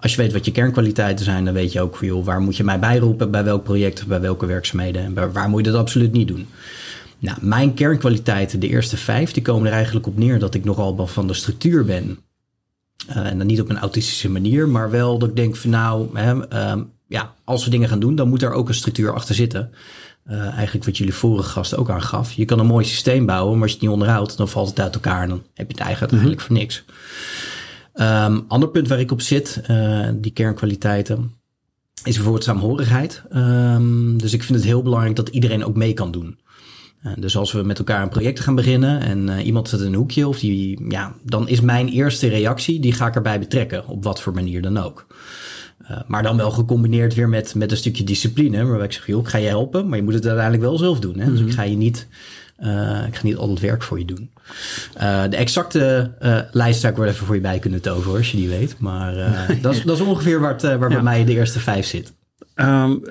Als 0.00 0.14
je 0.14 0.22
weet 0.22 0.32
wat 0.32 0.44
je 0.44 0.52
kernkwaliteiten 0.52 1.24
zijn, 1.24 1.44
dan 1.44 1.54
weet 1.54 1.72
je 1.72 1.80
ook 1.80 1.98
joh, 2.00 2.24
waar 2.24 2.40
moet 2.40 2.56
je 2.56 2.64
mij 2.64 2.78
bijroepen, 2.78 3.30
bij 3.30 3.44
welk 3.44 3.62
project 3.62 4.06
bij 4.06 4.20
welke 4.20 4.46
werkzaamheden 4.46 5.02
en 5.02 5.32
waar, 5.32 5.48
moet 5.48 5.64
je 5.64 5.70
dat 5.70 5.80
absoluut 5.80 6.12
niet 6.12 6.28
doen. 6.28 6.46
Nou, 7.18 7.38
mijn 7.40 7.74
kernkwaliteiten, 7.74 8.60
de 8.60 8.68
eerste 8.68 8.96
vijf, 8.96 9.32
die 9.32 9.42
komen 9.42 9.66
er 9.66 9.72
eigenlijk 9.72 10.06
op 10.06 10.18
neer 10.18 10.38
dat 10.38 10.54
ik 10.54 10.64
nogal 10.64 11.06
van 11.06 11.26
de 11.26 11.34
structuur 11.34 11.84
ben. 11.84 12.18
Uh, 13.10 13.16
en 13.16 13.38
dan 13.38 13.46
niet 13.46 13.60
op 13.60 13.70
een 13.70 13.78
autistische 13.78 14.30
manier, 14.30 14.68
maar 14.68 14.90
wel 14.90 15.18
dat 15.18 15.28
ik 15.28 15.36
denk 15.36 15.56
van 15.56 15.70
nou, 15.70 16.18
hè, 16.18 16.34
uh, 16.34 16.82
ja, 17.08 17.34
als 17.44 17.64
we 17.64 17.70
dingen 17.70 17.88
gaan 17.88 18.00
doen, 18.00 18.14
dan 18.14 18.28
moet 18.28 18.42
er 18.42 18.52
ook 18.52 18.68
een 18.68 18.74
structuur 18.74 19.14
achter 19.14 19.34
zitten. 19.34 19.70
Uh, 20.30 20.52
eigenlijk 20.54 20.84
wat 20.84 20.96
jullie 20.96 21.14
vorige 21.14 21.48
gast 21.48 21.76
ook 21.76 21.90
aangaf. 21.90 22.32
Je 22.32 22.44
kan 22.44 22.58
een 22.58 22.66
mooi 22.66 22.84
systeem 22.84 23.26
bouwen, 23.26 23.52
maar 23.52 23.62
als 23.62 23.70
je 23.70 23.76
het 23.76 23.86
niet 23.86 23.94
onderhoudt, 23.94 24.36
dan 24.36 24.48
valt 24.48 24.68
het 24.68 24.80
uit 24.80 24.94
elkaar 24.94 25.22
en 25.22 25.28
dan 25.28 25.42
heb 25.54 25.66
je 25.70 25.76
het 25.76 25.82
eigenlijk, 25.82 26.12
mm 26.12 26.18
-hmm. 26.18 26.28
eigenlijk 26.28 26.40
voor 26.40 26.56
niks. 26.56 26.84
Um, 27.94 28.44
ander 28.48 28.68
punt 28.68 28.88
waar 28.88 29.00
ik 29.00 29.12
op 29.12 29.20
zit, 29.20 29.62
uh, 29.70 30.08
die 30.14 30.32
kernkwaliteiten, 30.32 31.32
is 32.04 32.14
bijvoorbeeld 32.14 32.44
saamhorigheid. 32.44 33.22
Um, 33.34 34.18
dus 34.18 34.32
ik 34.32 34.42
vind 34.42 34.58
het 34.58 34.66
heel 34.66 34.82
belangrijk 34.82 35.16
dat 35.16 35.28
iedereen 35.28 35.64
ook 35.64 35.76
mee 35.76 35.92
kan 35.92 36.10
doen. 36.10 36.38
Uh, 37.02 37.12
dus 37.16 37.36
als 37.36 37.52
we 37.52 37.62
met 37.62 37.78
elkaar 37.78 38.02
een 38.02 38.08
project 38.08 38.40
gaan 38.40 38.54
beginnen 38.54 39.00
en 39.00 39.40
iemand 39.40 39.68
zit 39.68 39.80
in 39.80 39.86
een 39.86 39.94
hoekje, 39.94 40.28
of 40.28 40.38
die, 40.38 40.84
ja, 40.88 41.14
dan 41.22 41.48
is 41.48 41.60
mijn 41.60 41.88
eerste 41.88 42.28
reactie, 42.28 42.80
die 42.80 42.92
ga 42.92 43.06
ik 43.06 43.14
erbij 43.14 43.38
betrekken, 43.38 43.86
op 43.86 44.04
wat 44.04 44.20
voor 44.20 44.34
manier 44.34 44.62
dan 44.62 44.78
ook. 44.78 45.06
Uh, 45.90 45.96
maar 46.06 46.22
dan 46.22 46.36
wel 46.36 46.50
gecombineerd 46.50 47.14
weer 47.14 47.28
met, 47.28 47.54
met 47.54 47.70
een 47.70 47.76
stukje 47.76 48.04
discipline. 48.04 48.64
Waarbij 48.64 48.86
ik 48.86 48.92
zeg, 48.92 49.06
joh, 49.06 49.20
ik 49.20 49.28
ga 49.28 49.38
je 49.38 49.46
helpen, 49.46 49.88
maar 49.88 49.98
je 49.98 50.04
moet 50.04 50.14
het 50.14 50.26
uiteindelijk 50.26 50.62
wel 50.62 50.78
zelf 50.78 51.00
doen. 51.00 51.18
Hè? 51.18 51.24
Mm 51.24 51.26
-hmm. 51.26 51.36
Dus 51.36 51.46
ik 51.46 51.52
ga 51.52 51.62
je 51.62 51.76
niet, 51.76 52.06
uh, 52.60 53.04
ik 53.06 53.16
ga 53.16 53.22
niet 53.22 53.36
al 53.36 53.50
het 53.50 53.60
werk 53.60 53.82
voor 53.82 53.98
je 53.98 54.04
doen. 54.04 54.30
Uh, 55.00 55.22
de 55.30 55.36
exacte 55.36 56.12
lijst 56.50 56.80
zou 56.80 56.92
ik 56.92 56.98
wel 56.98 57.08
even 57.08 57.26
voor 57.26 57.34
je 57.34 57.40
bij 57.40 57.58
kunnen 57.58 57.80
toveren, 57.80 58.16
als 58.16 58.30
je 58.30 58.36
die 58.36 58.48
weet. 58.48 58.78
Maar 58.78 59.14
dat, 59.62 59.74
is, 59.74 59.82
dat 59.82 59.96
is 59.96 60.06
ongeveer 60.06 60.40
waar, 60.40 60.52
het, 60.52 60.62
waar 60.62 60.78
ja. 60.78 60.86
bij 60.88 61.02
mij 61.02 61.24
de 61.24 61.32
eerste 61.32 61.60
vijf 61.60 61.86
zit. 61.86 62.12
Um, 62.54 63.02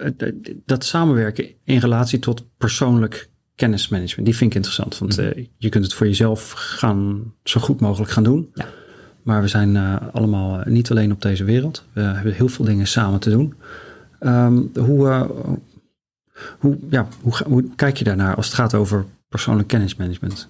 dat 0.66 0.86
samenwerken 0.86 1.48
in 1.64 1.80
relatie 1.80 2.20
tot 2.20 2.46
persoonlijk 2.58 3.30
kennismanagement, 3.56 4.26
die 4.26 4.36
vind 4.36 4.50
ik 4.50 4.56
interessant. 4.56 4.98
Want 4.98 5.18
mm 5.18 5.26
-hmm. 5.26 5.48
je 5.58 5.70
kunt 5.70 5.84
het 5.84 5.94
voor 5.94 6.08
jezelf 6.08 6.52
gaan, 6.52 7.34
zo 7.44 7.60
goed 7.60 7.80
mogelijk 7.80 8.12
gaan 8.12 8.24
doen. 8.24 8.50
Ja. 8.54 8.66
Maar 9.28 9.42
we 9.42 9.48
zijn 9.48 9.76
uh, 9.76 9.96
allemaal 10.12 10.62
niet 10.66 10.92
alleen 10.92 11.12
op 11.12 11.22
deze 11.22 11.44
wereld. 11.44 11.84
We 11.94 12.02
hebben 12.02 12.34
heel 12.34 12.48
veel 12.48 12.66
dingen 12.66 12.88
samen 12.88 13.20
te 13.20 13.30
doen. 13.30 13.54
Um, 14.20 14.72
hoe, 14.80 15.08
uh, 15.08 15.24
hoe, 16.60 16.78
ja, 16.90 17.08
hoe, 17.22 17.34
hoe, 17.46 17.64
kijk 17.76 17.98
je 17.98 18.04
daarnaar 18.04 18.36
als 18.36 18.46
het 18.46 18.56
gaat 18.56 18.74
over 18.74 19.06
persoonlijk 19.30 19.68
kennismanagement? 19.68 20.48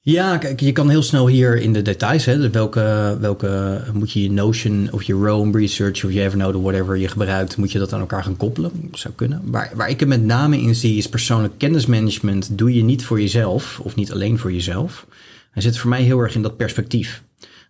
Ja, 0.00 0.38
kijk, 0.38 0.60
je 0.60 0.72
kan 0.72 0.88
heel 0.88 1.02
snel 1.02 1.26
hier 1.26 1.56
in 1.56 1.72
de 1.72 1.82
details. 1.82 2.24
Hè, 2.24 2.38
dus 2.38 2.50
welke, 2.50 3.16
welke 3.20 3.82
moet 3.92 4.12
je 4.12 4.22
je 4.22 4.30
Notion 4.30 4.88
of 4.90 5.02
je 5.02 5.12
Roam 5.12 5.56
Research 5.56 6.04
of 6.04 6.12
je 6.12 6.22
Evernote 6.22 6.56
of 6.56 6.62
whatever 6.62 6.96
je 6.96 7.08
gebruikt, 7.08 7.56
moet 7.56 7.72
je 7.72 7.78
dat 7.78 7.92
aan 7.92 8.00
elkaar 8.00 8.22
gaan 8.22 8.36
koppelen? 8.36 8.70
Dat 8.90 9.00
zou 9.00 9.14
kunnen. 9.14 9.40
Waar, 9.44 9.72
waar 9.74 9.88
ik 9.88 10.00
het 10.00 10.08
met 10.08 10.24
name 10.24 10.60
in 10.60 10.74
zie 10.74 10.96
is 10.96 11.08
persoonlijk 11.08 11.54
kennismanagement 11.58 12.58
doe 12.58 12.74
je 12.74 12.84
niet 12.84 13.04
voor 13.04 13.20
jezelf 13.20 13.80
of 13.82 13.94
niet 13.94 14.12
alleen 14.12 14.38
voor 14.38 14.52
jezelf. 14.52 15.06
Hij 15.54 15.62
zit 15.62 15.78
voor 15.78 15.90
mij 15.90 16.02
heel 16.02 16.18
erg 16.18 16.34
in 16.34 16.42
dat 16.42 16.56
perspectief. 16.56 17.22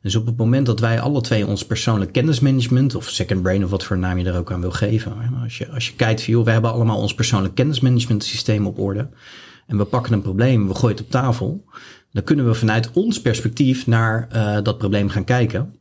Dus 0.03 0.15
op 0.15 0.27
het 0.27 0.37
moment 0.37 0.67
dat 0.67 0.81
wij 0.81 1.01
alle 1.01 1.21
twee 1.21 1.47
ons 1.47 1.67
persoonlijk 1.67 2.13
kennismanagement, 2.13 2.95
of 2.95 3.09
second 3.09 3.43
brain, 3.43 3.65
of 3.65 3.71
wat 3.71 3.85
voor 3.85 3.99
naam 3.99 4.19
je 4.19 4.25
er 4.25 4.39
ook 4.39 4.53
aan 4.53 4.61
wil 4.61 4.71
geven. 4.71 5.13
Als 5.43 5.59
je, 5.59 5.69
als 5.71 5.87
je 5.87 5.95
kijkt 5.95 6.23
joh, 6.23 6.45
we 6.45 6.51
hebben 6.51 6.73
allemaal 6.73 6.99
ons 6.99 7.15
persoonlijk 7.15 7.55
kennismanagement 7.55 8.25
systeem 8.25 8.67
op 8.67 8.79
orde. 8.79 9.09
En 9.67 9.79
we 9.79 9.85
pakken 9.85 10.13
een 10.13 10.23
probleem, 10.23 10.69
we 10.69 10.75
gooien 10.75 10.97
het 10.97 11.05
op 11.05 11.11
tafel. 11.11 11.65
Dan 12.13 12.25
kunnen 12.25 12.47
we 12.47 12.55
vanuit 12.55 12.91
ons 12.93 13.21
perspectief 13.21 13.87
naar 13.87 14.29
uh, 14.33 14.59
dat 14.63 14.79
probleem 14.79 15.09
gaan 15.09 15.25
kijken. 15.25 15.75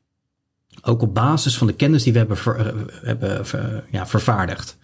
Ook 0.82 1.02
op 1.02 1.14
basis 1.14 1.58
van 1.58 1.68
de 1.68 1.74
kennis 1.74 2.04
die 2.04 2.14
we 2.14 2.20
hebben, 2.20 2.38
uh, 2.48 2.66
hebben 3.02 3.84
ja, 3.92 4.08
vervaardigd. 4.08 4.78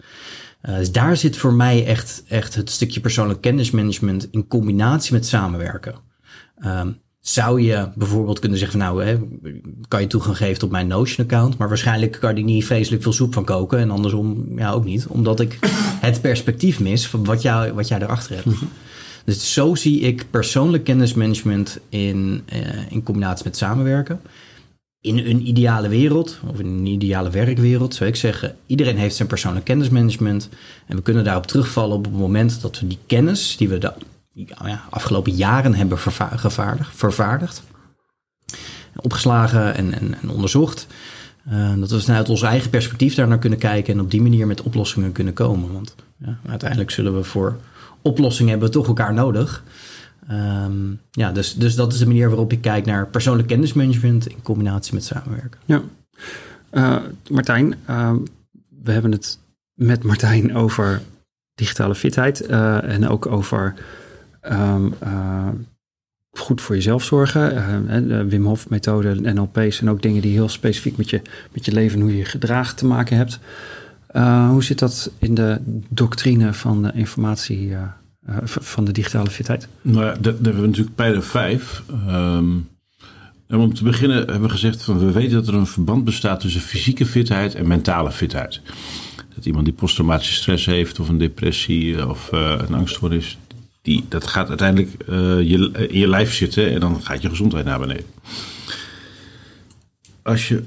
Uh, 0.62 0.76
dus 0.76 0.92
daar 0.92 1.16
zit 1.16 1.36
voor 1.36 1.52
mij 1.52 1.86
echt, 1.86 2.24
echt 2.28 2.54
het 2.54 2.70
stukje 2.70 3.00
persoonlijk 3.00 3.40
kennismanagement 3.40 4.28
in 4.30 4.46
combinatie 4.46 5.12
met 5.12 5.26
samenwerken. 5.26 5.94
Um, 6.64 7.00
zou 7.20 7.62
je 7.62 7.88
bijvoorbeeld 7.94 8.38
kunnen 8.38 8.58
zeggen 8.58 8.80
van 8.80 8.88
nou, 8.88 9.04
hè, 9.04 9.18
kan 9.88 10.00
je 10.00 10.06
toegang 10.06 10.36
geven 10.36 10.58
tot 10.58 10.70
mijn 10.70 10.86
Notion-account, 10.86 11.58
maar 11.58 11.68
waarschijnlijk 11.68 12.16
kan 12.20 12.36
je 12.36 12.44
niet 12.44 12.64
vreselijk 12.64 13.02
veel 13.02 13.12
soep 13.12 13.34
van 13.34 13.44
koken 13.44 13.78
en 13.78 13.90
andersom 13.90 14.58
ja 14.58 14.72
ook 14.72 14.84
niet, 14.84 15.06
omdat 15.06 15.40
ik 15.40 15.58
het 16.06 16.20
perspectief 16.20 16.80
mis 16.80 17.06
van 17.06 17.24
wat, 17.24 17.42
jou, 17.42 17.72
wat 17.72 17.88
jij 17.88 18.00
erachter 18.00 18.34
hebt. 18.34 18.48
Dus 19.24 19.52
zo 19.52 19.74
zie 19.74 20.00
ik 20.00 20.26
persoonlijk 20.30 20.84
kennismanagement 20.84 21.78
in, 21.88 22.42
uh, 22.52 22.58
in 22.88 23.02
combinatie 23.02 23.44
met 23.44 23.56
samenwerken. 23.56 24.20
In 25.00 25.18
een 25.18 25.48
ideale 25.48 25.88
wereld, 25.88 26.40
of 26.46 26.58
in 26.58 26.66
een 26.66 26.86
ideale 26.86 27.30
werkwereld, 27.30 27.94
zou 27.94 28.10
ik 28.10 28.16
zeggen, 28.16 28.56
iedereen 28.66 28.96
heeft 28.96 29.14
zijn 29.14 29.28
persoonlijk 29.28 29.64
kennismanagement. 29.64 30.48
En 30.86 30.96
we 30.96 31.02
kunnen 31.02 31.24
daarop 31.24 31.46
terugvallen 31.46 31.96
op 31.96 32.04
het 32.04 32.12
moment 32.12 32.60
dat 32.60 32.80
we 32.80 32.86
die 32.86 32.98
kennis 33.06 33.56
die 33.56 33.68
we 33.68 33.78
de 33.78 33.92
ja, 34.32 34.84
afgelopen 34.90 35.32
jaren 35.32 35.74
hebben 35.74 35.98
vervaardigd, 35.98 36.96
vervaardigd 36.96 37.62
opgeslagen 38.96 39.74
en, 39.74 39.92
en, 39.92 40.14
en 40.22 40.30
onderzocht. 40.30 40.86
Uh, 41.52 41.74
dat 41.78 41.90
we 41.90 42.00
vanuit 42.00 42.28
ons 42.28 42.42
eigen 42.42 42.70
perspectief 42.70 43.14
daar 43.14 43.28
naar 43.28 43.38
kunnen 43.38 43.58
kijken 43.58 43.94
en 43.94 44.00
op 44.00 44.10
die 44.10 44.22
manier 44.22 44.46
met 44.46 44.62
oplossingen 44.62 45.12
kunnen 45.12 45.32
komen. 45.32 45.72
Want 45.72 45.94
ja, 46.16 46.38
uiteindelijk 46.48 46.90
zullen 46.90 47.16
we 47.16 47.24
voor 47.24 47.56
oplossingen 48.02 48.50
hebben 48.50 48.68
we 48.68 48.74
toch 48.74 48.86
elkaar 48.86 49.14
nodig. 49.14 49.64
Um, 50.30 51.00
ja, 51.10 51.32
dus, 51.32 51.54
dus 51.54 51.74
dat 51.74 51.92
is 51.92 51.98
de 51.98 52.06
manier 52.06 52.28
waarop 52.28 52.52
ik 52.52 52.60
kijk 52.60 52.86
naar 52.86 53.06
persoonlijk 53.06 53.48
kennismanagement 53.48 54.28
in 54.28 54.42
combinatie 54.42 54.94
met 54.94 55.04
samenwerken. 55.04 55.60
Ja, 55.64 55.82
uh, 56.72 56.96
Martijn, 57.28 57.74
uh, 57.90 58.12
we 58.82 58.92
hebben 58.92 59.12
het 59.12 59.38
met 59.74 60.02
Martijn 60.02 60.56
over 60.56 61.02
digitale 61.54 61.94
fitheid 61.94 62.50
uh, 62.50 62.82
en 62.82 63.08
ook 63.08 63.26
over 63.26 63.74
um, 64.42 64.94
goed 66.30 66.60
voor 66.60 66.74
jezelf 66.74 67.04
zorgen. 67.04 68.08
de 68.08 68.24
Wim 68.24 68.44
Hof 68.44 68.68
methode, 68.68 69.32
NLP's 69.32 69.80
en 69.80 69.90
ook 69.90 70.02
dingen 70.02 70.22
die 70.22 70.32
heel 70.32 70.48
specifiek 70.48 70.96
met 70.96 71.10
je, 71.10 71.22
met 71.52 71.64
je 71.64 71.72
leven, 71.72 72.00
hoe 72.00 72.10
je 72.10 72.16
je 72.16 72.24
gedraagt 72.24 72.76
te 72.76 72.86
maken 72.86 73.16
hebt. 73.16 73.38
hoe 74.50 74.64
zit 74.64 74.78
dat 74.78 75.12
in 75.18 75.34
de 75.34 75.58
doctrine 75.88 76.52
van 76.54 76.82
de 76.82 76.92
informatie? 76.94 77.68
Uh, 77.68 77.82
van 78.44 78.84
de 78.84 78.92
digitale 78.92 79.30
fitheid? 79.30 79.68
Nou 79.82 80.20
daar 80.20 80.32
hebben 80.32 80.60
we 80.60 80.66
natuurlijk 80.66 80.94
pijler 80.94 81.22
5. 81.22 81.82
Um, 82.08 82.68
en 83.46 83.58
om 83.58 83.74
te 83.74 83.84
beginnen 83.84 84.16
hebben 84.16 84.42
we 84.42 84.48
gezegd 84.48 84.82
van 84.82 84.98
we 84.98 85.12
weten 85.12 85.32
dat 85.32 85.48
er 85.48 85.54
een 85.54 85.66
verband 85.66 86.04
bestaat 86.04 86.40
tussen 86.40 86.60
fysieke 86.60 87.06
fitheid 87.06 87.54
en 87.54 87.66
mentale 87.66 88.12
fitheid. 88.12 88.60
Dat 89.34 89.46
iemand 89.46 89.64
die 89.64 89.74
posttraumatische 89.74 90.34
stress 90.34 90.66
heeft 90.66 91.00
of 91.00 91.08
een 91.08 91.18
depressie 91.18 92.08
of 92.08 92.30
uh, 92.32 92.54
een 92.68 92.74
angststoornis, 92.74 93.38
dat 94.08 94.26
gaat 94.26 94.48
uiteindelijk 94.48 94.90
uh, 95.08 95.16
je, 95.50 95.88
in 95.88 95.98
je 95.98 96.08
lijf 96.08 96.34
zitten 96.34 96.70
en 96.70 96.80
dan 96.80 97.02
gaat 97.02 97.22
je 97.22 97.28
gezondheid 97.28 97.64
naar 97.64 97.78
beneden. 97.78 98.04
Als 100.22 100.48
je 100.48 100.64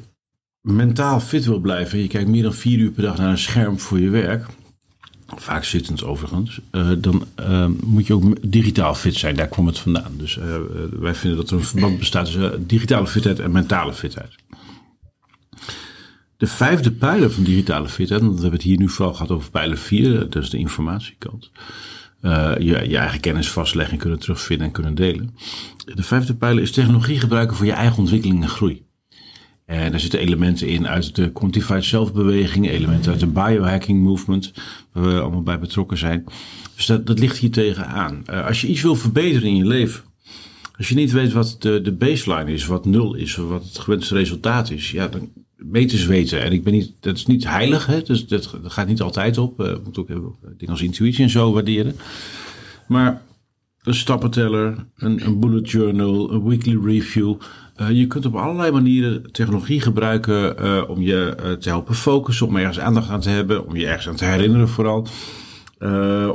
mentaal 0.61 1.19
fit 1.19 1.45
wil 1.45 1.59
blijven 1.59 1.97
en 1.97 2.03
je 2.03 2.09
kijkt 2.09 2.29
meer 2.29 2.43
dan 2.43 2.53
vier 2.53 2.79
uur 2.79 2.91
per 2.91 3.03
dag 3.03 3.17
naar 3.17 3.29
een 3.29 3.37
scherm 3.37 3.79
voor 3.79 3.99
je 3.99 4.09
werk, 4.09 4.45
vaak 5.35 5.63
zittend 5.63 6.03
overigens, 6.03 6.59
uh, 6.71 6.91
dan 6.97 7.27
moet 7.83 8.07
je 8.07 8.13
ook 8.13 8.51
digitaal 8.51 8.95
fit 8.95 9.15
zijn. 9.15 9.35
Daar 9.35 9.47
kwam 9.47 9.67
het 9.67 9.79
vandaan. 9.79 10.13
Dus 10.17 10.39
wij 10.99 11.15
vinden 11.15 11.39
dat 11.39 11.49
er 11.49 11.57
een 11.57 11.63
verband 11.63 11.99
bestaat 11.99 12.25
tussen 12.25 12.67
digitale 12.67 13.07
fitheid 13.07 13.39
en 13.39 13.51
mentale 13.51 13.93
fitheid. 13.93 14.35
De 16.43 16.49
vijfde 16.49 16.91
pijler 16.91 17.31
van 17.31 17.43
digitale 17.43 17.89
fitheid, 17.89 18.21
want 18.21 18.33
we 18.33 18.41
hebben 18.41 18.59
het 18.59 18.69
hier 18.69 18.77
nu 18.77 18.89
vooral 18.89 19.13
gehad 19.13 19.31
over 19.31 19.51
pijler 19.51 19.77
4, 19.77 20.29
dat 20.29 20.43
is 20.43 20.49
de 20.49 20.57
informatiekant. 20.57 21.51
Je, 22.59 22.85
je 22.87 22.97
eigen 22.97 23.19
kennis 23.19 23.49
vastleggen, 23.49 23.97
kunnen 23.97 24.19
terugvinden 24.19 24.67
en 24.67 24.73
kunnen 24.73 24.95
delen. 24.95 25.35
De 25.95 26.03
vijfde 26.03 26.35
pijler 26.35 26.63
is 26.63 26.71
technologie 26.71 27.19
gebruiken 27.19 27.57
voor 27.57 27.65
je 27.65 27.71
eigen 27.71 27.97
ontwikkeling 27.97 28.41
en 28.41 28.49
groei. 28.49 28.85
En 29.65 29.91
daar 29.91 29.99
zitten 29.99 30.19
elementen 30.19 30.67
in 30.67 30.87
uit 30.87 31.15
de 31.15 31.31
quantified 31.31 31.83
self-beweging, 31.83 32.69
elementen 32.69 33.11
uit 33.11 33.19
de 33.19 33.27
biohacking 33.27 34.01
movement, 34.03 34.53
waar 34.91 35.03
we 35.03 35.21
allemaal 35.21 35.43
bij 35.43 35.59
betrokken 35.59 35.97
zijn. 35.97 36.23
Dus 36.75 36.85
dat, 36.85 37.05
dat 37.05 37.19
ligt 37.19 37.37
hier 37.37 37.51
tegenaan. 37.51 38.23
Uh, 38.29 38.45
als 38.45 38.61
je 38.61 38.67
iets 38.67 38.81
wil 38.81 38.95
verbeteren 38.95 39.47
in 39.47 39.55
je 39.55 39.65
leven, 39.65 40.03
als 40.77 40.89
je 40.89 40.95
niet 40.95 41.11
weet 41.11 41.31
wat 41.31 41.55
de, 41.59 41.81
de 41.81 41.91
baseline 41.91 42.53
is, 42.53 42.65
wat 42.65 42.85
nul 42.85 43.13
is, 43.13 43.35
wat 43.35 43.63
het 43.63 43.79
gewenste 43.79 44.15
resultaat 44.15 44.69
is, 44.69 44.91
ja, 44.91 45.07
dan 45.07 45.29
eens 45.71 46.05
weten. 46.05 46.41
En 46.41 46.51
ik 46.51 46.63
ben 46.63 46.73
niet, 46.73 46.91
dat 46.99 47.15
is 47.15 47.25
niet 47.25 47.47
heilig, 47.47 47.85
hè? 47.85 48.01
Dus 48.01 48.27
dat, 48.27 48.55
gaat 48.63 48.87
niet 48.87 49.01
altijd 49.01 49.37
op. 49.37 49.59
Uh, 49.59 49.73
moet 49.83 49.97
ook 49.97 50.07
hebben, 50.07 50.35
dingen 50.41 50.73
als 50.73 50.81
intuïtie 50.81 51.23
en 51.23 51.29
zo 51.29 51.53
waarderen. 51.53 51.95
Maar 52.87 53.21
een 53.83 53.93
stappenteller, 53.93 54.85
een, 54.97 55.25
een 55.25 55.39
bullet 55.39 55.71
journal, 55.71 56.31
een 56.31 56.43
weekly 56.43 56.79
review. 56.85 57.35
Uh, 57.81 57.91
je 57.91 58.07
kunt 58.07 58.25
op 58.25 58.35
allerlei 58.35 58.71
manieren 58.71 59.31
technologie 59.31 59.81
gebruiken 59.81 60.89
om 60.89 61.01
je 61.01 61.35
te 61.59 61.69
helpen 61.69 61.95
focussen, 61.95 62.47
om 62.47 62.57
ergens 62.57 62.79
aandacht 62.79 63.09
aan 63.09 63.21
te 63.21 63.29
hebben, 63.29 63.67
om 63.67 63.75
je 63.75 63.87
ergens 63.87 64.07
aan 64.07 64.15
te 64.15 64.25
herinneren 64.25 64.69
vooral. 64.69 65.07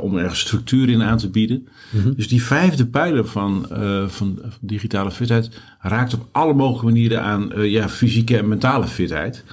Om 0.01 0.17
ergens 0.17 0.39
structuur 0.39 0.89
in 0.89 1.03
aan 1.03 1.17
te 1.17 1.29
bieden. 1.29 1.67
Mm 1.89 2.01
-hmm. 2.01 2.13
Dus 2.15 2.27
die 2.27 2.43
vijfde 2.43 2.85
pijler 2.85 3.25
van, 3.25 3.65
van, 4.07 4.07
van, 4.07 4.39
digitale 4.61 5.11
fitheid 5.11 5.49
raakt 5.79 6.13
op 6.13 6.27
alle 6.31 6.53
mogelijke 6.53 6.85
manieren 6.85 7.21
aan 7.21 7.51
ja, 7.55 7.89
fysieke 7.89 8.37
en 8.37 8.47
mentale 8.47 8.87
fitheid. 8.87 9.43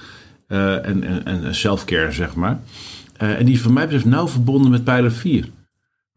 en, 0.47 1.03
en, 1.03 1.25
en 1.25 1.55
self-care, 1.55 2.11
zeg 2.11 2.35
maar. 2.35 2.59
en 3.17 3.45
die 3.45 3.61
van 3.61 3.73
mij 3.73 3.83
betreft 3.83 4.05
nauw 4.05 4.27
verbonden 4.27 4.71
met 4.71 4.83
pijler 4.83 5.11
4. 5.11 5.49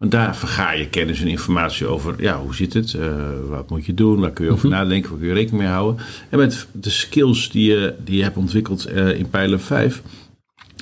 Want 0.00 0.12
daar 0.12 0.36
verga 0.36 0.72
je 0.72 0.88
kennis 0.88 1.20
en 1.20 1.26
informatie 1.26 1.86
over. 1.86 2.14
Ja, 2.22 2.40
hoe 2.40 2.54
zit 2.54 2.72
het? 2.72 2.96
Wat 3.48 3.70
moet 3.70 3.86
je 3.86 3.94
doen? 3.94 4.20
Waar 4.20 4.30
kun 4.30 4.44
je 4.44 4.50
over 4.50 4.66
mm 4.66 4.72
-hmm. 4.72 4.80
nadenken? 4.82 5.10
Waar 5.10 5.18
kun 5.18 5.28
je 5.28 5.34
rekening 5.34 5.62
mee 5.62 5.72
houden? 5.72 6.04
En 6.28 6.38
met 6.38 6.66
de 6.72 6.90
skills 6.90 7.50
die 7.50 7.70
je, 7.70 7.94
die 8.04 8.16
je 8.16 8.22
hebt 8.22 8.36
ontwikkeld 8.36 8.88
in 8.88 9.30
pijler 9.30 9.60
5, 9.60 10.02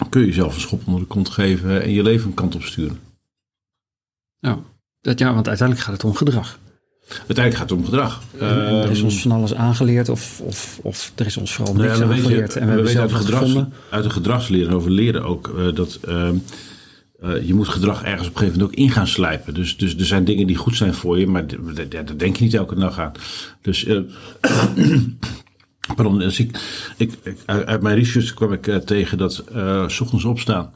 kun 0.09 0.21
je 0.21 0.27
jezelf 0.27 0.55
een 0.55 0.61
schop 0.61 0.87
onder 0.87 1.01
de 1.01 1.07
kont 1.07 1.29
geven 1.29 1.83
en 1.83 1.93
je 1.93 2.03
leven 2.03 2.27
een 2.27 2.35
kant 2.35 2.55
op 2.55 2.63
sturen. 2.63 2.99
Ja, 4.39 4.59
dat, 5.01 5.19
ja 5.19 5.35
want 5.35 5.49
uiteindelijk 5.49 5.87
gaat 5.87 5.97
het 5.97 6.05
om 6.05 6.15
gedrag. 6.15 6.59
Uiteindelijk 7.09 7.57
gaat 7.57 7.71
het 7.71 7.79
om 7.79 7.85
gedrag. 7.85 8.23
En, 8.39 8.67
en 8.67 8.75
er 8.75 8.91
is 8.91 9.03
ons 9.03 9.21
van 9.21 9.31
alles 9.31 9.55
aangeleerd, 9.55 10.09
of, 10.09 10.41
of, 10.41 10.79
of 10.83 11.13
er 11.15 11.27
is 11.27 11.37
ons 11.37 11.55
vooral 11.55 11.75
niks 11.75 11.99
nou 11.99 12.11
ja, 12.11 12.17
aangeleerd. 12.17 12.53
Je, 12.53 12.61
en 12.61 12.67
we, 12.67 12.73
we 12.73 12.75
hebben 12.75 12.93
zelf 12.93 13.13
uit, 13.13 13.25
gedrags, 13.25 13.55
uit 13.91 14.05
de 14.05 14.11
gedragsleren 14.11 14.73
over 14.73 14.91
leren 14.91 15.25
ook 15.25 15.53
uh, 15.57 15.75
dat. 15.75 16.01
Uh, 16.09 16.31
je 17.47 17.55
moet 17.55 17.69
gedrag 17.69 18.03
ergens 18.03 18.29
op 18.29 18.35
een 18.35 18.39
gegeven 18.39 18.61
moment 18.61 18.79
ook 18.79 18.85
in 18.85 18.91
gaan 18.91 19.07
slijpen. 19.07 19.55
Dus, 19.55 19.77
dus 19.77 19.97
er 19.97 20.07
zijn 20.07 20.25
dingen 20.25 20.47
die 20.47 20.57
goed 20.57 20.77
zijn 20.77 20.95
voor 20.95 21.19
je, 21.19 21.27
maar 21.27 21.47
daar 21.89 22.17
denk 22.17 22.37
je 22.37 22.45
niet 22.45 22.55
elke 22.55 22.75
dag 22.75 22.99
aan. 22.99 23.13
Dus, 23.63 23.85
uh, 23.85 24.01
pardon, 25.95 26.19
dus 26.19 26.39
ik, 26.41 26.59
ik, 26.97 27.13
uit 27.47 27.83
mijn 27.83 27.97
research 27.97 28.35
kwam 28.35 28.53
ik 28.53 28.67
uh, 28.67 28.77
tegen 28.77 29.19
dat 29.19 29.45
s 29.87 30.01
ochtends 30.01 30.25
opstaan 30.25 30.73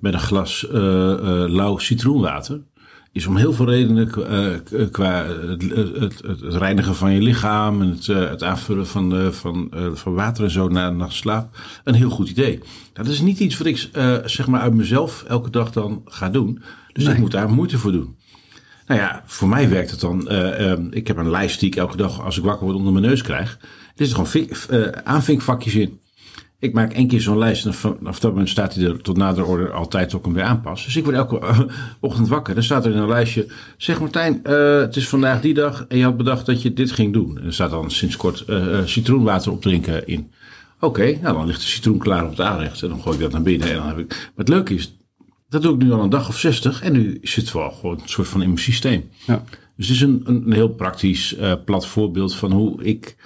met 0.00 0.12
een 0.12 0.20
glas 0.20 0.66
lauw 1.48 1.78
citroenwater 1.78 2.60
is 3.12 3.26
om 3.26 3.36
heel 3.36 3.52
veel 3.52 3.66
redenen 3.66 4.10
uh, 4.18 4.86
qua 4.90 5.24
het, 5.24 5.62
het, 5.62 6.22
het, 6.26 6.40
reinigen 6.40 6.94
van 6.94 7.12
je 7.12 7.22
lichaam 7.22 7.82
en 7.82 7.88
het, 7.88 8.06
uh, 8.06 8.28
het 8.28 8.42
aanvullen 8.42 8.86
van, 8.86 9.14
uh, 9.14 9.28
van, 9.28 9.70
van 9.94 10.14
water 10.14 10.44
en 10.44 10.50
zo 10.50 10.68
na 10.68 10.86
een 10.86 10.96
nacht 10.96 11.14
slaap 11.14 11.56
een 11.84 11.94
heel 11.94 12.10
goed 12.10 12.28
idee. 12.28 12.60
Dat 12.92 13.06
is 13.06 13.20
niet 13.20 13.40
iets 13.40 13.58
wat 13.58 13.66
ik 13.66 13.88
zeg 14.24 14.46
maar 14.46 14.60
uit 14.60 14.74
mezelf 14.74 15.24
elke 15.28 15.50
dag 15.50 15.70
dan 15.70 16.02
ga 16.04 16.28
doen. 16.28 16.62
Dus 16.92 17.04
nee. 17.04 17.14
ik 17.14 17.20
moet 17.20 17.30
daar 17.30 17.50
moeite 17.50 17.78
voor 17.78 17.92
doen. 17.92 18.16
Nou 18.86 19.00
ja, 19.00 19.22
voor 19.26 19.48
mij 19.48 19.68
werkt 19.68 19.90
het 19.90 20.00
dan. 20.00 20.30
ik 20.90 21.06
heb 21.06 21.16
een 21.16 21.30
lijst 21.30 21.60
die 21.60 21.68
ik 21.68 21.76
elke 21.76 21.96
dag 21.96 22.24
als 22.24 22.38
ik 22.38 22.44
wakker 22.44 22.64
word 22.64 22.78
onder 22.78 22.92
mijn 22.92 23.04
neus 23.04 23.22
krijg. 23.22 23.58
Er 23.98 24.06
zitten 24.06 24.26
gewoon 24.26 25.04
aanvinkvakjes 25.04 25.74
in. 25.74 25.98
Ik 26.60 26.72
maak 26.72 26.92
één 26.92 27.08
keer 27.08 27.20
zo'n 27.20 27.38
lijst 27.38 27.66
en 27.66 27.74
vanaf 27.74 28.20
dat 28.20 28.30
moment 28.30 28.48
staat 28.48 28.74
hij 28.74 28.84
er 28.84 29.02
tot 29.02 29.16
nader 29.16 29.46
orde 29.46 29.70
altijd 29.70 30.14
ook 30.14 30.24
hem 30.24 30.34
weer 30.34 30.42
aanpassen. 30.42 30.86
Dus 30.86 30.96
ik 30.96 31.04
word 31.04 31.16
elke 31.16 31.40
ochtend 32.00 32.28
wakker. 32.28 32.54
Dan 32.54 32.62
staat 32.62 32.84
er 32.84 32.92
in 32.92 32.98
een 32.98 33.08
lijstje, 33.08 33.46
zeg 33.76 34.00
Martijn, 34.00 34.40
uh, 34.46 34.80
het 34.80 34.96
is 34.96 35.08
vandaag 35.08 35.40
die 35.40 35.54
dag 35.54 35.84
en 35.88 35.96
je 35.98 36.04
had 36.04 36.16
bedacht 36.16 36.46
dat 36.46 36.62
je 36.62 36.72
dit 36.72 36.92
ging 36.92 37.12
doen. 37.12 37.38
En 37.38 37.44
er 37.44 37.52
staat 37.52 37.70
dan 37.70 37.90
sinds 37.90 38.16
kort 38.16 38.44
uh, 38.48 38.78
citroenwater 38.84 39.52
opdrinken 39.52 40.06
in. 40.06 40.30
Oké, 40.80 40.86
okay, 40.86 41.18
nou 41.22 41.34
dan 41.34 41.46
ligt 41.46 41.60
de 41.60 41.66
citroen 41.66 41.98
klaar 41.98 42.24
op 42.24 42.30
het 42.30 42.40
aanrecht 42.40 42.82
en 42.82 42.88
dan 42.88 43.00
gooi 43.00 43.16
ik 43.16 43.22
dat 43.22 43.32
naar 43.32 43.42
binnen. 43.42 43.68
En 43.68 43.76
dan 43.76 43.86
heb 43.86 43.98
ik... 43.98 44.08
Maar 44.08 44.30
het 44.36 44.48
leuke 44.48 44.74
is, 44.74 44.96
dat 45.48 45.62
doe 45.62 45.74
ik 45.74 45.82
nu 45.82 45.92
al 45.92 46.02
een 46.02 46.10
dag 46.10 46.28
of 46.28 46.38
zestig 46.38 46.82
en 46.82 46.92
nu 46.92 47.18
zit 47.22 47.44
het 47.44 47.52
wel 47.52 47.70
gewoon 47.70 48.00
een 48.02 48.08
soort 48.08 48.28
van 48.28 48.42
in 48.42 48.48
mijn 48.48 48.60
systeem. 48.60 49.10
Ja. 49.26 49.44
Dus 49.76 49.86
het 49.86 49.96
is 49.96 50.02
een, 50.02 50.22
een, 50.24 50.42
een 50.46 50.52
heel 50.52 50.68
praktisch 50.68 51.36
uh, 51.38 51.52
plat 51.64 51.86
voorbeeld 51.86 52.34
van 52.34 52.52
hoe 52.52 52.82
ik 52.82 53.16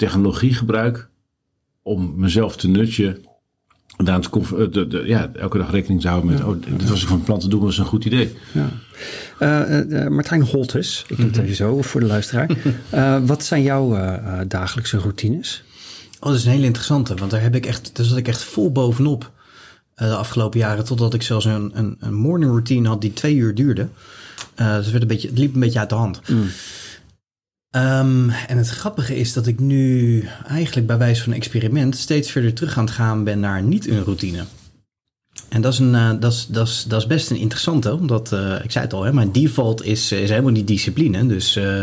technologie 0.00 0.54
gebruik 0.54 1.08
om 1.82 2.12
mezelf 2.16 2.56
te 2.56 2.68
nutje. 2.68 3.20
En 3.96 4.04
daar 4.04 4.20
te 4.20 4.30
conf- 4.30 4.52
eh, 4.52 4.72
de, 4.72 4.86
de, 4.86 5.02
ja, 5.06 5.30
elke 5.34 5.58
dag 5.58 5.70
rekening 5.70 6.00
te 6.00 6.08
houden 6.08 6.30
met, 6.30 6.44
oh, 6.44 6.56
dit 6.78 6.88
was 6.88 7.02
ik 7.02 7.08
van 7.08 7.22
plan 7.22 7.38
te 7.38 7.48
doen, 7.48 7.60
was 7.60 7.78
een 7.78 7.84
goed 7.84 8.04
idee. 8.04 8.36
Ja. 8.52 8.68
Eh, 9.38 10.04
eh, 10.04 10.10
Martijn 10.10 10.42
Holtes, 10.42 11.04
ik 11.08 11.16
doe 11.16 11.26
het 11.26 11.36
even 11.36 11.56
zo 11.56 11.82
voor 11.82 12.00
de 12.00 12.06
luisteraar. 12.06 12.50
Eh, 12.90 13.18
wat 13.24 13.44
zijn 13.44 13.62
jouw 13.62 13.96
dagelijkse 14.46 14.98
routines? 14.98 15.62
Oh, 16.20 16.28
dat 16.28 16.38
is 16.38 16.44
een 16.44 16.50
hele 16.50 16.64
interessante, 16.64 17.14
want 17.14 17.30
daar 17.30 17.42
heb 17.42 17.54
ik 17.54 17.66
echt, 17.66 17.96
daar 17.96 18.06
zat 18.06 18.16
ik 18.16 18.28
echt 18.28 18.42
vol 18.42 18.72
bovenop 18.72 19.30
eh, 20.00 20.08
de 20.08 20.14
afgelopen 20.14 20.58
jaren, 20.58 20.84
totdat 20.84 21.14
ik 21.14 21.22
zelfs 21.22 21.44
een, 21.44 21.70
een, 21.74 21.96
een 22.00 22.14
morning 22.14 22.50
routine 22.50 22.88
had 22.88 23.00
die 23.00 23.12
twee 23.12 23.34
uur 23.34 23.54
duurde. 23.54 23.88
Eh, 24.54 24.76
dus 24.76 24.84
het, 24.84 24.90
werd 24.90 25.02
een 25.02 25.08
beetje, 25.08 25.28
het 25.28 25.38
liep 25.38 25.54
een 25.54 25.60
beetje 25.60 25.78
uit 25.78 25.88
de 25.88 25.94
hand. 25.94 26.20
Ehm, 27.70 28.30
en 28.30 28.56
het 28.58 28.68
grappige 28.68 29.16
is 29.16 29.32
dat 29.32 29.46
ik 29.46 29.60
nu 29.60 30.24
eigenlijk 30.46 30.86
bij 30.86 30.98
wijze 30.98 31.22
van 31.22 31.32
experiment 31.32 31.96
steeds 31.96 32.30
verder 32.30 32.54
terug 32.54 32.78
aan 32.78 32.84
het 32.84 32.94
gaan 32.94 33.24
ben 33.24 33.40
naar 33.40 33.62
niet 33.62 33.88
een 33.88 34.04
routine. 34.04 34.44
En 35.48 35.60
dat 35.60 35.72
is, 35.72 35.78
een, 35.78 35.94
eh, 35.94 36.10
dat 36.20 36.32
is, 36.32 36.46
dat 36.46 36.66
is, 36.66 36.84
dat 36.88 37.00
is 37.00 37.06
best 37.06 37.30
een 37.30 37.36
interessante, 37.36 37.94
omdat 37.94 38.32
eh, 38.32 38.64
ik 38.64 38.70
zei 38.70 38.84
het 38.84 38.92
al, 38.92 39.04
hè, 39.04 39.12
mijn 39.12 39.32
default 39.32 39.84
is, 39.84 40.12
is 40.12 40.28
helemaal 40.28 40.50
niet 40.50 40.66
discipline. 40.66 41.26
Dus 41.26 41.56
eh, 41.56 41.82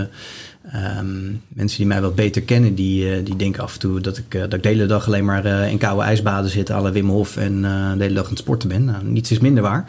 ehm, 0.72 1.32
mensen 1.48 1.78
die 1.78 1.86
mij 1.86 2.02
wat 2.02 2.16
beter 2.16 2.42
kennen, 2.42 2.76
die, 2.76 3.24
die 3.24 3.36
denken 3.36 3.64
af 3.64 3.74
en 3.74 3.80
toe 3.80 4.00
dat 4.00 4.18
ik, 4.18 4.32
dat 4.32 4.54
ik 4.54 4.64
de 4.64 4.70
hele 4.70 4.86
dag 4.86 5.08
alleen 5.08 5.26
maar 5.26 5.46
in 5.46 5.78
koude 5.78 6.04
ijsbaden 6.04 6.50
zit, 6.50 6.70
la 6.70 6.92
Wim 6.92 7.10
Hof 7.10 7.38
en 7.38 7.62
de 7.98 8.04
hele 8.04 8.14
dag 8.14 8.24
aan 8.24 8.30
het 8.30 8.40
sporten 8.40 8.70
ben. 8.70 8.86
Nou, 8.86 9.04
niets 9.04 9.32
is 9.32 9.40
minder 9.40 9.64
waar. 9.64 9.86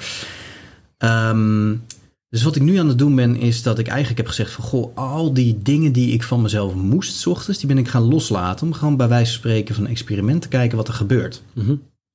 Ehm, 0.98 1.74
dus 2.30 2.42
wat 2.42 2.56
ik 2.56 2.62
nu 2.62 2.76
aan 2.76 2.88
het 2.88 2.98
doen 2.98 3.14
ben, 3.14 3.36
is 3.36 3.62
dat 3.62 3.78
ik 3.78 3.86
eigenlijk 3.86 4.18
heb 4.18 4.28
gezegd 4.28 4.52
van... 4.52 4.64
Goh, 4.64 4.96
al 4.96 5.32
die 5.32 5.58
dingen 5.62 5.92
die 5.92 6.12
ik 6.12 6.22
van 6.22 6.42
mezelf 6.42 6.74
moest, 6.74 7.16
's 7.18 7.26
ochtends, 7.26 7.58
die 7.58 7.68
ben 7.68 7.78
ik 7.78 7.88
gaan 7.88 8.08
loslaten. 8.08 8.66
Om 8.66 8.72
gewoon 8.72 8.96
bij 8.96 9.08
wijze 9.08 9.30
van 9.30 9.40
spreken 9.40 9.74
van 9.74 9.84
een 9.84 9.90
experiment 9.90 10.42
te 10.42 10.48
kijken 10.48 10.76
wat 10.76 10.88
er 10.88 10.94
gebeurt. 10.94 11.42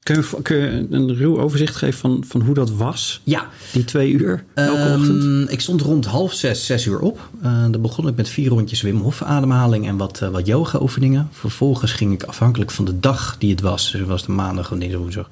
Kun 0.04 0.16
je, 0.16 0.42
kun 0.42 0.58
je 0.58 0.88
een 0.90 1.16
ruw 1.16 1.40
overzicht 1.40 1.76
geven 1.76 2.00
van, 2.00 2.24
van 2.28 2.42
hoe 2.42 2.54
dat 2.54 2.72
was, 2.72 3.22
Ja, 3.24 3.48
die 3.72 3.84
twee 3.86 4.12
uur 4.12 4.44
elke 4.54 4.82
Ehm, 4.82 5.00
ochtend? 5.00 5.52
Ik 5.52 5.60
stond 5.62 5.82
rond 5.82 6.06
half 6.06 6.34
zes, 6.34 6.66
zes 6.66 6.86
uur 6.86 7.00
op. 7.00 7.30
Uh, 7.44 7.66
dan 7.72 7.82
begon 7.82 8.08
ik 8.08 8.16
met 8.16 8.30
vier 8.30 8.50
rondjes 8.50 8.82
Wim 8.82 8.98
Hof 8.98 9.22
ademhaling 9.22 9.88
en 9.88 9.98
wat, 9.98 10.22
eh, 10.22 10.30
wat 10.30 10.46
yoga 10.48 10.82
oefeningen. 10.82 11.28
Vervolgens 11.32 11.92
ging 11.92 12.14
ik 12.14 12.24
afhankelijk 12.24 12.72
van 12.72 12.86
de 12.86 13.00
dag 13.00 13.36
die 13.40 13.52
het 13.52 13.62
was. 13.62 13.92
Dus 13.92 14.00
het 14.00 14.10
was 14.10 14.26
de 14.26 14.32
maandag 14.32 14.72
of 14.72 14.78
dinsdag 14.78 15.00
woensdag. 15.00 15.28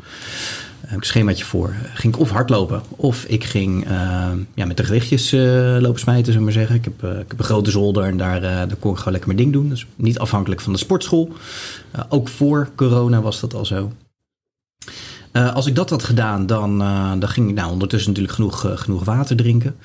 Een 0.92 1.04
schemaatje 1.04 1.46
voor. 1.46 1.74
Ging 1.94 2.14
ik 2.14 2.20
of 2.20 2.30
hardlopen 2.30 2.82
of 2.96 3.26
ik 3.26 3.44
ging 3.44 3.86
eh, 3.86 4.32
ja, 4.54 4.66
met 4.66 4.78
de 4.78 4.84
gewichtjes 4.84 5.32
eh, 5.32 5.78
lopen 5.80 6.00
smijten, 6.00 6.32
zullen 6.32 6.48
we 6.48 6.54
zeggen. 6.54 6.76
Ik 6.76 6.84
heb, 6.84 7.04
eh, 7.04 7.20
ik 7.20 7.26
heb 7.28 7.40
een 7.40 7.46
grote 7.46 7.72
zolder 7.72 8.04
en 8.04 8.18
daar, 8.18 8.36
eh, 8.36 8.42
daar 8.42 8.76
kon 8.80 8.92
ik 8.92 8.98
gewoon 8.98 9.12
lekker 9.14 9.34
mijn 9.34 9.42
ding 9.42 9.54
doen. 9.54 9.70
Dus 9.70 9.86
niet 9.96 10.20
afhankelijk 10.20 10.62
van 10.62 10.74
de 10.74 10.80
sportschool. 10.80 11.34
Ook 12.10 12.28
voor 12.28 12.70
corona 12.76 13.22
was 13.22 13.40
dat 13.40 13.54
al 13.54 13.66
zo. 13.66 13.92
Als 15.32 15.66
ik 15.66 15.76
dat 15.76 15.90
had 15.90 16.04
gedaan, 16.04 16.46
dan, 16.46 16.78
dan 17.20 17.28
ging 17.28 17.50
ik 17.50 17.56
nou, 17.56 17.72
ondertussen 17.72 18.10
natuurlijk 18.10 18.36
genoeg, 18.36 18.66
genoeg 18.76 19.04
water 19.04 19.36
drinken. 19.36 19.76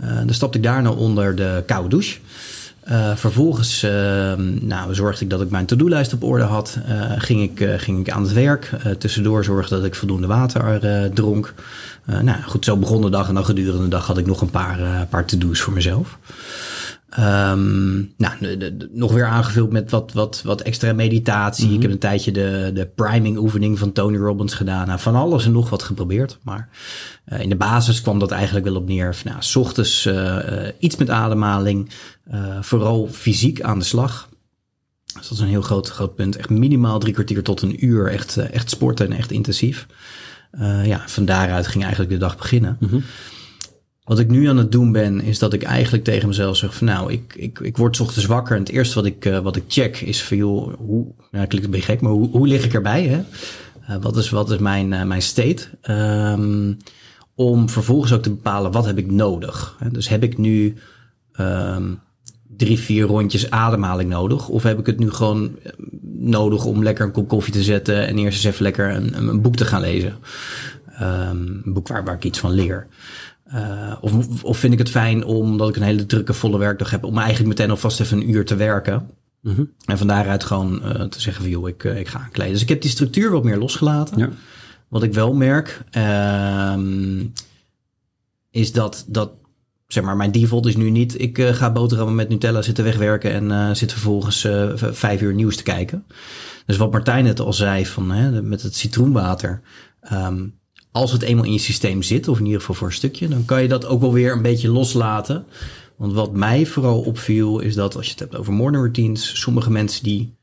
Dan 0.00 0.34
stapte 0.34 0.58
ik 0.58 0.64
daarna 0.64 0.90
onder 0.90 1.34
de 1.34 1.62
koude 1.66 1.88
douche. 1.88 2.18
Eh, 2.90 3.16
vervolgens 3.16 3.84
uh, 3.84 3.90
nou, 4.60 4.94
zorgde 4.94 5.24
ik 5.24 5.30
dat 5.30 5.40
ik 5.40 5.50
mijn 5.50 5.66
to-do-lijst 5.66 6.12
op 6.12 6.22
orde 6.22 6.44
had. 6.44 6.78
Uh, 6.88 7.12
ging, 7.16 7.42
ik, 7.42 7.80
ging 7.80 8.00
ik 8.00 8.10
aan 8.10 8.22
het 8.22 8.32
werk. 8.32 8.70
tussendoor 8.98 9.44
zorgde 9.44 9.76
dat 9.76 9.84
ik 9.84 9.94
voldoende 9.94 10.26
water 10.26 10.80
dronk. 11.14 11.54
nou 12.04 12.42
goed, 12.42 12.64
zo 12.64 12.76
begon 12.76 13.02
de 13.02 13.10
dag. 13.10 13.28
En 13.28 13.34
dan 13.34 13.44
gedurende 13.44 13.82
de 13.82 13.88
dag 13.88 14.06
had 14.06 14.18
ik 14.18 14.26
nog 14.26 14.40
een 14.40 14.50
paar, 14.50 15.06
paar 15.10 15.24
to-do's 15.24 15.60
voor 15.60 15.72
mezelf. 15.72 16.18
Um, 17.18 18.14
nou, 18.16 18.34
de, 18.40 18.56
de, 18.56 18.76
de, 18.76 18.90
nog 18.92 19.12
weer 19.12 19.26
aangevuld 19.26 19.72
met 19.72 19.90
wat, 19.90 20.12
wat, 20.12 20.42
wat 20.44 20.60
extra 20.60 20.92
meditatie. 20.92 21.74
Ik 21.74 21.82
heb 21.82 21.90
een 21.90 21.98
tijdje 21.98 22.32
de, 22.32 22.70
de 22.74 22.86
priming 22.86 23.38
oefening 23.38 23.78
van 23.78 23.92
Tony 23.92 24.16
Robbins 24.16 24.54
gedaan. 24.54 24.86
Nou, 24.86 25.00
van 25.00 25.14
alles 25.14 25.44
en 25.44 25.52
nog 25.52 25.70
wat 25.70 25.82
geprobeerd. 25.82 26.38
Maar 26.42 26.68
uh, 27.32 27.40
in 27.40 27.48
de 27.48 27.56
basis 27.56 28.02
kwam 28.02 28.18
dat 28.18 28.30
eigenlijk 28.30 28.66
wel 28.66 28.76
op 28.76 28.88
neer. 28.88 29.14
Van, 29.14 29.30
nou, 29.30 29.42
s 29.42 29.56
ochtends 29.56 30.06
uh, 30.06 30.38
iets 30.78 30.96
met 30.96 31.10
ademhaling. 31.10 31.90
vooral 32.60 33.08
fysiek 33.12 33.60
aan 33.60 33.78
de 33.78 33.84
slag. 33.84 34.28
Dus 35.04 35.28
dat 35.28 35.38
is 35.38 35.44
een 35.44 35.48
heel 35.48 35.62
groot, 35.62 35.88
groot 35.88 36.14
punt. 36.14 36.36
Echt 36.36 36.50
minimaal 36.50 36.98
drie 36.98 37.14
kwartier 37.14 37.42
tot 37.42 37.62
een 37.62 37.84
uur. 37.84 38.10
Echt, 38.10 38.36
echt 38.36 38.70
sporten 38.70 39.06
en 39.06 39.16
echt 39.16 39.30
intensief. 39.30 39.86
ja, 40.84 41.02
van 41.06 41.24
daaruit 41.24 41.66
ging 41.66 41.82
eigenlijk 41.82 42.12
de 42.12 42.18
dag 42.18 42.36
beginnen. 42.36 42.76
Mm-hmm. 42.80 43.02
Wat 44.10 44.18
ik 44.18 44.28
nu 44.28 44.48
aan 44.48 44.56
het 44.56 44.72
doen 44.72 44.92
ben, 44.92 45.20
is 45.20 45.38
dat 45.38 45.52
ik 45.52 45.62
eigenlijk 45.62 46.04
tegen 46.04 46.28
mezelf 46.28 46.56
zeg 46.56 46.74
van 46.74 46.86
nou, 46.86 47.12
ik, 47.12 47.34
ik, 47.36 47.58
ik 47.58 47.76
word 47.76 48.00
ochtends 48.00 48.26
wakker 48.26 48.56
en 48.56 48.62
het 48.62 48.70
eerste 48.70 48.94
wat 48.94 49.04
ik, 49.04 49.24
uh, 49.24 49.38
wat 49.38 49.56
ik 49.56 49.64
check 49.68 50.00
is 50.00 50.22
van 50.22 50.36
joh, 50.36 50.74
hoe, 50.78 51.06
nou 51.30 51.46
klinkt 51.46 51.66
een 51.66 51.72
beetje 51.72 51.92
gek, 51.92 52.00
maar 52.00 52.12
hoe, 52.12 52.30
hoe 52.30 52.46
lig 52.46 52.64
ik 52.64 52.74
erbij? 52.74 53.06
Hè? 53.06 53.22
Uh, 53.90 54.02
wat, 54.02 54.16
is, 54.16 54.30
wat 54.30 54.50
is 54.50 54.58
mijn, 54.58 54.92
uh, 54.92 55.02
mijn 55.02 55.22
state? 55.22 55.66
Um, 55.90 56.76
om 57.34 57.68
vervolgens 57.68 58.12
ook 58.12 58.22
te 58.22 58.30
bepalen 58.30 58.72
wat 58.72 58.86
heb 58.86 58.98
ik 58.98 59.10
nodig. 59.10 59.76
Dus 59.92 60.08
heb 60.08 60.22
ik 60.22 60.38
nu 60.38 60.74
um, 61.40 62.00
drie, 62.56 62.78
vier 62.78 63.06
rondjes 63.06 63.50
ademhaling 63.50 64.10
nodig? 64.10 64.48
Of 64.48 64.62
heb 64.62 64.78
ik 64.78 64.86
het 64.86 64.98
nu 64.98 65.10
gewoon 65.10 65.58
nodig 66.12 66.64
om 66.64 66.82
lekker 66.82 67.04
een 67.04 67.12
kop 67.12 67.28
koffie 67.28 67.52
te 67.52 67.62
zetten 67.62 68.06
en 68.06 68.18
eerst 68.18 68.44
eens 68.44 68.54
even 68.54 68.62
lekker 68.62 68.94
een, 68.94 69.28
een 69.28 69.42
boek 69.42 69.56
te 69.56 69.64
gaan 69.64 69.80
lezen? 69.80 70.16
Um, 71.00 71.62
een 71.64 71.72
boek 71.72 71.88
waar, 71.88 72.04
waar 72.04 72.14
ik 72.14 72.24
iets 72.24 72.38
van 72.38 72.50
leer. 72.50 72.86
Uh, 73.54 73.92
of, 74.00 74.42
of 74.42 74.58
vind 74.58 74.72
ik 74.72 74.78
het 74.78 74.90
fijn 74.90 75.24
omdat 75.24 75.68
ik 75.68 75.76
een 75.76 75.82
hele 75.82 76.06
drukke 76.06 76.32
volle 76.32 76.58
werkdag 76.58 76.90
heb 76.90 77.04
om 77.04 77.18
eigenlijk 77.18 77.48
meteen 77.48 77.70
alvast 77.70 78.00
even 78.00 78.16
een 78.16 78.30
uur 78.30 78.44
te 78.44 78.56
werken. 78.56 79.10
Mm-hmm. 79.40 79.70
En 79.84 79.98
van 79.98 80.06
daaruit 80.06 80.44
gewoon 80.44 80.80
uh, 80.84 81.02
te 81.02 81.20
zeggen 81.20 81.42
van 81.42 81.50
joh, 81.50 81.68
ik, 81.68 81.84
uh, 81.84 81.98
ik 81.98 82.08
ga 82.08 82.18
aankleden. 82.18 82.52
Dus 82.52 82.62
ik 82.62 82.68
heb 82.68 82.82
die 82.82 82.90
structuur 82.90 83.30
wat 83.30 83.44
meer 83.44 83.58
losgelaten. 83.58 84.18
Ja. 84.18 84.28
Wat 84.88 85.02
ik 85.02 85.14
wel 85.14 85.34
merk, 85.34 85.82
uh, 85.96 86.76
is 88.50 88.72
dat, 88.72 89.04
dat 89.08 89.32
zeg 89.86 90.04
maar, 90.04 90.16
mijn 90.16 90.32
default 90.32 90.66
is 90.66 90.76
nu 90.76 90.90
niet, 90.90 91.20
ik 91.20 91.38
uh, 91.38 91.48
ga 91.48 91.72
boterhammen 91.72 92.14
met 92.14 92.28
Nutella 92.28 92.62
zitten 92.62 92.84
wegwerken 92.84 93.32
en 93.32 93.44
uh, 93.44 93.74
zit 93.74 93.92
vervolgens 93.92 94.44
uh, 94.44 94.70
vijf 94.74 95.20
uur 95.20 95.34
nieuws 95.34 95.56
te 95.56 95.62
kijken. 95.62 96.04
Dus 96.66 96.76
wat 96.76 96.92
Martijn 96.92 97.26
het 97.26 97.40
al 97.40 97.52
zei 97.52 97.86
van, 97.86 98.10
hè, 98.10 98.42
met 98.42 98.62
het 98.62 98.74
citroenwater. 98.74 99.60
Um, 100.12 100.58
als 100.92 101.12
het 101.12 101.22
eenmaal 101.22 101.44
in 101.44 101.52
je 101.52 101.58
systeem 101.58 102.02
zit, 102.02 102.28
of 102.28 102.38
in 102.38 102.44
ieder 102.44 102.60
geval 102.60 102.74
voor 102.74 102.86
een 102.86 102.92
stukje, 102.92 103.28
dan 103.28 103.44
kan 103.44 103.62
je 103.62 103.68
dat 103.68 103.86
ook 103.86 104.00
wel 104.00 104.12
weer 104.12 104.32
een 104.32 104.42
beetje 104.42 104.70
loslaten. 104.70 105.44
Want 105.96 106.12
wat 106.12 106.32
mij 106.32 106.66
vooral 106.66 107.00
opviel, 107.00 107.58
is 107.60 107.74
dat 107.74 107.96
als 107.96 108.04
je 108.04 108.10
het 108.10 108.20
hebt 108.20 108.36
over 108.36 108.52
morning 108.52 108.82
routines, 108.82 109.40
sommige 109.40 109.70
mensen 109.70 110.02
die 110.02 110.34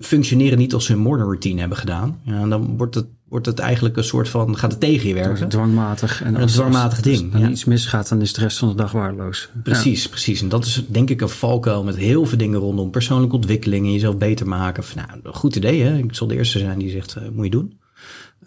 functioneren 0.00 0.58
niet 0.58 0.74
als 0.74 0.84
ze 0.84 0.92
hun 0.92 1.00
morning 1.00 1.28
routine 1.28 1.60
hebben 1.60 1.78
gedaan. 1.78 2.20
Ja, 2.22 2.40
en 2.40 2.48
dan 2.48 2.76
wordt 2.76 2.94
het, 2.94 3.06
wordt 3.28 3.46
het 3.46 3.58
eigenlijk 3.58 3.96
een 3.96 4.04
soort 4.04 4.28
van, 4.28 4.58
gaat 4.58 4.70
het 4.70 4.80
tegen 4.80 5.08
je 5.08 5.14
werken. 5.14 5.48
Dwangmatig. 5.48 6.22
En 6.22 6.40
een 6.40 6.46
dwangmatig 6.46 7.00
ding. 7.00 7.32
Als 7.32 7.42
ja. 7.42 7.48
iets 7.48 7.64
misgaat, 7.64 8.08
dan 8.08 8.20
is 8.20 8.32
de 8.32 8.40
rest 8.40 8.58
van 8.58 8.68
de 8.68 8.74
dag 8.74 8.92
waardeloos. 8.92 9.48
Precies, 9.62 10.02
ja. 10.02 10.08
precies. 10.08 10.40
En 10.40 10.48
dat 10.48 10.64
is 10.64 10.84
denk 10.88 11.10
ik 11.10 11.20
een 11.20 11.28
valkuil 11.28 11.84
met 11.84 11.96
heel 11.96 12.26
veel 12.26 12.38
dingen 12.38 12.58
rondom 12.58 12.90
persoonlijke 12.90 13.36
ontwikkeling 13.36 13.86
en 13.86 13.92
jezelf 13.92 14.16
beter 14.16 14.48
maken. 14.48 14.84
Van, 14.84 15.02
nou, 15.06 15.20
een 15.22 15.34
goed 15.34 15.56
idee 15.56 15.82
hè. 15.82 15.98
Ik 15.98 16.14
zal 16.14 16.26
de 16.26 16.36
eerste 16.36 16.58
zijn 16.58 16.78
die 16.78 16.90
zegt, 16.90 17.16
uh, 17.18 17.28
moet 17.32 17.44
je 17.44 17.50
doen. 17.50 17.78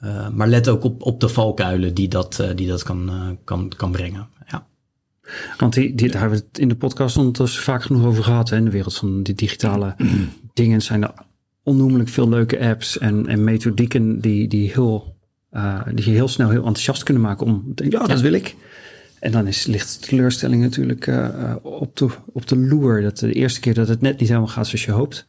Uh, 0.04 0.30
maar 0.30 0.48
let 0.48 0.68
ook 0.68 0.84
op, 0.84 1.02
op 1.02 1.20
de 1.20 1.30
valkuilen 1.30 1.94
die 1.94 2.08
dat, 2.08 2.38
uh, 2.42 2.50
die 2.56 2.68
dat 2.68 2.84
kan, 2.84 3.10
uh, 3.10 3.30
kan, 3.44 3.72
kan 3.78 3.92
brengen. 3.92 4.28
Ja. 4.48 4.68
Want 5.58 5.74
die, 5.74 5.96
die, 5.96 6.12
daar 6.12 6.22
hebben 6.22 6.40
we 6.40 6.46
het 6.48 6.60
in 6.60 6.68
de 6.68 6.76
podcast 6.76 7.18
ondertussen 7.18 7.64
vaak 7.64 7.84
genoeg 7.84 8.06
over 8.06 8.24
gehad. 8.24 8.50
Hè? 8.50 8.56
In 8.56 8.66
de 8.66 8.72
wereld 8.72 8.96
van 8.96 9.24
die 9.24 9.36
digitale 9.36 9.96
dingen 10.54 10.82
zijn 10.82 11.04
er 11.04 11.14
onnoemelijk 11.64 12.10
veel 12.10 12.30
leuke 12.30 12.60
apps 12.60 12.98
en, 12.98 13.28
en 13.28 13.44
methodieken 13.44 14.22
die, 14.22 14.48
die, 14.48 14.72
heel, 14.72 15.16
die 15.94 16.06
je 16.06 16.12
heel 16.12 16.28
snel 16.28 16.50
heel 16.50 16.66
enthousiast 16.66 17.04
kunnen 17.04 17.24
maken 17.24 17.46
om 17.46 17.74
te 17.76 17.84
denken, 17.84 18.00
ja, 18.00 18.08
dat 18.08 18.22
wil 18.22 18.34
ik. 18.34 18.56
En 19.20 19.32
dan 19.32 19.48
is, 19.48 19.66
ligt 19.66 20.00
de 20.00 20.08
teleurstelling 20.08 20.62
natuurlijk 20.62 21.08
op, 21.62 21.98
de, 21.98 22.08
op 22.34 22.48
de 22.48 22.58
loer. 22.58 23.02
Dat 23.02 23.18
de 23.18 23.34
eerste 23.34 23.60
keer 23.60 23.74
dat 23.74 23.88
het 23.88 24.02
net 24.02 24.20
niet 24.20 24.30
helemaal 24.30 24.50
gaat 24.50 24.68
zoals 24.68 24.86
je 24.86 24.92
hoopt. 24.92 25.26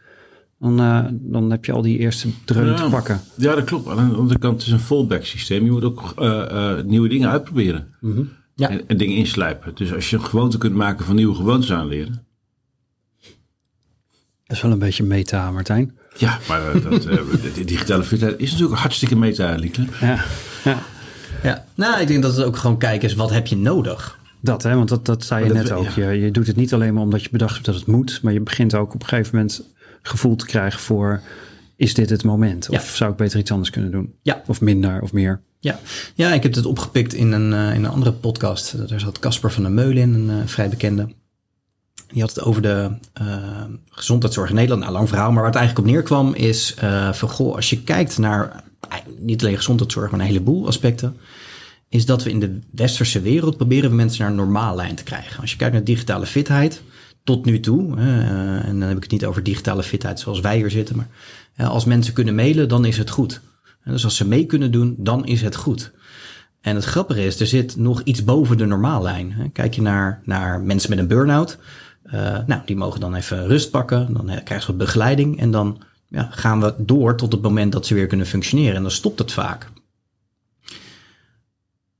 Dan, 0.60 0.80
uh, 0.80 1.04
dan 1.10 1.50
heb 1.50 1.64
je 1.64 1.72
al 1.72 1.82
die 1.82 1.98
eerste 1.98 2.28
dreun 2.44 2.66
ja, 2.66 2.74
te 2.74 2.90
pakken. 2.90 3.20
Ja, 3.36 3.54
dat 3.54 3.64
klopt. 3.64 3.88
Aan 3.88 4.10
de 4.10 4.16
andere 4.16 4.38
kant 4.38 4.56
het 4.58 4.66
is 4.66 4.72
een 4.72 4.80
fallback 4.80 5.24
systeem. 5.24 5.64
Je 5.64 5.70
moet 5.70 5.84
ook 5.84 6.14
uh, 6.18 6.26
uh, 6.52 6.82
nieuwe 6.82 7.08
dingen 7.08 7.30
uitproberen. 7.30 7.94
Mhm. 8.00 8.12
Mm-hmm. 8.12 8.38
Ja. 8.54 8.68
En, 8.68 8.88
en, 8.88 8.96
dingen 8.96 9.16
inslijpen. 9.16 9.74
Dus 9.74 9.94
als 9.94 10.10
je 10.10 10.16
een 10.16 10.24
gewoonte 10.24 10.58
kunt 10.58 10.74
maken 10.74 11.04
van 11.04 11.14
nieuwe 11.14 11.34
gewoontes 11.34 11.72
aanleren. 11.72 12.26
Dat 14.46 14.56
is 14.56 14.62
wel 14.62 14.72
een 14.72 14.78
beetje 14.78 15.04
meta, 15.04 15.50
Martijn. 15.50 15.98
Ja, 16.16 16.38
maar 16.48 16.82
dat, 16.82 17.02
de 17.54 17.64
digitale 17.64 18.02
fitheid 18.02 18.38
is 18.38 18.50
natuurlijk 18.50 18.80
hartstikke 18.80 19.16
meta, 19.16 19.54
Liekle. 19.54 19.84
Ja, 20.00 20.24
ja. 20.64 20.78
ja, 21.42 21.64
nou, 21.74 22.00
ik 22.00 22.06
denk 22.06 22.22
dat 22.22 22.36
het 22.36 22.44
ook 22.44 22.56
gewoon 22.56 22.78
kijken 22.78 23.08
is, 23.08 23.14
wat 23.14 23.30
heb 23.30 23.46
je 23.46 23.56
nodig? 23.56 24.18
Dat, 24.40 24.62
hè, 24.62 24.74
want 24.74 24.88
dat, 24.88 25.06
dat 25.06 25.24
zei 25.24 25.44
je 25.44 25.52
dat, 25.52 25.62
net 25.62 25.72
ook. 25.72 25.88
ja. 25.88 26.10
Je, 26.10 26.20
je 26.20 26.30
doet 26.30 26.46
het 26.46 26.56
niet 26.56 26.74
alleen 26.74 26.94
maar 26.94 27.02
omdat 27.02 27.22
je 27.22 27.28
bedacht 27.30 27.54
hebt 27.54 27.66
dat 27.66 27.74
het 27.74 27.86
moet, 27.86 28.20
maar 28.22 28.32
je 28.32 28.40
begint 28.40 28.74
ook 28.74 28.94
op 28.94 29.02
een 29.02 29.08
gegeven 29.08 29.36
moment 29.36 29.62
gevoel 30.02 30.36
te 30.36 30.46
krijgen 30.46 30.80
voor 30.80 31.20
is 31.76 31.94
dit 31.94 32.10
het 32.10 32.24
moment? 32.24 32.68
Of 32.68 32.88
Ja. 32.88 32.96
zou 32.96 33.10
ik 33.10 33.16
beter 33.16 33.38
iets 33.38 33.50
anders 33.50 33.70
kunnen 33.70 33.90
doen? 33.90 34.14
Ja. 34.22 34.42
Of 34.46 34.60
minder 34.60 35.02
of 35.02 35.12
meer? 35.12 35.40
Ja, 35.58 35.78
ja 36.14 36.32
ik 36.32 36.42
heb 36.42 36.54
het 36.54 36.66
opgepikt 36.66 37.14
in 37.14 37.32
een, 37.32 37.52
uh, 37.52 37.74
in 37.74 37.84
een 37.84 37.90
andere 37.90 38.12
podcast. 38.12 38.88
Daar 38.88 39.00
zat 39.00 39.18
Casper 39.18 39.52
van 39.52 39.62
der 39.62 39.72
Meulen 39.72 40.02
in, 40.02 40.14
een 40.14 40.38
uh, 40.38 40.46
vrij 40.46 40.68
bekende. 40.68 41.08
Die 42.12 42.20
had 42.20 42.34
het 42.34 42.44
over 42.44 42.62
de 42.62 42.90
uh, 43.22 43.36
gezondheidszorg 43.90 44.48
in 44.48 44.54
Nederland. 44.54 44.82
Nou, 44.82 44.92
lang 44.94 45.08
verhaal, 45.08 45.32
maar 45.32 45.42
waar 45.42 45.50
het 45.52 45.60
eigenlijk 45.60 45.88
op 45.88 45.92
neerkwam 45.94 46.34
is 46.34 46.74
van 47.12 47.28
goh, 47.28 47.54
als 47.54 47.70
je 47.70 47.82
kijkt 47.82 48.18
naar 48.18 48.64
niet 49.18 49.42
alleen 49.42 49.56
gezondheidszorg, 49.56 50.10
maar 50.10 50.20
een 50.20 50.26
heleboel 50.26 50.66
aspecten, 50.66 51.16
is 51.88 52.06
dat 52.06 52.22
we 52.22 52.30
in 52.30 52.40
de 52.40 52.58
westerse 52.70 53.20
wereld 53.20 53.56
proberen 53.56 53.90
we 53.90 53.96
mensen 53.96 54.20
naar 54.20 54.30
een 54.30 54.36
normaal 54.36 54.76
lijn 54.76 54.94
te 54.94 55.02
krijgen. 55.02 55.40
Als 55.40 55.50
je 55.50 55.56
kijkt 55.56 55.74
naar 55.74 55.84
digitale 55.84 56.26
fitheid, 56.26 56.82
tot 57.24 57.44
nu 57.44 57.60
toe, 57.60 57.96
uh, 57.96 58.68
en 58.68 58.78
dan 58.78 58.88
heb 58.88 58.96
ik 58.96 59.02
het 59.02 59.12
niet 59.12 59.24
over 59.24 59.42
digitale 59.42 59.82
fitheid 59.82 60.20
zoals 60.20 60.40
wij 60.40 60.56
hier 60.56 60.70
zitten, 60.70 60.96
maar 60.96 61.08
als 61.68 61.84
mensen 61.84 62.14
kunnen 62.14 62.34
mailen, 62.34 62.68
dan 62.68 62.84
is 62.84 62.98
het 62.98 63.10
goed. 63.10 63.40
Dus 63.84 64.04
als 64.04 64.16
ze 64.16 64.28
mee 64.28 64.46
kunnen 64.46 64.72
doen, 64.72 64.94
dan 64.98 65.26
is 65.26 65.42
het 65.42 65.56
goed. 65.56 65.92
En 66.60 66.74
het 66.74 66.84
grappige 66.84 67.24
is, 67.24 67.40
er 67.40 67.46
zit 67.46 67.76
nog 67.76 68.02
iets 68.02 68.24
boven 68.24 68.58
de 68.58 68.66
normaallijn. 68.66 69.50
Kijk 69.52 69.74
je 69.74 69.82
naar, 69.82 70.22
naar 70.24 70.60
mensen 70.60 70.90
met 70.90 70.98
een 70.98 71.06
burn-out, 71.06 71.58
uh, 72.04 72.38
nou, 72.46 72.62
die 72.64 72.76
mogen 72.76 73.00
dan 73.00 73.14
even 73.14 73.46
rust 73.46 73.70
pakken, 73.70 74.12
dan 74.12 74.26
krijgen 74.26 74.62
ze 74.62 74.72
begeleiding 74.72 75.40
en 75.40 75.50
dan 75.50 75.82
ja, 76.08 76.28
gaan 76.30 76.60
we 76.60 76.74
door 76.78 77.16
tot 77.16 77.32
het 77.32 77.42
moment 77.42 77.72
dat 77.72 77.86
ze 77.86 77.94
weer 77.94 78.06
kunnen 78.06 78.26
functioneren. 78.26 78.76
En 78.76 78.82
dan 78.82 78.90
stopt 78.90 79.18
het 79.18 79.32
vaak. 79.32 79.68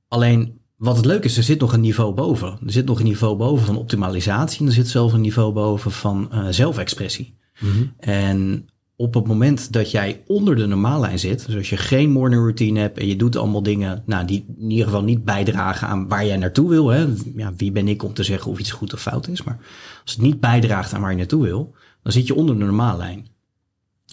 Alleen 0.07 0.60
wat 0.81 0.95
het 0.95 1.05
leuke 1.05 1.25
is, 1.25 1.37
er 1.37 1.43
zit 1.43 1.59
nog 1.59 1.73
een 1.73 1.81
niveau 1.81 2.13
boven. 2.13 2.47
Er 2.47 2.71
zit 2.71 2.85
nog 2.85 2.99
een 2.99 3.05
niveau 3.05 3.35
boven 3.37 3.65
van 3.65 3.77
optimalisatie 3.77 4.59
en 4.59 4.65
er 4.65 4.71
zit 4.71 4.87
zelfs 4.87 5.13
een 5.13 5.21
niveau 5.21 5.53
boven 5.53 5.91
van 5.91 6.29
uh, 6.33 6.47
zelfexpressie. 6.49 7.37
Mm 7.59 7.93
En 7.99 8.69
op 8.95 9.13
het 9.13 9.27
moment 9.27 9.73
dat 9.73 9.91
jij 9.91 10.21
onder 10.27 10.55
de 10.55 10.65
normaallijn 10.65 11.19
zit, 11.19 11.45
dus 11.45 11.55
als 11.55 11.69
je 11.69 11.77
geen 11.77 12.11
morning 12.11 12.41
routine 12.41 12.79
hebt 12.79 12.97
en 12.97 13.07
je 13.07 13.15
doet 13.15 13.35
allemaal 13.35 13.63
dingen 13.63 14.03
nou, 14.05 14.25
die 14.25 14.45
in 14.57 14.69
ieder 14.69 14.85
geval 14.85 15.03
niet 15.03 15.25
bijdragen 15.25 15.87
aan 15.87 16.07
waar 16.07 16.25
jij 16.25 16.37
naartoe 16.37 16.69
wil. 16.69 16.89
Hè? 16.89 17.07
Ja, 17.35 17.53
wie 17.57 17.71
ben 17.71 17.87
ik 17.87 18.03
om 18.03 18.13
te 18.13 18.23
zeggen 18.23 18.51
of 18.51 18.59
iets 18.59 18.71
goed 18.71 18.93
of 18.93 19.01
fout 19.01 19.27
is? 19.27 19.43
Maar 19.43 19.57
als 20.03 20.11
het 20.11 20.21
niet 20.21 20.39
bijdraagt 20.39 20.93
aan 20.93 21.01
waar 21.01 21.11
je 21.11 21.17
naartoe 21.17 21.43
wil, 21.43 21.75
dan 22.03 22.11
zit 22.11 22.27
je 22.27 22.35
onder 22.35 22.57
de 22.57 22.65
normaallijn. 22.65 23.27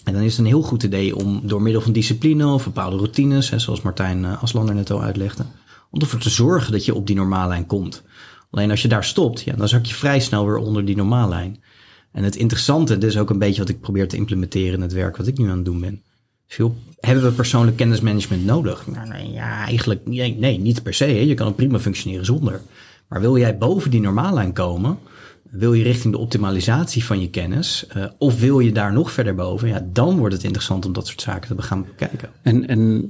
En 0.03 0.13
dan 0.13 0.21
is 0.21 0.31
het 0.31 0.39
een 0.39 0.51
heel 0.51 0.61
goed 0.61 0.83
idee 0.83 1.15
om 1.15 1.41
door 1.43 1.61
middel 1.61 1.81
van 1.81 1.91
discipline 1.91 2.47
of 2.47 2.63
bepaalde 2.63 2.97
routines, 2.97 3.49
hè, 3.49 3.59
zoals 3.59 3.81
Martijn 3.81 4.25
eh, 4.25 4.43
Aslander 4.43 4.75
net 4.75 4.91
al 4.91 5.01
uitlegde, 5.01 5.45
om 5.91 5.99
ervoor 5.99 6.19
te 6.19 6.29
zorgen 6.29 6.71
dat 6.71 6.85
je 6.85 6.95
op 6.95 7.07
die 7.07 7.15
normaallijn 7.15 7.65
komt. 7.65 8.03
Alleen 8.51 8.71
als 8.71 8.81
je 8.81 8.87
daar 8.87 9.03
stopt, 9.03 9.41
ja, 9.41 9.55
dan 9.55 9.67
zak 9.67 9.85
je 9.85 9.93
vrij 9.93 10.19
snel 10.19 10.45
weer 10.45 10.57
onder 10.57 10.85
die 10.85 10.95
normaallijn. 10.95 11.63
En 12.11 12.23
het 12.23 12.35
interessante, 12.35 12.97
dus 12.97 13.17
ook 13.17 13.29
een 13.29 13.39
beetje 13.39 13.61
wat 13.61 13.69
ik 13.69 13.79
probeer 13.79 14.07
te 14.07 14.17
implementeren 14.17 14.73
in 14.73 14.81
het 14.81 14.93
werk 14.93 15.17
wat 15.17 15.27
ik 15.27 15.37
nu 15.37 15.49
aan 15.49 15.55
het 15.55 15.65
doen 15.65 15.79
ben. 15.79 16.03
Veel, 16.47 16.75
hebben 16.99 17.23
we 17.23 17.31
persoonlijk 17.31 17.77
kennismanagement 17.77 18.45
nodig? 18.45 18.87
Nou, 18.87 19.07
nee, 19.07 19.31
ja, 19.31 19.65
eigenlijk 19.65 20.05
nee, 20.05 20.35
nee, 20.35 20.59
niet 20.59 20.83
per 20.83 20.93
se. 20.93 21.05
Hè. 21.05 21.19
Je 21.19 21.33
kan 21.33 21.47
het 21.47 21.55
prima 21.55 21.79
functioneren 21.79 22.25
zonder. 22.25 22.61
Maar 23.07 23.21
wil 23.21 23.37
jij 23.37 23.57
boven 23.57 23.91
die 23.91 24.01
normaallijn 24.01 24.53
komen, 24.53 24.97
wil 25.43 25.73
je 25.73 25.83
richting 25.83 26.13
de 26.13 26.19
optimalisatie 26.19 27.05
van 27.05 27.21
je 27.21 27.29
kennis, 27.29 27.87
uh, 27.97 28.05
of 28.17 28.39
wil 28.39 28.59
je 28.59 28.71
daar 28.71 28.93
nog 28.93 29.11
verder 29.11 29.35
boven, 29.35 29.67
ja, 29.67 29.87
dan 29.91 30.17
wordt 30.17 30.33
het 30.33 30.43
interessant 30.43 30.85
om 30.85 30.93
dat 30.93 31.07
soort 31.07 31.21
zaken 31.21 31.55
te 31.55 31.61
gaan 31.61 31.85
bekijken. 31.85 32.29
En, 32.41 32.67
en 32.67 33.09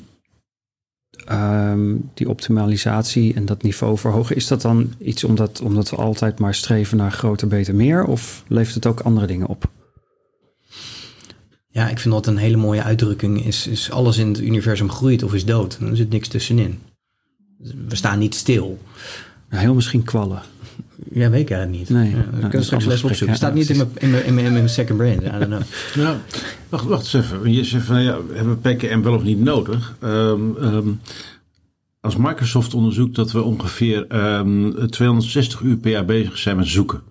um, 1.32 2.10
die 2.14 2.30
optimalisatie 2.30 3.34
en 3.34 3.46
dat 3.46 3.62
niveau 3.64 3.98
verhogen, 3.98 4.36
is 4.36 4.48
dat 4.48 4.62
dan 4.62 4.94
iets 5.00 5.24
omdat, 5.24 5.62
omdat 5.62 5.90
we 5.90 5.96
altijd 5.96 6.40
maar 6.40 6.56
streven 6.56 6.98
naar 6.98 7.12
groter, 7.12 7.48
beter, 7.48 7.76
meer? 7.76 8.06
Of 8.06 8.44
levert 8.48 8.76
het 8.76 8.86
ook 8.86 9.00
andere 9.00 9.28
dingen 9.28 9.48
op? 9.48 9.72
Ja, 11.72 11.90
ik 11.90 12.00
vind 12.00 12.14
dat 12.14 12.28
een 12.28 12.38
hele 12.38 12.58
mooie 12.58 12.84
uitdrukking. 12.84 13.46
Is, 13.46 13.68
is 13.68 13.92
alles 13.92 14.18
in 14.18 14.28
het 14.28 14.40
universum 14.40 14.92
groeit 14.92 15.24
of 15.24 15.34
is 15.34 15.46
dood? 15.46 15.78
En 15.80 15.88
er 15.88 15.96
zit 15.96 16.10
niks 16.10 16.28
tussenin. 16.28 16.80
We 17.88 17.96
staan 17.96 18.20
niet 18.20 18.36
stil. 18.36 18.80
heel 19.48 19.74
misschien 19.74 20.04
kwallen. 20.04 20.42
Ja, 21.12 21.30
weet 21.30 21.42
ik 21.42 21.50
eigenlijk 21.52 21.80
niet. 21.80 21.90
Nee, 21.90 22.10
ja, 22.10 22.48
nou, 22.50 22.64
straks 22.64 22.86
les 22.86 23.04
opzoeken. 23.04 23.28
Het 23.28 23.38
staat 23.38 23.54
niet 23.54 23.70
in 23.70 23.78
mijn, 23.78 23.90
in, 23.98 24.10
mijn, 24.10 24.26
in, 24.26 24.34
mijn, 24.34 24.46
in 24.46 24.54
mijn 24.54 24.70
second 24.70 24.98
brain. 24.98 25.20
I 25.24 25.30
don't 25.30 25.46
know. 25.46 25.62
Nou, 26.04 26.18
wacht, 26.70 26.86
wacht 26.86 27.14
eens 27.14 27.26
even. 27.26 27.54
Je 27.54 27.64
zegt 27.64 27.86
van, 27.86 28.04
ja, 28.04 28.18
hebben 28.34 28.60
we 28.62 28.74
PKM 28.74 29.02
wel 29.02 29.14
of 29.14 29.24
niet 29.24 29.40
nodig? 29.40 29.96
Um, 30.04 30.56
um, 30.62 31.00
als 32.02 32.16
Microsoft 32.16 32.74
onderzoekt 32.74 33.16
dat 33.16 33.32
we 33.32 33.42
ongeveer 33.42 33.98
um, 33.98 34.78
ehm, 34.78 34.88
260 34.88 35.60
uur 35.60 35.78
per 35.78 35.92
jaar 35.92 36.06
bezig 36.06 36.38
zijn 36.38 36.56
met 36.56 36.68
zoeken. 36.68 37.02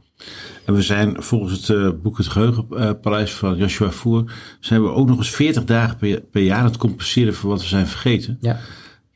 En 0.65 0.75
we 0.75 0.83
zijn 0.83 1.23
volgens 1.23 1.53
het 1.53 1.69
uh, 1.69 1.89
boek 2.03 2.17
Het 2.17 2.29
Geheugenpaleis 2.29 3.33
van 3.33 3.57
Joshua 3.57 3.91
Voer, 3.91 4.33
zijn 4.61 4.83
we 4.83 4.89
ook 4.89 5.09
nog 5.09 5.19
eens 5.19 5.31
40 5.31 5.65
dagen 5.65 5.97
per, 5.97 6.21
per 6.21 6.43
jaar 6.43 6.59
aan 6.59 6.65
het 6.65 6.77
compenseren 6.77 7.35
voor 7.35 7.51
wat 7.51 7.61
we 7.61 7.67
zijn 7.67 7.87
vergeten. 7.87 8.39
Ja. 8.41 8.61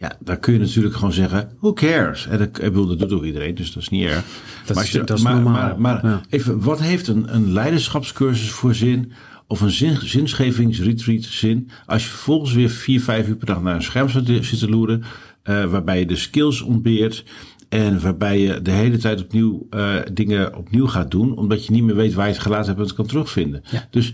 Ja, 0.02 0.16
dan 0.20 0.40
kun 0.40 0.52
je 0.52 0.58
natuurlijk 0.58 0.94
gewoon 0.94 1.12
zeggen, 1.12 1.50
who 1.60 1.72
cares? 1.72 2.26
En 2.26 2.38
dat, 2.38 2.48
ik 2.48 2.54
bedoel, 2.62 2.86
dat 2.86 2.98
doet 2.98 3.12
ook 3.12 3.24
iedereen, 3.24 3.54
dus 3.54 3.72
dat 3.72 3.82
is 3.82 3.88
niet 3.88 4.04
erg. 4.04 4.24
Dat 4.66 4.76
maar, 4.76 4.84
is, 4.84 4.90
dat 4.90 5.10
is 5.10 5.22
maar, 5.22 5.40
maar, 5.42 5.80
maar 5.80 6.06
ja. 6.06 6.20
even, 6.28 6.60
wat 6.60 6.80
heeft 6.80 7.08
een, 7.08 7.34
een 7.34 7.52
leiderschapscursus 7.52 8.50
voor 8.50 8.74
zin? 8.74 9.12
Of 9.46 9.60
een 9.60 9.70
zin, 9.70 9.96
zinsgevingsretreat 9.96 11.22
zin? 11.22 11.70
Als 11.86 12.02
je 12.02 12.08
vervolgens 12.08 12.52
weer 12.52 12.68
vier, 12.70 13.00
vijf 13.00 13.28
uur 13.28 13.36
per 13.36 13.46
dag 13.46 13.62
naar 13.62 13.74
een 13.74 13.82
scherm 13.82 14.08
zit 14.08 14.58
te 14.58 14.68
loeren, 14.68 15.02
uh, 15.44 15.64
waarbij 15.64 15.98
je 15.98 16.06
de 16.06 16.16
skills 16.16 16.60
ontbeert. 16.60 17.24
En 17.68 18.00
waarbij 18.00 18.40
je 18.40 18.62
de 18.62 18.70
hele 18.70 18.96
tijd 18.96 19.20
opnieuw 19.20 19.66
uh, 19.70 19.94
dingen 20.12 20.56
opnieuw 20.56 20.86
gaat 20.86 21.10
doen, 21.10 21.36
omdat 21.36 21.66
je 21.66 21.72
niet 21.72 21.82
meer 21.82 21.96
weet 21.96 22.14
waar 22.14 22.26
je 22.26 22.32
het 22.32 22.42
gelaten 22.42 22.66
hebt 22.66 22.78
en 22.78 22.84
het 22.84 22.94
kan 22.94 23.06
terugvinden. 23.06 23.62
Ja. 23.70 23.86
Dus 23.90 24.12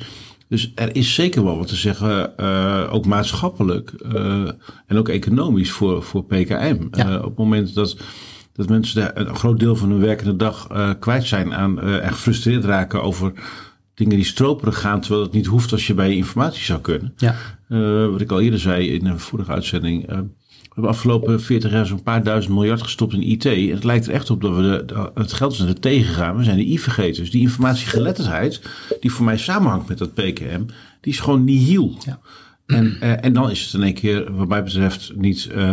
dus 0.49 0.73
er 0.75 0.97
is 0.97 1.15
zeker 1.15 1.45
wel 1.45 1.59
wat 1.59 1.69
te 1.69 1.77
zeggen, 1.77 2.33
uh, 2.41 2.89
ook 2.91 3.07
maatschappelijk 3.07 3.93
uh, 4.15 4.51
en 4.87 4.97
ook 4.97 5.09
economisch 5.09 5.71
voor, 5.71 6.03
voor 6.03 6.25
PKM. 6.25 6.87
Ja. 6.91 7.11
Uh, 7.11 7.17
op 7.17 7.25
het 7.25 7.39
moment 7.39 7.75
dat, 7.75 7.97
dat 8.53 8.69
mensen 8.69 9.21
een 9.21 9.37
groot 9.37 9.59
deel 9.59 9.77
van 9.77 9.91
hun 9.91 10.01
werkende 10.01 10.37
dag 10.37 10.67
kwijt 10.99 11.25
zijn 11.25 11.55
aan 11.55 11.81
echt 11.81 12.15
gefrustreerd 12.15 12.65
raken 12.65 13.03
over 13.03 13.33
dingen 13.95 14.17
die 14.17 14.25
stroperig 14.25 14.81
gaan, 14.81 15.01
terwijl 15.01 15.23
het 15.23 15.33
niet 15.33 15.47
hoeft 15.47 15.73
als 15.73 15.87
je 15.87 15.95
bij 15.95 16.09
je 16.09 16.17
informatie 16.17 16.65
zou 16.65 16.81
kunnen. 16.81 17.15
Ja. 17.17 17.37
wat 18.11 18.21
ik 18.21 18.31
al 18.31 18.41
eerder 18.41 18.61
zei 18.61 18.89
in 18.93 19.07
een 19.07 19.21
vorige 19.21 19.53
uitzending. 19.53 20.09
We 20.79 20.85
hebben 20.85 21.03
afgelopen 21.03 21.41
40 21.41 21.71
jaar 21.71 21.87
zo'n 21.87 22.03
paar 22.03 22.23
duizend 22.23 22.55
miljard 22.55 22.83
gestopt 22.83 23.13
in 23.13 23.23
IT. 23.23 23.45
En 23.45 23.71
het 23.71 23.85
lijkt 23.85 24.07
er 24.07 24.13
echt 24.13 24.31
op 24.31 24.41
dat 24.41 24.55
we 24.55 24.63
de, 24.63 24.85
de, 24.87 25.11
het 25.15 25.33
geld 25.33 25.53
is 25.53 25.59
naar 25.59 25.67
de 25.69 25.81
tegengaan. 25.81 26.37
We 26.37 26.45
zijn 26.45 26.57
de 26.57 26.67
I 26.67 26.79
vergeten. 26.79 27.23
Dus 27.23 27.31
die 27.31 27.41
informatiegeletterdheid, 27.41 28.61
die 29.01 29.13
voor 29.13 29.25
mij 29.25 29.39
samenhangt 29.39 29.89
met 29.89 29.99
dat 29.99 30.15
PKM, 30.15 30.63
die 31.01 31.13
is 31.13 31.21
gewoon 31.21 31.45
nihil. 31.45 31.97
Ja. 32.05 32.19
En, 32.67 32.97
uh, 33.03 33.25
en 33.25 33.33
dan 33.33 33.51
is 33.51 33.65
het 33.65 33.75
in 33.75 33.83
één 33.83 33.95
keer, 33.95 34.35
wat 34.35 34.49
mij 34.49 34.63
betreft, 34.63 35.13
niet 35.15 35.49
uh, 35.55 35.73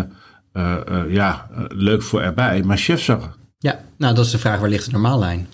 uh, 0.54 1.02
ja, 1.10 1.50
leuk 1.70 2.02
voor 2.02 2.22
erbij, 2.22 2.64
maar 2.64 2.78
chefzagger. 2.78 3.36
Ja, 3.58 3.80
nou 3.98 4.16
dat 4.16 4.26
is 4.26 4.32
de 4.32 4.38
vraag, 4.38 4.60
waar 4.60 4.70
ligt 4.70 4.86
de 4.86 4.92
normaallijn? 4.92 5.48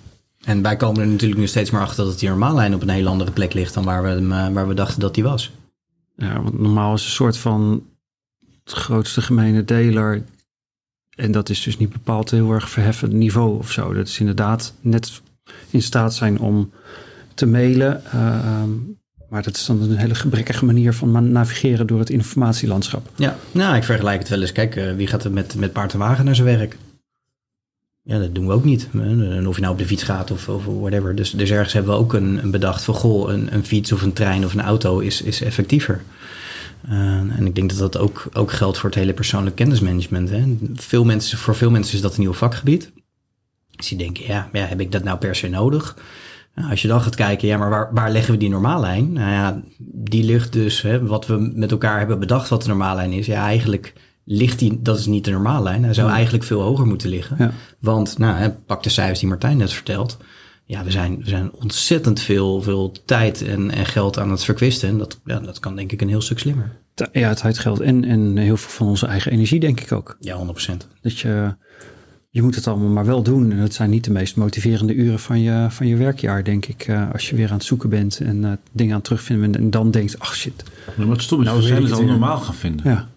En 0.43 0.61
wij 0.61 0.75
komen 0.75 1.01
er 1.01 1.07
natuurlijk 1.07 1.39
nu 1.39 1.47
steeds 1.47 1.71
maar 1.71 1.81
achter 1.81 2.05
dat 2.05 2.19
die 2.19 2.29
normaallijn 2.29 2.75
op 2.75 2.81
een 2.81 2.89
hele 2.89 3.09
andere 3.09 3.31
plek 3.31 3.53
ligt 3.53 3.73
dan 3.73 3.83
waar 3.83 4.03
we, 4.03 4.27
waar 4.53 4.67
we 4.67 4.73
dachten 4.73 4.99
dat 4.99 5.13
die 5.13 5.23
was. 5.23 5.51
Ja, 6.15 6.41
want 6.41 6.59
normaal 6.59 6.93
is 6.93 7.03
een 7.03 7.09
soort 7.09 7.37
van 7.37 7.83
grootste 8.63 9.21
gemene 9.21 9.65
deler. 9.65 10.23
En 11.15 11.31
dat 11.31 11.49
is 11.49 11.63
dus 11.63 11.77
niet 11.77 11.91
bepaald 11.91 12.31
heel 12.31 12.51
erg 12.51 12.69
verheffend 12.69 13.13
niveau 13.13 13.57
of 13.57 13.71
zo. 13.71 13.93
Dat 13.93 14.07
is 14.07 14.19
inderdaad 14.19 14.73
net 14.81 15.21
in 15.69 15.81
staat 15.81 16.13
zijn 16.13 16.39
om 16.39 16.71
te 17.33 17.45
mailen. 17.45 18.01
Uh, 18.15 18.63
maar 19.29 19.43
dat 19.43 19.55
is 19.55 19.65
dan 19.65 19.81
een 19.81 19.97
hele 19.97 20.15
gebrekkige 20.15 20.65
manier 20.65 20.93
van 20.93 21.31
navigeren 21.31 21.87
door 21.87 21.99
het 21.99 22.09
informatielandschap. 22.09 23.09
Ja, 23.15 23.37
nou, 23.51 23.75
ik 23.75 23.83
vergelijk 23.83 24.19
het 24.19 24.29
wel 24.29 24.41
eens. 24.41 24.51
Kijk, 24.51 24.75
uh, 24.75 24.95
wie 24.95 25.07
gaat 25.07 25.23
er 25.23 25.31
met, 25.31 25.55
met 25.55 25.71
paard 25.71 25.93
en 25.93 25.99
wagen 25.99 26.25
naar 26.25 26.35
zijn 26.35 26.57
werk? 26.57 26.77
Ja, 28.03 28.19
dat 28.19 28.35
doen 28.35 28.47
we 28.47 28.53
ook 28.53 28.63
niet. 28.63 28.87
En 28.93 29.47
of 29.47 29.55
je 29.55 29.61
nou 29.61 29.73
op 29.73 29.79
de 29.79 29.85
fiets 29.85 30.03
gaat 30.03 30.31
of, 30.31 30.49
of 30.49 30.65
whatever. 30.65 31.15
Dus, 31.15 31.31
dus 31.31 31.49
ergens 31.49 31.73
hebben 31.73 31.91
we 31.91 31.99
ook 31.99 32.13
een, 32.13 32.43
een 32.43 32.51
bedacht 32.51 32.83
van... 32.83 32.93
goh, 32.93 33.31
een, 33.31 33.53
een 33.53 33.65
fiets 33.65 33.91
of 33.91 34.01
een 34.01 34.13
trein 34.13 34.45
of 34.45 34.53
een 34.53 34.61
auto 34.61 34.99
is, 34.99 35.21
is 35.21 35.41
effectiever. 35.41 36.01
Uh, 36.89 36.93
en 37.37 37.45
ik 37.45 37.55
denk 37.55 37.69
dat 37.69 37.79
dat 37.79 37.97
ook, 37.97 38.29
ook 38.33 38.51
geldt 38.51 38.77
voor 38.77 38.89
het 38.89 38.99
hele 38.99 39.13
persoonlijk 39.13 39.55
kennismanagement. 39.55 40.29
Hè. 40.29 40.57
Veel 40.73 41.03
mensen, 41.03 41.37
voor 41.37 41.55
veel 41.55 41.71
mensen 41.71 41.95
is 41.95 42.01
dat 42.01 42.15
een 42.15 42.21
nieuw 42.21 42.33
vakgebied. 42.33 42.91
Dus 43.75 43.87
die 43.87 43.97
denken, 43.97 44.25
ja, 44.25 44.49
ja 44.51 44.65
heb 44.65 44.79
ik 44.79 44.91
dat 44.91 45.03
nou 45.03 45.17
per 45.17 45.35
se 45.35 45.47
nodig? 45.47 45.97
Nou, 46.55 46.69
als 46.69 46.81
je 46.81 46.87
dan 46.87 47.01
gaat 47.01 47.15
kijken, 47.15 47.47
ja, 47.47 47.57
maar 47.57 47.69
waar, 47.69 47.89
waar 47.93 48.11
leggen 48.11 48.33
we 48.33 48.39
die 48.39 48.49
normaallijn? 48.49 49.13
Nou 49.13 49.31
ja, 49.31 49.61
die 49.79 50.23
ligt 50.23 50.53
dus, 50.53 50.81
hè, 50.81 51.05
wat 51.05 51.27
we 51.27 51.51
met 51.53 51.71
elkaar 51.71 51.97
hebben 51.97 52.19
bedacht 52.19 52.49
wat 52.49 52.61
de 52.61 52.67
normaallijn 52.67 53.11
is. 53.11 53.25
Ja, 53.25 53.45
eigenlijk 53.45 53.93
ligt 54.23 54.59
die, 54.59 54.81
dat 54.81 54.99
is 54.99 55.05
niet 55.05 55.25
de 55.25 55.31
normaallijn. 55.31 55.83
Hij 55.83 55.93
zou 55.93 56.07
ja. 56.07 56.13
eigenlijk 56.13 56.43
veel 56.43 56.61
hoger 56.61 56.85
moeten 56.85 57.09
liggen. 57.09 57.35
Ja. 57.39 57.51
Want, 57.79 58.17
nou, 58.17 58.35
hè, 58.35 58.51
pak 58.51 58.83
de 58.83 58.89
cijfers 58.89 59.19
die 59.19 59.29
Martijn 59.29 59.57
net 59.57 59.73
vertelt. 59.73 60.17
Ja, 60.65 60.83
we 60.83 60.91
zijn, 60.91 61.17
we 61.17 61.29
zijn 61.29 61.51
ontzettend 61.53 62.19
veel, 62.19 62.61
veel 62.61 62.91
tijd 63.05 63.41
en, 63.41 63.71
en 63.71 63.85
geld 63.85 64.19
aan 64.19 64.31
het 64.31 64.43
verkwisten. 64.43 64.89
En 64.89 64.97
dat, 64.97 65.19
ja, 65.25 65.39
dat 65.39 65.59
kan 65.59 65.75
denk 65.75 65.91
ik 65.91 66.01
een 66.01 66.09
heel 66.09 66.21
stuk 66.21 66.39
slimmer. 66.39 66.79
Ja, 67.11 67.33
tijd, 67.33 67.57
geld 67.57 67.79
en, 67.79 68.03
en 68.03 68.37
heel 68.37 68.57
veel 68.57 68.69
van 68.69 68.87
onze 68.87 69.05
eigen 69.05 69.31
energie, 69.31 69.59
denk 69.59 69.79
ik 69.79 69.91
ook. 69.91 70.17
Ja, 70.19 70.45
100%. 70.71 70.71
Dat 71.01 71.19
je, 71.19 71.55
je 72.29 72.41
moet 72.41 72.55
het 72.55 72.67
allemaal 72.67 72.89
maar 72.89 73.05
wel 73.05 73.23
doen. 73.23 73.51
En 73.51 73.57
het 73.57 73.73
zijn 73.73 73.89
niet 73.89 74.03
de 74.03 74.11
meest 74.11 74.35
motiverende 74.35 74.93
uren 74.93 75.19
van 75.19 75.41
je, 75.41 75.67
van 75.69 75.87
je 75.87 75.95
werkjaar, 75.95 76.43
denk 76.43 76.65
ik. 76.65 76.87
Uh, 76.87 77.11
als 77.11 77.29
je 77.29 77.35
weer 77.35 77.47
aan 77.47 77.57
het 77.57 77.63
zoeken 77.63 77.89
bent 77.89 78.19
en 78.19 78.37
uh, 78.43 78.51
dingen 78.71 78.91
aan 78.91 78.97
het 78.97 79.03
terugvinden 79.03 79.55
en 79.55 79.69
dan 79.69 79.91
denkt, 79.91 80.19
ach 80.19 80.35
shit. 80.35 80.63
Maar 80.97 81.07
wat 81.07 81.21
stom 81.21 81.39
is, 81.39 81.45
nou, 81.45 81.59
we 81.59 81.67
zijn 81.67 81.83
het 81.83 81.91
al 81.91 82.03
normaal 82.03 82.37
gaan 82.37 82.55
vinden. 82.55 82.89
Ja. 82.89 83.09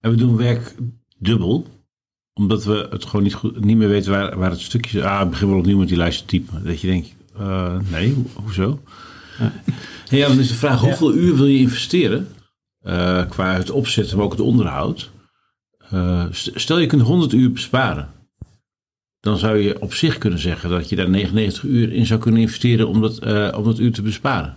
En 0.00 0.10
we 0.10 0.16
doen 0.16 0.36
werk 0.36 0.74
dubbel 1.18 1.66
omdat 2.34 2.64
we 2.64 2.86
het 2.90 3.04
gewoon 3.04 3.22
niet, 3.22 3.34
goed, 3.34 3.64
niet 3.64 3.76
meer 3.76 3.88
weten 3.88 4.10
waar, 4.10 4.38
waar 4.38 4.50
het 4.50 4.60
stukje 4.60 4.98
is. 4.98 5.04
Ah, 5.04 5.28
begin 5.28 5.48
wel 5.48 5.58
opnieuw 5.58 5.78
met 5.78 5.88
die 5.88 5.96
lijst 5.96 6.18
te 6.18 6.26
typen. 6.26 6.64
Dat 6.64 6.80
je 6.80 6.86
denkt, 6.86 7.14
Uh, 7.40 7.76
nee, 7.90 8.14
ho 8.14 8.42
hoezo? 8.42 8.80
Hey, 10.08 10.18
ja, 10.18 10.28
dan 10.28 10.38
is 10.38 10.48
de 10.48 10.54
vraag, 10.54 10.80
hoeveel 10.80 11.14
uur 11.14 11.36
wil 11.36 11.46
je 11.46 11.58
investeren? 11.58 12.28
Uh, 12.86 13.28
qua 13.28 13.54
het 13.54 13.70
opzetten, 13.70 14.16
maar 14.16 14.24
ook 14.24 14.32
het 14.32 14.40
onderhoud. 14.40 15.10
Uh, 15.92 16.26
stel 16.30 16.78
je 16.78 16.86
kunt 16.86 17.02
100 17.02 17.32
uur 17.32 17.52
besparen. 17.52 18.08
Dan 19.20 19.38
zou 19.38 19.56
je 19.58 19.80
op 19.80 19.94
zich 19.94 20.18
kunnen 20.18 20.38
zeggen 20.38 20.70
dat 20.70 20.88
je 20.88 20.96
daar 20.96 21.10
99 21.10 21.62
uur 21.62 21.92
in 21.92 22.06
zou 22.06 22.20
kunnen 22.20 22.40
investeren 22.40 22.88
om 22.88 23.00
dat, 23.00 23.18
om 23.54 23.64
dat 23.64 23.78
uur 23.78 23.92
te 23.92 24.02
besparen. 24.02 24.56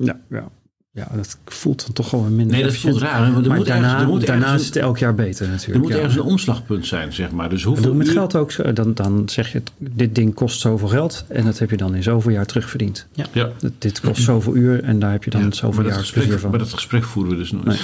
Ja, 0.00 0.20
ja. 0.30 0.48
Ja, 0.92 1.08
dat 1.16 1.38
voelt 1.44 1.84
dan 1.84 1.92
toch 1.92 2.10
wel 2.10 2.20
minder. 2.20 2.46
Nee, 2.46 2.62
dat 2.62 2.76
voelt 2.76 2.98
raar. 2.98 3.32
Maar, 3.32 3.44
er 3.44 3.50
moet 3.54 3.66
daarna, 3.66 3.86
ergens, 3.86 4.02
er 4.02 4.08
moet 4.08 4.26
daarna 4.26 4.44
ergens 4.44 4.60
is 4.62 4.66
het 4.68 4.76
elk 4.76 4.98
jaar 4.98 5.14
beter 5.14 5.48
natuurlijk. 5.48 5.74
Er 5.74 5.80
moet 5.80 5.90
ja. 5.90 5.96
ergens 5.96 6.14
een 6.16 6.22
omslagpunt 6.22 6.86
zijn, 6.86 7.12
zeg 7.12 7.30
maar. 7.30 7.48
Dus 7.50 7.60
En 7.62 7.66
hoeveel 7.68 7.84
doe 7.86 7.94
met 7.94 8.08
geld 8.08 8.36
ook 8.36 8.52
zo. 8.52 8.72
Dan, 8.72 8.94
dan 8.94 9.28
zeg 9.28 9.52
je, 9.52 9.62
dit 9.78 10.14
ding 10.14 10.34
kost 10.34 10.60
zoveel 10.60 10.88
geld. 10.88 11.24
En 11.28 11.44
dat 11.44 11.58
heb 11.58 11.70
je 11.70 11.76
dan 11.76 11.94
in 11.94 12.02
zoveel 12.02 12.30
jaar 12.32 12.46
terugverdiend. 12.46 13.06
Ja. 13.12 13.26
Dat- 13.32 13.72
Dit 13.78 14.00
kost 14.00 14.22
zoveel 14.22 14.56
uur 14.56 14.82
en 14.84 14.98
daar 14.98 15.12
heb 15.12 15.24
je 15.24 15.30
dan 15.30 15.42
Ja, 15.42 15.50
zoveel 15.52 15.82
dat 15.82 15.92
jaar 15.92 16.00
gesprek, 16.00 16.22
plezier 16.22 16.40
van. 16.40 16.50
maar 16.50 16.58
dat 16.58 16.72
gesprek 16.72 17.04
voeren 17.04 17.32
we 17.32 17.38
dus 17.38 17.52
nooit. 17.52 17.64
Nee. 17.66 17.78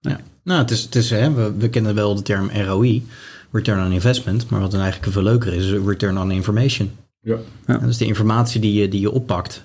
Ja. 0.00 0.20
Nou, 0.44 0.60
het 0.60 0.70
is, 0.70 0.82
het 0.82 0.94
is, 0.94 1.10
hè, 1.10 1.32
we, 1.34 1.52
we 1.58 1.68
kennen 1.68 1.94
wel 1.94 2.14
de 2.14 2.22
term 2.22 2.50
ROI, 2.50 3.06
Return 3.52 3.84
on 3.86 3.92
Investment. 3.92 4.48
Maar 4.50 4.60
wat 4.60 4.70
dan 4.70 4.80
eigenlijk 4.80 5.12
veel 5.12 5.22
leuker 5.22 5.52
is, 5.54 5.66
is 5.70 5.78
Return 5.86 6.18
on 6.18 6.30
Information. 6.30 6.90
Ja. 7.20 7.36
Ja. 7.66 7.80
En 7.80 7.86
dus 7.86 7.96
de 7.96 8.06
informatie 8.06 8.60
die 8.60 8.80
je, 8.80 8.88
die 8.88 9.00
je 9.00 9.10
oppakt. 9.10 9.64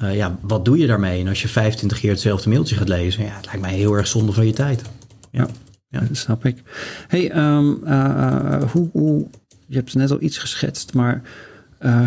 Eh, 0.00 0.16
ja, 0.16 0.38
wat 0.40 0.64
doe 0.64 0.78
je 0.78 0.86
daarmee? 0.86 1.20
En 1.20 1.28
als 1.28 1.42
je 1.42 1.48
25 1.48 2.00
keer 2.00 2.10
hetzelfde 2.10 2.48
mailtje 2.48 2.76
gaat 2.76 2.88
lezen, 2.88 3.24
ja, 3.24 3.36
het 3.36 3.44
lijkt 3.44 3.60
mij 3.60 3.74
heel 3.74 3.94
erg 3.94 4.06
zonde 4.06 4.32
van 4.32 4.46
je 4.46 4.52
tijd. 4.52 4.82
Ja. 5.30 5.48
Ja, 5.90 6.00
dat 6.00 6.16
snap 6.16 6.44
ik. 6.44 6.62
hey, 7.08 7.30
ehm, 7.30 7.72
eh, 7.84 8.54
eh, 8.54 8.70
hoe, 8.70 8.88
hoe, 8.92 9.26
je 9.66 9.76
hebt 9.76 9.94
net 9.94 10.10
al 10.10 10.22
iets 10.22 10.38
geschetst, 10.38 10.94
maar 10.94 11.22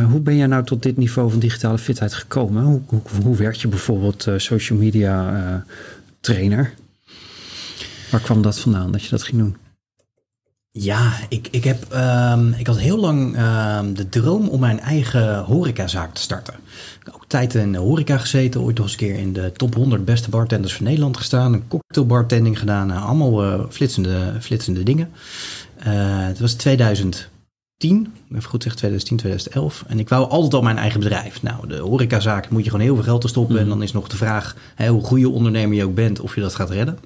hoe 0.10 0.19
ben 0.19 0.36
jij 0.36 0.47
nou 0.47 0.63
tot 0.63 0.84
dit 0.84 0.97
niveau 0.97 1.30
van 1.30 1.39
digitale 1.39 1.77
fitheid 1.77 2.13
gekomen? 2.13 2.63
Hoe, 2.63 2.82
hoe, 2.86 3.01
hoe 3.23 3.36
werkt 3.36 3.62
je 3.62 3.67
bijvoorbeeld 3.67 4.27
social 4.38 4.80
media 4.80 5.65
trainer? 6.19 6.73
Waar 8.12 8.21
kwam 8.21 8.41
dat 8.41 8.60
vandaan 8.60 8.91
dat 8.91 9.04
je 9.04 9.10
dat 9.10 9.23
ging 9.23 9.38
doen? 9.38 9.56
Ja, 10.73 11.13
ik, 11.30 11.47
ik, 11.51 11.63
heb, 11.63 11.91
ehm, 11.91 12.51
ik 12.51 12.67
had 12.67 12.80
heel 12.80 12.97
lang 12.97 13.36
ehm, 13.36 13.93
de 13.93 14.10
droom 14.10 14.47
om 14.47 14.60
mijn 14.60 14.80
eigen 14.80 15.39
horecazaak 15.39 16.13
te 16.13 16.21
starten. 16.21 16.54
Ook 17.09 17.25
tijd 17.27 17.55
in 17.55 17.71
de 17.71 17.77
horeca 17.77 18.17
gezeten, 18.17 18.61
ooit 18.61 18.75
nog 18.77 18.85
eens 18.85 18.93
een 18.93 18.99
keer 18.99 19.15
in 19.15 19.33
de 19.33 19.51
top 19.51 19.75
100 19.75 20.05
beste 20.05 20.29
bartenders 20.29 20.73
van 20.75 20.85
Nederland 20.85 21.17
gestaan. 21.17 21.53
Een 21.53 21.67
cocktailbartending 21.67 22.59
gedaan, 22.59 22.87
nou, 22.87 23.01
allemaal 23.05 23.43
eh, 23.43 23.59
flitsende, 23.69 24.33
flitsende 24.39 24.83
dingen. 24.83 25.11
Eh, 25.75 25.91
het 26.27 26.39
was 26.39 26.53
2010, 26.53 27.29
even 28.31 28.49
goed 28.49 28.63
zeggen 28.63 28.75
2010, 28.75 29.17
2011. 29.17 29.83
En 29.87 29.99
ik 29.99 30.09
wou 30.09 30.29
altijd 30.29 30.53
al 30.53 30.61
mijn 30.61 30.77
eigen 30.77 30.99
bedrijf. 30.99 31.41
Nou, 31.41 31.67
de 31.67 31.77
horecazaak 31.77 32.49
moet 32.49 32.63
je 32.63 32.69
gewoon 32.69 32.85
heel 32.85 32.95
veel 32.95 33.03
geld 33.03 33.21
te 33.21 33.27
stoppen. 33.27 33.59
En 33.59 33.67
dan 33.67 33.83
is 33.83 33.91
nog 33.91 34.07
de 34.07 34.17
vraag, 34.17 34.55
hè, 34.75 34.87
hoe 34.87 35.03
goede 35.03 35.29
ondernemer 35.29 35.77
je 35.77 35.85
ook 35.85 35.95
bent, 35.95 36.19
of 36.19 36.35
je 36.35 36.41
dat 36.41 36.55
gaat 36.55 36.69
redden. 36.69 36.97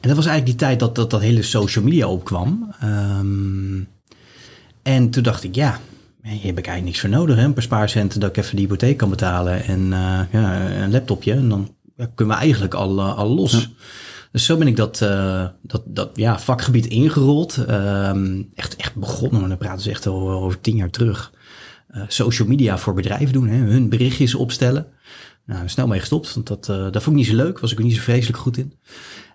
En 0.00 0.08
dat 0.08 0.16
was 0.16 0.26
eigenlijk 0.26 0.58
die 0.58 0.68
tijd 0.68 0.78
dat 0.78 0.94
dat, 0.94 1.10
dat 1.10 1.20
hele 1.20 1.42
social 1.42 1.84
media 1.84 2.08
opkwam. 2.08 2.74
Ehm, 2.80 3.80
en 4.82 5.10
toen 5.10 5.22
dacht 5.22 5.44
ik, 5.44 5.54
ja, 5.54 5.80
hier 6.22 6.46
heb 6.46 6.58
ik 6.58 6.66
eigenlijk 6.66 6.84
niks 6.84 7.00
voor 7.00 7.08
nodig. 7.08 7.36
Hè? 7.36 7.44
Een 7.44 7.52
paar 7.52 7.62
spaarcenten 7.62 8.20
dat 8.20 8.28
ik 8.28 8.36
even 8.36 8.56
de 8.56 8.62
hypotheek 8.62 8.96
kan 8.96 9.10
betalen 9.10 9.64
en 9.64 9.92
eh, 9.92 10.20
ja, 10.30 10.70
een 10.70 10.90
laptopje. 10.90 11.32
En 11.32 11.48
dan 11.48 11.74
ja, 11.96 12.10
kunnen 12.14 12.34
we 12.34 12.40
eigenlijk 12.40 12.74
al, 12.74 12.98
eh, 12.98 13.18
al 13.18 13.28
los. 13.28 13.70
Dus 14.32 14.44
zo 14.44 14.56
ben 14.56 14.66
ik 14.66 14.76
dat, 14.76 15.00
eh, 15.00 15.46
dat, 15.62 15.82
dat 15.84 16.10
ja, 16.14 16.38
vakgebied 16.38 16.86
ingerold. 16.86 17.64
Ehm, 17.66 18.42
echt, 18.54 18.76
echt 18.76 18.94
begonnen, 18.94 19.40
maar 19.40 19.48
dan 19.48 19.58
praten 19.58 19.82
ze 19.82 19.90
echt 19.90 20.06
al 20.06 20.30
over 20.30 20.60
tien 20.60 20.76
jaar 20.76 20.90
terug. 20.90 21.32
Social 22.08 22.48
media 22.48 22.78
voor 22.78 22.94
bedrijven 22.94 23.32
doen, 23.32 23.48
hè? 23.48 23.56
hun 23.56 23.88
berichtjes 23.88 24.34
opstellen. 24.34 24.86
Nou, 25.46 25.68
snel 25.68 25.86
mee 25.86 26.00
gestopt, 26.00 26.34
want 26.34 26.46
dat, 26.46 26.64
dat 26.66 27.02
vond 27.02 27.06
ik 27.06 27.12
niet 27.12 27.26
zo 27.26 27.34
leuk. 27.34 27.58
Was 27.58 27.72
ik 27.72 27.78
ook 27.78 27.84
niet 27.84 27.94
zo 27.94 28.02
vreselijk 28.02 28.38
goed 28.38 28.56
in. 28.56 28.74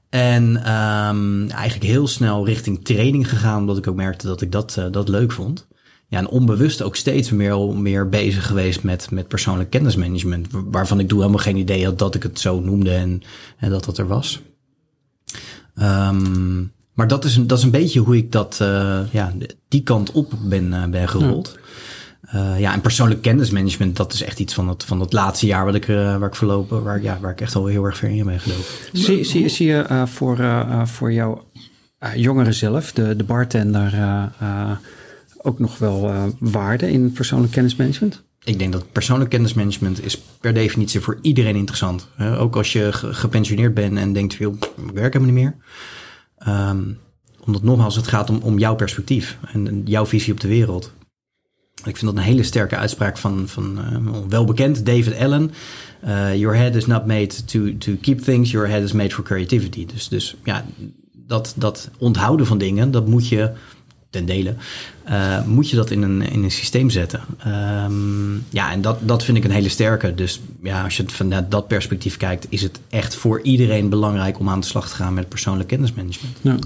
En 0.10 0.64
ehm, 0.64 1.50
eigenlijk 1.50 1.84
heel 1.84 2.08
snel 2.08 2.46
richting 2.46 2.86
training 2.86 3.30
gegaan, 3.30 3.60
omdat 3.60 3.78
ik 3.78 3.88
ook 3.88 3.96
merkte 3.96 4.28
dat 4.28 4.42
ik 4.42 4.52
dat, 4.52 4.82
dat 4.92 5.10
leuk 5.10 5.32
vond. 5.32 5.68
Ja, 6.10 6.18
en 6.18 6.28
onbewust 6.28 6.82
ook 6.82 6.96
steeds 6.96 7.32
meer, 7.32 7.58
meer 7.60 8.10
bezig 8.10 8.48
geweest 8.48 8.84
met, 8.84 9.12
met 9.12 9.28
persoonlijk 9.28 9.70
kennismanagement. 9.70 10.48
Waarvan 10.52 11.00
ik 11.00 11.10
doe 11.10 11.20
helemaal 11.20 11.40
geen 11.42 11.58
idee 11.58 11.86
had 11.86 12.00
dat 12.00 12.16
ik 12.16 12.24
het 12.24 12.40
zo 12.40 12.60
noemde 12.60 12.92
en, 12.94 13.22
en 13.58 13.70
dat 13.70 13.86
dat 13.86 13.98
er 13.98 14.08
was. 14.08 14.42
Ehm, 15.76 16.60
maar 16.94 17.08
dat 17.08 17.26
is, 17.26 17.36
een, 17.36 17.48
dat 17.48 17.58
is 17.58 17.64
een 17.64 17.72
beetje 17.72 18.00
hoe 18.00 18.18
ik 18.18 18.32
dat, 18.32 18.58
eh, 18.62 19.00
ja, 19.12 19.34
die 19.68 19.84
kant 19.84 20.12
op 20.12 20.34
ben, 20.44 20.74
eh, 20.74 20.86
ben 20.90 21.10
gerold. 21.10 21.58
Eh, 22.22 22.60
ja, 22.60 22.74
en 22.74 22.82
persoonlijk 22.82 23.22
kennismanagement, 23.22 23.96
dat 23.96 24.14
is 24.14 24.24
echt 24.24 24.40
iets 24.40 24.54
van 24.54 24.68
het, 24.70 24.84
van 24.84 25.00
het 25.00 25.14
laatste 25.14 25.46
jaar 25.46 25.66
wat 25.66 25.76
ik, 25.76 25.86
waar 25.86 26.24
ik 26.28 26.36
verlopen, 26.36 26.84
waar, 26.84 26.98
ik- 26.98 27.04
ja, 27.04 27.18
waar 27.22 27.32
ik 27.32 27.42
echt 27.42 27.56
al 27.56 27.66
heel 27.66 27.84
erg 27.86 27.98
ver 27.98 28.10
in 28.10 28.26
ben 28.26 28.40
gelopen. 28.40 28.64
Zie, 28.94 29.24
zie, 29.24 29.48
zie 29.50 29.68
je 29.68 30.04
voor, 30.06 30.46
voor 30.84 31.14
jouw 31.14 31.44
jongeren 32.16 32.54
zelf, 32.54 32.92
de, 32.92 33.16
de 33.16 33.24
bartender, 33.24 33.94
ook 35.48 35.60
nog 35.60 35.78
wel 35.78 36.10
eh, 36.10 36.24
waarde 36.40 36.92
in 36.92 37.12
persoonlijk 37.12 37.52
kennismanagement? 37.52 38.24
Ik 38.44 38.60
denk 38.60 38.72
dat 38.72 38.92
persoonlijk 38.92 39.30
kennismanagement 39.30 40.06
is 40.06 40.18
per 40.18 40.54
definitie 40.54 41.00
voor 41.00 41.18
iedereen 41.22 41.56
interessant. 41.56 42.08
Uh, 42.20 42.42
ook 42.42 42.56
als 42.56 42.74
je 42.74 42.94
ge- 42.94 43.14
gepensioneerd 43.14 43.74
bent 43.74 43.98
en 43.98 44.14
denkt, 44.14 44.34
joh, 44.34 44.54
ik 44.56 44.92
werk 44.94 45.14
helemaal 45.14 45.34
niet 45.34 45.44
meer. 45.44 45.56
Ehm, 46.38 46.84
omdat 47.46 47.64
nogmaals, 47.64 47.96
het 47.96 48.08
gaat 48.08 48.30
om, 48.30 48.40
om 48.42 48.60
jouw 48.60 48.76
perspectief 48.76 49.38
en 49.52 49.82
jouw 49.86 50.06
visie 50.06 50.34
op 50.34 50.40
de 50.40 50.48
wereld. 50.48 50.94
Ik 51.84 51.98
vind 51.98 52.02
dat 52.02 52.16
een 52.16 52.30
hele 52.30 52.44
sterke 52.44 52.76
uitspraak 52.76 53.18
van, 53.18 53.48
van 53.48 53.80
uh, 53.80 54.18
welbekend 54.30 54.86
David 54.86 55.18
Allen. 55.18 55.52
Uh, 56.06 56.36
your 56.36 56.56
head 56.56 56.76
is 56.76 56.86
not 56.86 57.06
made 57.06 57.44
to, 57.46 57.78
to 57.78 57.96
keep 58.02 58.20
things, 58.20 58.52
your 58.52 58.70
head 58.70 58.84
is 58.84 58.92
made 58.92 59.10
for 59.10 59.24
creativity. 59.24 59.86
Dus, 59.86 60.08
dus 60.08 60.36
ja, 60.44 60.66
dat, 61.14 61.54
dat 61.58 61.90
onthouden 61.98 62.46
van 62.46 62.58
dingen, 62.58 62.92
dat 62.92 63.08
moet 63.08 63.28
je 63.28 63.52
ten 64.10 64.26
dele, 64.26 64.56
uh, 65.10 65.46
moet 65.46 65.70
je 65.70 65.76
dat 65.76 65.92
in 65.92 66.02
een, 66.02 66.22
in 66.22 66.44
een 66.44 66.52
systeem 66.52 66.90
zetten. 66.90 67.22
Um, 67.84 68.46
ja, 68.50 68.72
en 68.72 68.82
dat, 68.82 68.98
dat 69.02 69.24
vind 69.24 69.38
ik 69.38 69.44
een 69.44 69.52
hele 69.52 69.70
sterke. 69.70 70.16
Dus 70.16 70.42
ja, 70.64 70.84
als 70.84 70.98
je 70.98 71.04
het 71.04 71.12
vanuit 71.12 71.52
dat 71.52 71.68
perspectief 71.68 72.18
kijkt, 72.18 72.46
is 72.50 72.62
het 72.62 72.80
echt 72.90 73.16
voor 73.16 73.42
iedereen 73.42 73.90
belangrijk 73.90 74.40
om 74.40 74.50
aan 74.50 74.60
de 74.60 74.66
slag 74.66 74.90
te 74.90 74.96
gaan 74.96 75.14
met 75.14 75.30
persoonlijk 75.30 75.70
kennismanagement. 75.70 76.38
Ja. 76.42 76.58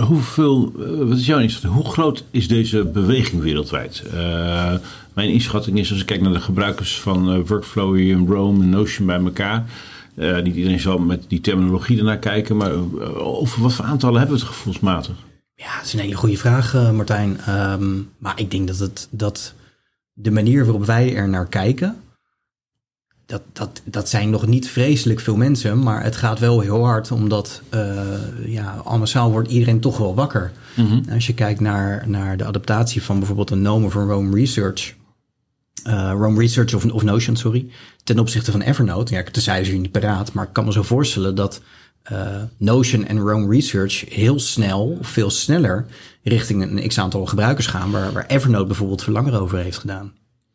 Hoeveel, 0.00 0.72
wat 0.98 1.18
is 1.18 1.26
jouw 1.26 1.38
inschatting? 1.38 1.74
Hoe 1.74 1.92
groot 1.92 2.24
is 2.30 2.48
deze 2.48 2.84
beweging 2.84 3.42
wereldwijd? 3.42 4.02
Uh, 4.14 4.72
mijn 5.12 5.28
inschatting 5.28 5.78
is, 5.78 5.90
als 5.90 6.00
ik 6.00 6.06
kijk 6.06 6.20
naar 6.20 6.32
de 6.32 6.40
gebruikers 6.40 7.00
van 7.00 7.34
uh, 7.34 7.46
Workflowy 7.46 8.12
en 8.12 8.26
Rome 8.26 8.62
en 8.62 8.70
Notion 8.70 9.06
bij 9.06 9.20
elkaar. 9.20 9.64
Niet 10.42 10.56
iedereen 10.56 10.80
zal 10.80 10.98
met 10.98 11.24
die 11.28 11.40
terminologie 11.40 11.98
ernaar 11.98 12.18
kijken, 12.18 12.56
maar 12.56 12.72
over 13.16 13.62
wat 13.62 13.72
voor 13.72 13.84
aantallen 13.84 14.18
hebben 14.18 14.36
we 14.36 14.42
het 14.44 14.52
gevoelsmatig? 14.52 15.14
Ja, 15.54 15.76
dat 15.76 15.84
is 15.84 15.92
een 15.92 15.98
hele 15.98 16.14
goede 16.14 16.36
vraag, 16.38 16.74
uh, 16.74 16.90
Martijn. 16.90 17.38
Um, 17.48 18.10
maar 18.18 18.40
ik 18.40 18.50
denk 18.50 18.66
dat, 18.66 18.78
het, 18.78 19.08
dat 19.10 19.54
de 20.12 20.30
manier 20.30 20.64
waarop 20.64 20.84
wij 20.84 21.14
er 21.14 21.28
naar 21.28 21.46
kijken, 21.46 21.96
dat, 23.26 23.42
dat, 23.52 23.82
dat 23.84 24.08
zijn 24.08 24.30
nog 24.30 24.46
niet 24.46 24.68
vreselijk 24.68 25.20
veel 25.20 25.36
mensen, 25.36 25.82
maar 25.82 26.02
het 26.02 26.16
gaat 26.16 26.38
wel 26.38 26.60
heel 26.60 26.84
hard, 26.84 27.10
omdat 27.10 27.62
uh, 27.74 28.46
ja, 28.46 28.82
massaal 28.98 29.30
wordt 29.30 29.50
iedereen 29.50 29.80
toch 29.80 29.96
wel 29.96 30.14
wakker. 30.14 30.52
Mm 30.76 30.86
-hmm. 30.86 31.02
Als 31.12 31.26
je 31.26 31.34
kijkt 31.34 31.60
naar, 31.60 32.08
naar 32.08 32.36
de 32.36 32.44
adaptatie 32.44 33.02
van 33.02 33.18
bijvoorbeeld 33.18 33.50
een 33.50 33.62
Nome 33.62 33.90
van 33.90 34.08
Rome 34.08 34.36
Research, 34.36 34.94
uh, 35.86 36.12
Rome 36.18 36.40
Research 36.40 36.74
of, 36.74 36.84
of 36.84 37.02
Notion, 37.02 37.36
sorry, 37.36 37.66
ten 38.04 38.18
opzichte 38.18 38.50
van 38.50 38.60
Evernote. 38.60 39.14
Ja, 39.14 39.22
tenzij 39.22 39.60
is 39.60 39.68
hier 39.68 39.78
niet 39.78 39.90
paraat, 39.90 40.32
maar 40.32 40.44
ik 40.44 40.52
kan 40.52 40.64
me 40.64 40.72
zo 40.72 40.82
voorstellen 40.82 41.34
dat 41.34 41.60
uh, 42.12 42.42
Notion 42.58 43.06
en 43.06 43.18
Rome 43.18 43.48
Research 43.48 44.04
heel 44.08 44.40
snel, 44.40 44.98
veel 45.00 45.30
sneller, 45.30 45.86
richting 46.22 46.62
een 46.62 46.88
x-aantal 46.88 47.26
gebruikers 47.26 47.66
gaan, 47.66 47.90
waar, 47.90 48.12
waar 48.12 48.26
Evernote 48.26 48.66
bijvoorbeeld 48.66 49.02
veel 49.02 49.12
langer 49.12 49.40
over 49.40 49.58
heeft 49.58 49.78
gedaan. 49.78 50.12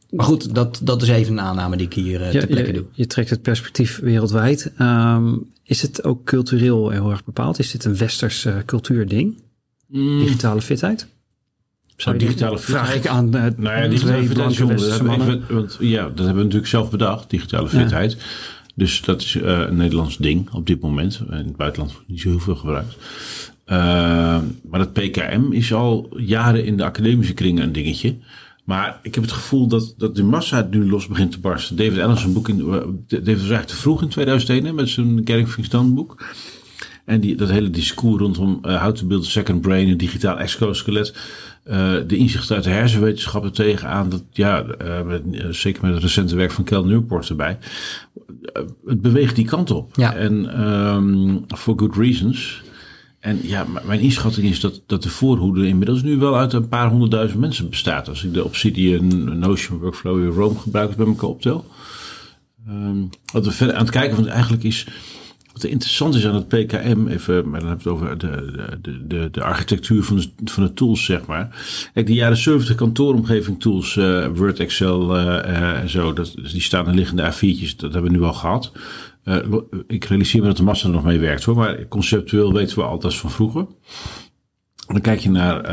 Maar 0.10 0.26
goed, 0.26 0.56
dat, 0.56 0.80
dat 0.84 1.02
is 1.02 1.08
even 1.08 1.32
een 1.32 1.42
aanname 1.42 1.78
die 1.78 1.86
ik 1.86 1.94
hier 1.94 2.22
uh, 2.22 2.32
ja, 2.32 2.40
ter 2.40 2.48
plekke 2.48 2.72
je, 2.72 2.78
doe. 2.78 2.86
Je 2.92 3.08
trekt 3.08 3.30
het 3.30 3.42
perspectief 3.42 4.00
wereldwijd. 4.00 4.72
Um, 4.80 5.52
is 5.64 5.82
het 5.82 6.04
ook 6.04 6.24
cultureel 6.24 6.90
heel 6.90 7.10
erg 7.10 7.24
bepaald? 7.24 7.60
Is 7.60 7.72
dit 7.72 7.86
een 7.86 7.98
westers 7.98 8.46
uh, 8.46 8.56
cultuurding? 8.66 9.42
Mm. 9.88 10.20
Digitale 10.20 10.62
fitheid? 10.62 11.08
Zou 11.96 12.18
digitale 12.18 12.58
fitheid? 12.58 12.86
Vraag 12.86 12.96
ik 12.96 13.08
aan 13.08 13.26
uh, 13.26 13.46
nou 13.58 13.82
ja, 13.82 13.88
digitale 13.88 14.24
fitheid, 14.24 14.58
dat 14.58 15.20
even, 15.20 15.44
want, 15.50 15.78
ja, 15.80 16.02
dat 16.02 16.18
hebben 16.18 16.36
we 16.36 16.44
natuurlijk 16.44 16.68
zelf 16.68 16.90
bedacht, 16.90 17.30
digitale 17.30 17.70
fitheid. 17.70 18.12
Ja. 18.12 18.18
Dus 18.80 19.02
dat 19.02 19.22
is 19.22 19.36
uh, 19.36 19.60
een 19.60 19.76
Nederlands 19.76 20.18
ding 20.18 20.50
op 20.52 20.68
dit 20.68 20.82
moment. 20.82 21.22
In 21.30 21.36
het 21.36 21.56
buitenland 21.56 21.94
wordt 21.94 22.08
niet 22.08 22.22
zo 22.22 22.30
heel 22.30 22.40
veel 22.40 22.56
gebruikt. 22.56 22.98
Uh, 23.66 23.76
maar 24.70 24.80
dat 24.80 24.94
PKM 24.94 25.52
is 25.52 25.74
al 25.74 26.10
jaren 26.18 26.66
in 26.66 26.78
de 26.78 26.84
academische 26.84 27.34
kringen 27.34 27.64
een 27.64 27.72
dingetje. 27.72 28.16
Maar 28.64 29.00
ik 29.02 29.16
heb 29.16 29.24
het 29.24 29.34
gevoel 29.34 29.68
dat, 29.68 29.94
dat 29.98 30.16
de 30.16 30.24
massa 30.24 30.68
nu 30.70 30.90
los 30.90 31.08
begint 31.08 31.32
te 31.32 31.40
barsten. 31.40 31.76
David 31.76 32.00
Allen 32.00 32.34
boek 32.34 32.50
in, 32.50 32.58
David 32.58 33.26
was 33.26 33.28
eigenlijk 33.28 33.66
te 33.66 33.76
vroeg 33.76 34.02
in 34.02 34.08
2001 34.08 34.66
hè, 34.66 34.74
met 34.74 34.90
zijn 34.90 35.24
Done 35.70 35.94
boek. 35.94 36.26
En 37.10 37.20
die, 37.20 37.36
dat 37.36 37.50
hele 37.50 37.70
discours 37.70 38.22
rondom 38.22 38.60
uh, 38.66 38.82
how 38.84 38.94
to 38.94 39.06
build 39.06 39.26
a 39.26 39.30
second 39.30 39.62
brain, 39.62 39.90
een 39.90 39.98
digitaal 39.98 40.40
exoskelet. 40.40 41.14
Uh, 41.66 41.94
de 42.08 42.18
inzichten 42.18 42.56
uit 42.56 42.64
de 42.64 42.70
hersenwetenschappen 42.70 43.54
tegenaan. 43.54 44.10
Dat, 44.10 44.24
ja, 44.32 44.66
uh, 44.82 45.02
met, 45.02 45.24
zeker 45.50 45.86
met 45.86 45.94
het 45.94 46.04
recente 46.04 46.36
werk 46.36 46.52
van 46.52 46.64
Kel 46.64 46.86
Newport 46.86 47.30
erbij. 47.30 47.58
het 48.86 49.02
beweegt 49.02 49.36
die 49.36 49.46
kant 49.46 49.72
op. 49.72 49.92
Ja. 49.96 50.16
En 50.16 50.62
um, 50.70 51.46
for 51.48 51.80
good 51.80 51.96
reasons. 51.96 52.62
En 53.20 53.40
ja, 53.44 53.66
mijn 53.86 54.00
inschatting 54.00 54.48
is 54.48 54.60
dat, 54.60 54.82
dat 54.86 55.04
de 55.04 55.10
voorhoede 55.10 55.68
inmiddels 55.68 56.04
nu 56.04 56.18
wel 56.18 56.38
uit 56.38 56.54
een 56.54 56.68
paar 56.68 56.90
honderdduizend 56.90 57.40
mensen 57.40 57.70
bestaat. 57.70 58.10
Als 58.10 58.24
ik 58.24 58.34
de 58.34 58.44
Obsidian 58.44 59.40
Notion 59.40 59.80
Workflow 59.80 60.24
in 60.24 60.30
Rome 60.30 60.60
gebruikers 60.60 60.98
bij 60.98 61.08
elkaar 61.08 61.30
optel. 61.30 61.66
Um, 62.68 63.10
wat 63.34 63.46
we 63.46 63.52
verder 63.52 63.76
aan 63.76 63.82
het 63.82 63.92
kijken 63.92 64.16
van 64.16 64.28
eigenlijk 64.28 64.64
is. 64.64 64.88
Wat 65.62 65.72
interessant 65.72 66.16
is 66.16 66.28
aan 66.28 66.36
het 66.36 66.48
PKM, 66.48 67.08
even, 67.08 67.50
maar 67.50 67.60
dan 67.60 67.70
hebben 67.70 67.88
we 67.88 68.00
het 68.00 68.02
over 68.02 68.18
de, 68.18 68.80
de, 68.82 69.08
de, 69.08 69.30
de 69.32 69.44
architectuur 69.44 70.04
van 70.04 70.18
de, 70.18 70.30
van 70.46 70.64
de 70.64 70.74
tools, 70.74 71.06
zeg 71.06 71.26
maar. 71.26 71.64
Kijk, 71.94 72.08
de 72.08 72.14
jaren 72.14 72.38
70 72.38 72.76
kantooromgeving 72.76 73.60
tools, 73.60 73.96
uh, 73.96 74.28
Word, 74.34 74.60
Excel 74.60 75.18
uh, 75.18 75.24
uh, 75.26 75.80
en 75.80 75.90
zo, 75.90 76.14
dat, 76.14 76.36
die 76.52 76.62
staan 76.62 76.88
er 76.88 76.94
liggende 76.94 77.34
A4'tjes, 77.34 77.76
dat 77.76 77.94
hebben 77.94 78.12
we 78.12 78.18
nu 78.18 78.24
al 78.24 78.34
gehad. 78.34 78.72
Ik 79.88 80.06
realiseer 80.06 80.42
me 80.42 80.48
dat 80.48 80.58
de 80.58 80.64
massa 80.64 80.88
er 80.88 80.94
nog 80.94 81.04
mee 81.04 81.20
werkt 81.20 81.44
hoor, 81.44 81.56
maar 81.56 81.88
conceptueel 81.88 82.54
weten 82.54 82.78
we 82.78 82.84
altijd 82.84 83.16
van 83.16 83.32
vroeger. 83.32 83.68
Dan 84.92 85.02
kijk 85.02 85.20
je 85.20 85.30
naar 85.30 85.70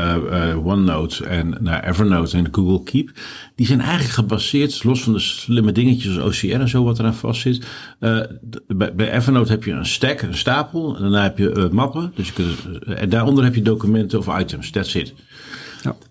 uh, 0.53 0.65
OneNote 0.65 1.25
en 1.25 1.57
naar 1.59 1.87
Evernote 1.87 2.37
en 2.37 2.47
Google 2.51 2.83
Keep. 2.83 3.11
Die 3.55 3.65
zijn 3.65 3.81
eigenlijk 3.81 4.11
gebaseerd, 4.11 4.83
los 4.83 5.03
van 5.03 5.13
de 5.13 5.19
slimme 5.19 5.71
dingetjes 5.71 6.19
als 6.19 6.43
OCR 6.43 6.59
en 6.59 6.69
zo 6.69 6.83
wat 6.83 6.99
eraan 6.99 7.15
vast 7.15 7.41
zit. 7.41 7.65
Uh, 7.99 8.19
bij, 8.67 8.95
bij, 8.95 9.11
Evernote 9.11 9.51
heb 9.51 9.63
je 9.63 9.71
een 9.71 9.85
stack, 9.85 10.21
een 10.21 10.37
stapel. 10.37 10.95
En 10.95 11.01
daarna 11.01 11.21
heb 11.21 11.37
je 11.37 11.69
mappen. 11.71 12.11
Dus 12.15 12.27
je 12.27 12.33
kunt, 12.33 12.83
en 12.85 13.09
daaronder 13.09 13.43
heb 13.43 13.55
je 13.55 13.61
documenten 13.61 14.19
of 14.19 14.39
items. 14.39 14.69
That's 14.69 14.95
it. 14.95 15.13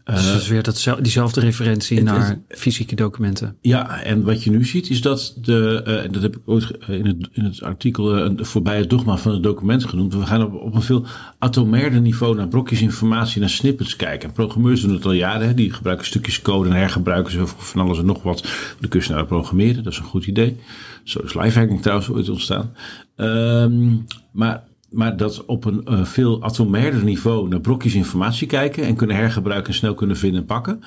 Ja, 0.04 0.14
dus 0.14 0.26
dat 0.26 0.40
is 0.40 0.48
weer 0.48 0.62
dat, 0.62 0.96
diezelfde 1.00 1.40
referentie 1.40 1.96
het, 1.96 2.04
naar 2.04 2.28
het, 2.28 2.58
fysieke 2.58 2.94
documenten. 2.94 3.56
Ja, 3.60 4.02
en 4.02 4.22
wat 4.22 4.44
je 4.44 4.50
nu 4.50 4.64
ziet 4.64 4.90
is 4.90 5.00
dat 5.00 5.34
de, 5.42 5.84
uh, 5.86 6.12
dat 6.12 6.22
heb 6.22 6.36
ik 6.36 6.42
ooit 6.44 6.70
in 6.86 7.06
het, 7.06 7.28
in 7.32 7.44
het 7.44 7.62
artikel 7.62 8.18
uh, 8.18 8.30
voorbij 8.36 8.78
het 8.78 8.90
dogma 8.90 9.16
van 9.16 9.32
het 9.32 9.42
document 9.42 9.84
genoemd. 9.84 10.14
We 10.14 10.26
gaan 10.26 10.42
op, 10.42 10.54
op 10.54 10.74
een 10.74 10.82
veel 10.82 11.04
atomairder 11.38 12.00
niveau 12.00 12.36
naar 12.36 12.48
blokjes 12.48 12.80
informatie, 12.80 13.40
naar 13.40 13.50
snippets 13.50 13.96
kijken. 13.96 14.28
En 14.28 14.34
programmeurs 14.34 14.80
doen 14.80 14.92
het 14.92 15.04
al 15.04 15.12
jaren. 15.12 15.46
Hè. 15.46 15.54
Die 15.54 15.72
gebruiken 15.72 16.06
stukjes 16.06 16.42
code 16.42 16.68
en 16.68 16.76
hergebruiken 16.76 17.32
ze 17.32 17.46
van 17.46 17.80
alles 17.80 17.98
en 17.98 18.06
nog 18.06 18.22
wat. 18.22 18.42
Dan 18.80 18.88
kun 18.88 19.00
je 19.00 19.06
sneller 19.06 19.26
programmeren. 19.26 19.84
Dat 19.84 19.92
is 19.92 19.98
een 19.98 20.04
goed 20.04 20.26
idee. 20.26 20.56
Zo 21.04 21.20
is 21.20 21.34
lifehacking 21.34 21.82
trouwens 21.82 22.10
ooit 22.10 22.28
ontstaan. 22.28 22.72
Um, 23.16 24.06
maar 24.30 24.62
maar 24.90 25.16
dat 25.16 25.44
op 25.44 25.64
een 25.64 25.86
uh, 25.88 26.04
veel 26.04 26.42
atomairder 26.42 27.04
niveau 27.04 27.48
naar 27.48 27.60
blokjes 27.60 27.94
informatie 27.94 28.46
kijken 28.46 28.84
en 28.84 28.96
kunnen 28.96 29.16
hergebruiken 29.16 29.68
en 29.72 29.78
snel 29.78 29.94
kunnen 29.94 30.16
vinden 30.16 30.40
en 30.40 30.46
pakken. 30.46 30.80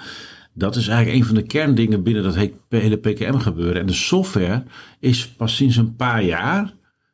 Dat 0.54 0.76
is 0.76 0.88
eigenlijk 0.88 1.20
een 1.20 1.26
van 1.26 1.36
de 1.36 1.42
kerndingen 1.42 2.04
binnen 2.04 2.24
dat 2.24 2.50
hele 2.70 2.98
PKM 2.98 3.38
gebeuren. 3.38 3.82
En 3.82 3.88
de 3.88 3.94
software 3.94 4.64
is 5.00 5.28
pas 5.28 5.56
sinds 5.56 5.76
een 5.76 5.96
paar 5.96 6.24
jaar 6.24 6.74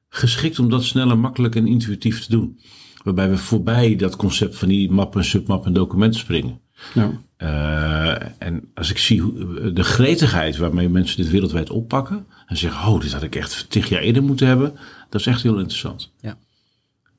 geschikt 0.10 0.60
om 0.60 0.70
dat 0.70 0.84
snel 0.84 1.12
en 1.12 1.20
makkelijk 1.20 1.56
en 1.56 1.68
intuïtief 1.68 2.26
te 2.26 2.32
doen. 2.32 2.60
Waarbij 3.04 3.30
we 3.30 3.38
voorbij 3.38 3.96
dat 3.96 4.16
concept 4.16 4.56
van 4.58 4.68
die 4.68 4.92
mappen, 4.92 5.26
submappen 5.26 5.68
en 5.68 5.74
documenten 5.74 6.20
springen. 6.20 6.60
Ja. 6.94 7.12
Uh, 7.38 8.28
en 8.38 8.72
als 8.74 8.90
ik 8.90 8.98
zie 8.98 9.22
de 9.74 9.84
gretigheid 9.84 10.58
waarmee 10.58 10.90
mensen 10.90 11.18
dit 11.18 11.32
wereldwijd 11.32 11.70
oppakken. 11.70 12.26
En 12.48 12.58
zeggen, 12.58 12.88
oh, 12.88 13.02
dit 13.02 13.14
had 13.14 13.24
ik 13.24 13.36
echt 13.36 13.70
tig 13.70 13.90
jaar 13.90 14.02
eerder 14.02 14.24
moeten 14.24 14.48
hebben. 14.48 14.74
Dat 15.10 15.22
is 15.22 15.28
echt 15.28 15.44
heel 15.44 15.58
interessant. 15.58 16.12
Ja. 16.20 16.38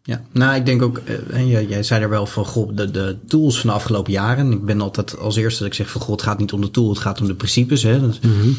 Ja, 0.06 0.22
nou, 0.32 0.56
ik 0.56 0.66
denk 0.66 0.82
ook, 0.82 1.00
uh, 1.30 1.50
jij, 1.50 1.66
jij 1.66 1.82
zei 1.82 2.02
er 2.02 2.08
wel 2.08 2.26
van, 2.26 2.44
goh, 2.44 2.76
de, 2.76 2.90
de 2.90 3.16
tools 3.26 3.60
van 3.60 3.70
de 3.70 3.76
afgelopen 3.76 4.12
jaren. 4.12 4.52
Ik 4.52 4.64
ben 4.64 4.80
altijd 4.80 5.18
als 5.18 5.36
eerste 5.36 5.58
dat 5.58 5.68
ik 5.68 5.74
zeg 5.74 5.90
van, 5.90 6.00
goh, 6.00 6.10
het 6.10 6.22
gaat 6.22 6.38
niet 6.38 6.52
om 6.52 6.60
de 6.60 6.70
tool, 6.70 6.88
het 6.88 6.98
gaat 6.98 7.20
om 7.20 7.26
de 7.26 7.34
principes. 7.34 7.82
Hè? 7.82 7.98
Mm 7.98 8.12
-hmm. 8.20 8.56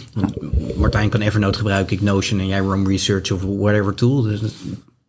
Martijn 0.77 1.09
kan 1.09 1.21
Evernote 1.21 1.57
gebruiken, 1.57 1.95
ik 1.95 2.01
Notion 2.01 2.39
en 2.39 2.47
jij 2.47 2.59
Roam 2.59 2.87
Research 2.87 3.31
of 3.31 3.41
whatever 3.41 3.93
tool. 3.93 4.21
Dus 4.21 4.39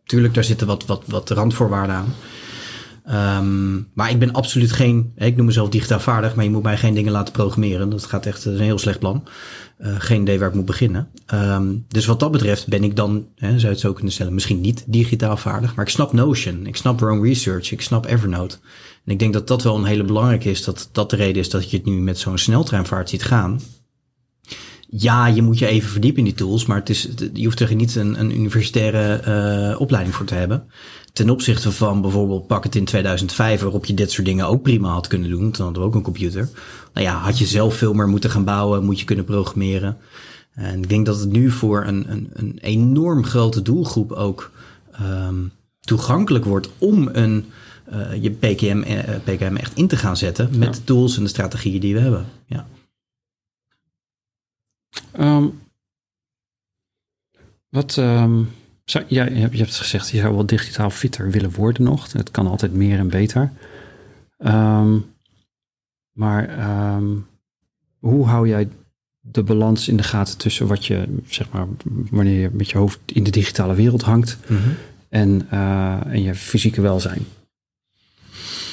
natuurlijk, 0.01 0.33
daar 0.33 0.43
zitten 0.43 0.67
wat, 0.67 0.85
wat, 0.85 1.03
wat 1.05 1.29
randvoorwaarden 1.29 1.95
aan. 1.95 2.13
Um, 3.07 3.87
maar 3.93 4.09
ik 4.09 4.19
ben 4.19 4.33
absoluut 4.33 4.71
geen, 4.71 5.11
ik 5.15 5.35
noem 5.35 5.45
mezelf 5.45 5.69
digitaal 5.69 5.99
vaardig, 5.99 6.35
maar 6.35 6.43
je 6.43 6.51
moet 6.51 6.63
mij 6.63 6.77
geen 6.77 6.93
dingen 6.93 7.11
laten 7.11 7.33
programmeren. 7.33 7.89
Dat 7.89 8.05
gaat 8.05 8.25
echt, 8.25 8.43
dat 8.43 8.53
is 8.53 8.59
een 8.59 8.65
heel 8.65 8.77
slecht 8.77 8.99
plan. 8.99 9.27
Uh, 9.79 9.95
geen 9.97 10.21
idee 10.21 10.39
waar 10.39 10.47
ik 10.47 10.55
moet 10.55 10.65
beginnen. 10.65 11.07
Um, 11.33 11.85
dus 11.87 12.05
wat 12.05 12.19
dat 12.19 12.31
betreft 12.31 12.67
ben 12.67 12.83
ik 12.83 12.95
dan, 12.95 13.27
hè, 13.35 13.47
zou 13.47 13.61
je 13.61 13.67
het 13.67 13.79
zo 13.79 13.93
kunnen 13.93 14.13
stellen, 14.13 14.33
misschien 14.33 14.61
niet 14.61 14.83
digitaal 14.87 15.37
vaardig, 15.37 15.75
maar 15.75 15.85
ik 15.85 15.91
snap 15.91 16.13
Notion, 16.13 16.65
ik 16.65 16.75
snap 16.75 16.99
Roam 16.99 17.23
Research, 17.25 17.71
ik 17.71 17.81
snap 17.81 18.05
Evernote. 18.05 18.57
En 19.05 19.11
ik 19.11 19.19
denk 19.19 19.33
dat 19.33 19.47
dat 19.47 19.63
wel 19.63 19.75
een 19.75 19.83
hele 19.83 20.03
belangrijke 20.03 20.49
is, 20.49 20.63
dat 20.63 20.89
dat 20.91 21.09
de 21.09 21.15
reden 21.15 21.41
is 21.41 21.49
dat 21.49 21.71
je 21.71 21.77
het 21.77 21.85
nu 21.85 21.99
met 21.99 22.17
zo'n 22.17 22.37
sneltreinvaart 22.37 23.09
ziet 23.09 23.23
gaan. 23.23 23.59
Ja, 24.91 25.27
je 25.27 25.41
moet 25.41 25.59
je 25.59 25.67
even 25.67 25.89
verdiepen 25.89 26.19
in 26.19 26.25
die 26.25 26.33
tools, 26.33 26.65
maar 26.65 26.77
het 26.77 26.89
is, 26.89 27.09
je 27.33 27.43
hoeft 27.43 27.59
er 27.59 27.75
niet 27.75 27.95
een, 27.95 28.19
een 28.19 28.35
universitaire 28.35 29.21
uh, 29.71 29.81
opleiding 29.81 30.15
voor 30.15 30.25
te 30.25 30.33
hebben. 30.33 30.63
Ten 31.13 31.29
opzichte 31.29 31.71
van 31.71 32.01
bijvoorbeeld 32.01 32.47
pak 32.47 32.63
het 32.63 32.75
in 32.75 32.85
2005, 32.85 33.61
waarop 33.61 33.85
je 33.85 33.93
dit 33.93 34.11
soort 34.11 34.27
dingen 34.27 34.47
ook 34.47 34.61
prima 34.61 34.89
had 34.89 35.07
kunnen 35.07 35.29
doen. 35.29 35.51
Toen 35.51 35.63
hadden 35.65 35.81
we 35.81 35.87
ook 35.87 35.95
een 35.95 36.01
computer. 36.01 36.49
Nou 36.93 37.05
ja, 37.05 37.17
had 37.17 37.37
je 37.37 37.45
zelf 37.45 37.75
veel 37.75 37.93
meer 37.93 38.07
moeten 38.07 38.29
gaan 38.29 38.43
bouwen, 38.43 38.85
moet 38.85 38.99
je 38.99 39.05
kunnen 39.05 39.25
programmeren. 39.25 39.97
En 40.53 40.77
ik 40.77 40.89
denk 40.89 41.05
dat 41.05 41.19
het 41.19 41.31
nu 41.31 41.51
voor 41.51 41.85
een, 41.85 42.11
een, 42.11 42.29
een 42.33 42.57
enorm 42.61 43.23
grote 43.23 43.61
doelgroep 43.61 44.11
ook 44.11 44.51
um, 45.01 45.51
toegankelijk 45.79 46.45
wordt 46.45 46.69
om 46.77 47.09
een, 47.11 47.45
uh, 47.93 48.23
je 48.23 48.31
PKM, 48.31 48.83
uh, 48.87 48.99
PKM 49.23 49.55
echt 49.55 49.75
in 49.77 49.87
te 49.87 49.97
gaan 49.97 50.17
zetten 50.17 50.49
met 50.57 50.67
ja. 50.67 50.71
de 50.71 50.83
tools 50.83 51.17
en 51.17 51.23
de 51.23 51.29
strategieën 51.29 51.79
die 51.79 51.93
we 51.93 51.99
hebben. 51.99 52.25
Ja. 52.45 52.67
Um, 55.19 55.61
wat, 57.69 57.97
um, 57.97 58.49
zou, 58.89 59.05
ja, 59.07 59.25
je 59.25 59.39
hebt, 59.39 59.53
je 59.53 59.59
hebt 59.59 59.75
gezegd, 59.75 60.09
je 60.09 60.17
zou 60.17 60.33
wel 60.33 60.45
digitaal 60.45 60.89
fitter 60.89 61.31
willen 61.31 61.51
worden 61.51 61.83
nog. 61.83 62.11
Het 62.11 62.31
kan 62.31 62.47
altijd 62.47 62.73
meer 62.73 62.99
en 62.99 63.09
beter. 63.09 63.51
Um, 64.37 65.05
maar 66.11 66.49
hoe 67.99 68.25
hou 68.25 68.47
jij 68.47 68.69
de 69.19 69.43
balans 69.43 69.87
in 69.87 69.97
de 69.97 70.03
gaten 70.03 70.37
tussen 70.37 70.67
wat 70.67 70.85
je, 70.85 71.07
zeg 71.27 71.49
maar, 71.49 71.67
wanneer 72.09 72.39
je 72.39 72.49
met 72.53 72.69
je 72.69 72.77
hoofd 72.77 72.99
in 73.05 73.23
de 73.23 73.31
digitale 73.31 73.75
wereld 73.75 74.01
hangt 74.01 74.37
mm 74.47 74.57
-hmm. 74.57 74.75
en, 75.09 75.47
uh, 75.53 76.05
en 76.05 76.21
je 76.21 76.35
fysieke 76.35 76.81
welzijn? 76.81 77.25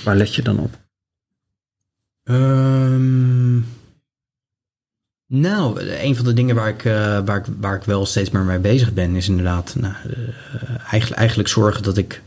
Waar 0.04 0.16
let 0.16 0.34
je 0.34 0.42
dan 0.42 0.58
op? 0.58 0.84
Um, 2.24 3.66
nou, 5.26 5.80
een 5.80 6.16
van 6.16 6.24
de 6.24 6.32
dingen 6.32 6.54
waar 6.54 6.68
ik, 6.68 6.84
uh, 6.84 6.92
waar, 7.24 7.36
ik, 7.36 7.44
waar 7.60 7.76
ik 7.76 7.82
wel 7.82 8.06
steeds 8.06 8.30
meer 8.30 8.42
mee 8.42 8.58
bezig 8.58 8.92
ben, 8.92 9.14
is 9.14 9.28
inderdaad 9.28 9.74
nou, 9.78 9.94
uh, 10.06 10.28
eigenlijk, 10.78 11.10
eigenlijk 11.10 11.48
zorgen 11.48 11.82
dat 11.82 11.96
ik. 11.96 12.22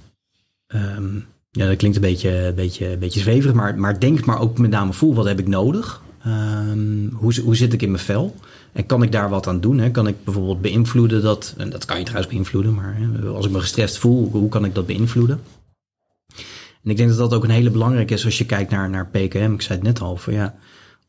Um, 0.67 1.25
ja, 1.51 1.67
dat 1.67 1.77
klinkt 1.77 1.95
een 1.95 2.03
beetje, 2.03 2.53
beetje, 2.55 2.97
beetje 2.97 3.19
zweverig, 3.19 3.55
maar, 3.55 3.79
maar 3.79 3.99
denk 3.99 4.25
maar 4.25 4.39
ook 4.39 4.57
met 4.57 4.69
name 4.69 4.93
voel, 4.93 5.15
wat 5.15 5.25
heb 5.25 5.39
ik 5.39 5.47
nodig? 5.47 6.01
Um, 6.27 7.09
hoe, 7.13 7.41
hoe 7.41 7.55
zit 7.55 7.73
ik 7.73 7.81
in 7.81 7.91
mijn 7.91 8.03
vel? 8.03 8.35
En 8.71 8.85
kan 8.85 9.03
ik 9.03 9.11
daar 9.11 9.29
wat 9.29 9.47
aan 9.47 9.61
doen? 9.61 9.77
Hè? 9.77 9.91
Kan 9.91 10.07
ik 10.07 10.23
bijvoorbeeld 10.23 10.61
beïnvloeden 10.61 11.21
dat, 11.21 11.53
en 11.57 11.69
dat 11.69 11.85
kan 11.85 11.97
je 11.97 12.03
trouwens 12.03 12.33
beïnvloeden, 12.33 12.73
maar 12.73 12.95
hè, 12.97 13.27
als 13.27 13.45
ik 13.45 13.51
me 13.51 13.59
gestrest 13.59 13.97
voel, 13.97 14.29
hoe 14.31 14.49
kan 14.49 14.65
ik 14.65 14.75
dat 14.75 14.85
beïnvloeden? 14.85 15.41
En 16.83 16.89
ik 16.89 16.97
denk 16.97 17.09
dat 17.09 17.17
dat 17.17 17.33
ook 17.33 17.43
een 17.43 17.49
hele 17.49 17.69
belangrijke 17.69 18.13
is 18.13 18.25
als 18.25 18.37
je 18.37 18.45
kijkt 18.45 18.71
naar, 18.71 18.89
naar 18.89 19.07
PKM. 19.07 19.53
Ik 19.53 19.61
zei 19.61 19.79
het 19.79 19.87
net 19.87 20.01
al, 20.01 20.17
van 20.17 20.33
ja, 20.33 20.55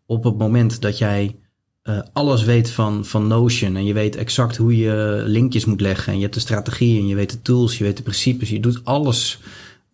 op 0.07 0.25
het 0.25 0.39
moment 0.39 0.81
dat 0.81 0.99
jij 0.99 1.37
uh, 1.85 1.99
alles 2.13 2.45
weet 2.45 2.71
van, 2.71 3.05
van 3.05 3.27
Notion 3.27 3.77
en 3.77 3.85
je 3.85 3.93
weet 3.93 4.17
exact 4.17 4.57
hoe 4.57 4.77
je 4.77 5.23
linkjes 5.27 5.65
moet 5.65 5.81
leggen 5.81 6.13
en 6.13 6.17
je 6.17 6.23
hebt 6.23 6.35
de 6.35 6.41
strategie 6.41 6.99
en 7.01 7.07
je 7.07 7.15
weet 7.15 7.31
de 7.31 7.43
tools, 7.43 7.79
je 7.79 7.85
weet 7.85 7.97
de 7.97 8.03
principes, 8.03 8.49
je 8.49 8.61
doet 8.61 8.81
alles 8.85 9.41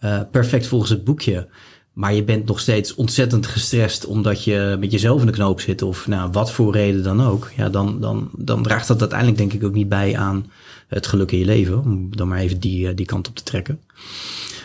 uh, 0.01 0.20
perfect 0.30 0.66
volgens 0.66 0.91
het 0.91 1.05
boekje. 1.05 1.49
Maar 1.93 2.14
je 2.14 2.24
bent 2.24 2.47
nog 2.47 2.61
steeds 2.61 2.95
ontzettend 2.95 3.47
gestrest 3.47 4.07
omdat 4.07 4.45
je 4.45 4.76
met 4.80 4.93
jezelf 4.93 5.20
in 5.20 5.26
de 5.26 5.32
knoop 5.32 5.61
zit 5.61 5.82
of 5.82 6.07
nou, 6.07 6.30
wat 6.32 6.53
voor 6.53 6.72
reden 6.72 7.03
dan 7.03 7.22
ook. 7.22 7.51
Ja, 7.57 7.68
dan, 7.68 8.01
dan, 8.01 8.30
dan 8.37 8.62
draagt 8.62 8.89
dat 8.89 9.01
uiteindelijk 9.01 9.39
denk 9.39 9.53
ik 9.53 9.64
ook 9.64 9.74
niet 9.74 9.89
bij 9.89 10.16
aan 10.16 10.51
het 10.89 11.07
geluk 11.07 11.32
in 11.32 11.39
je 11.39 11.45
leven. 11.45 11.80
Om 11.80 12.16
dan 12.16 12.28
maar 12.28 12.39
even 12.39 12.61
die, 12.61 12.95
die 12.95 13.07
kant 13.07 13.28
op 13.28 13.37
te 13.37 13.43
trekken. 13.43 13.80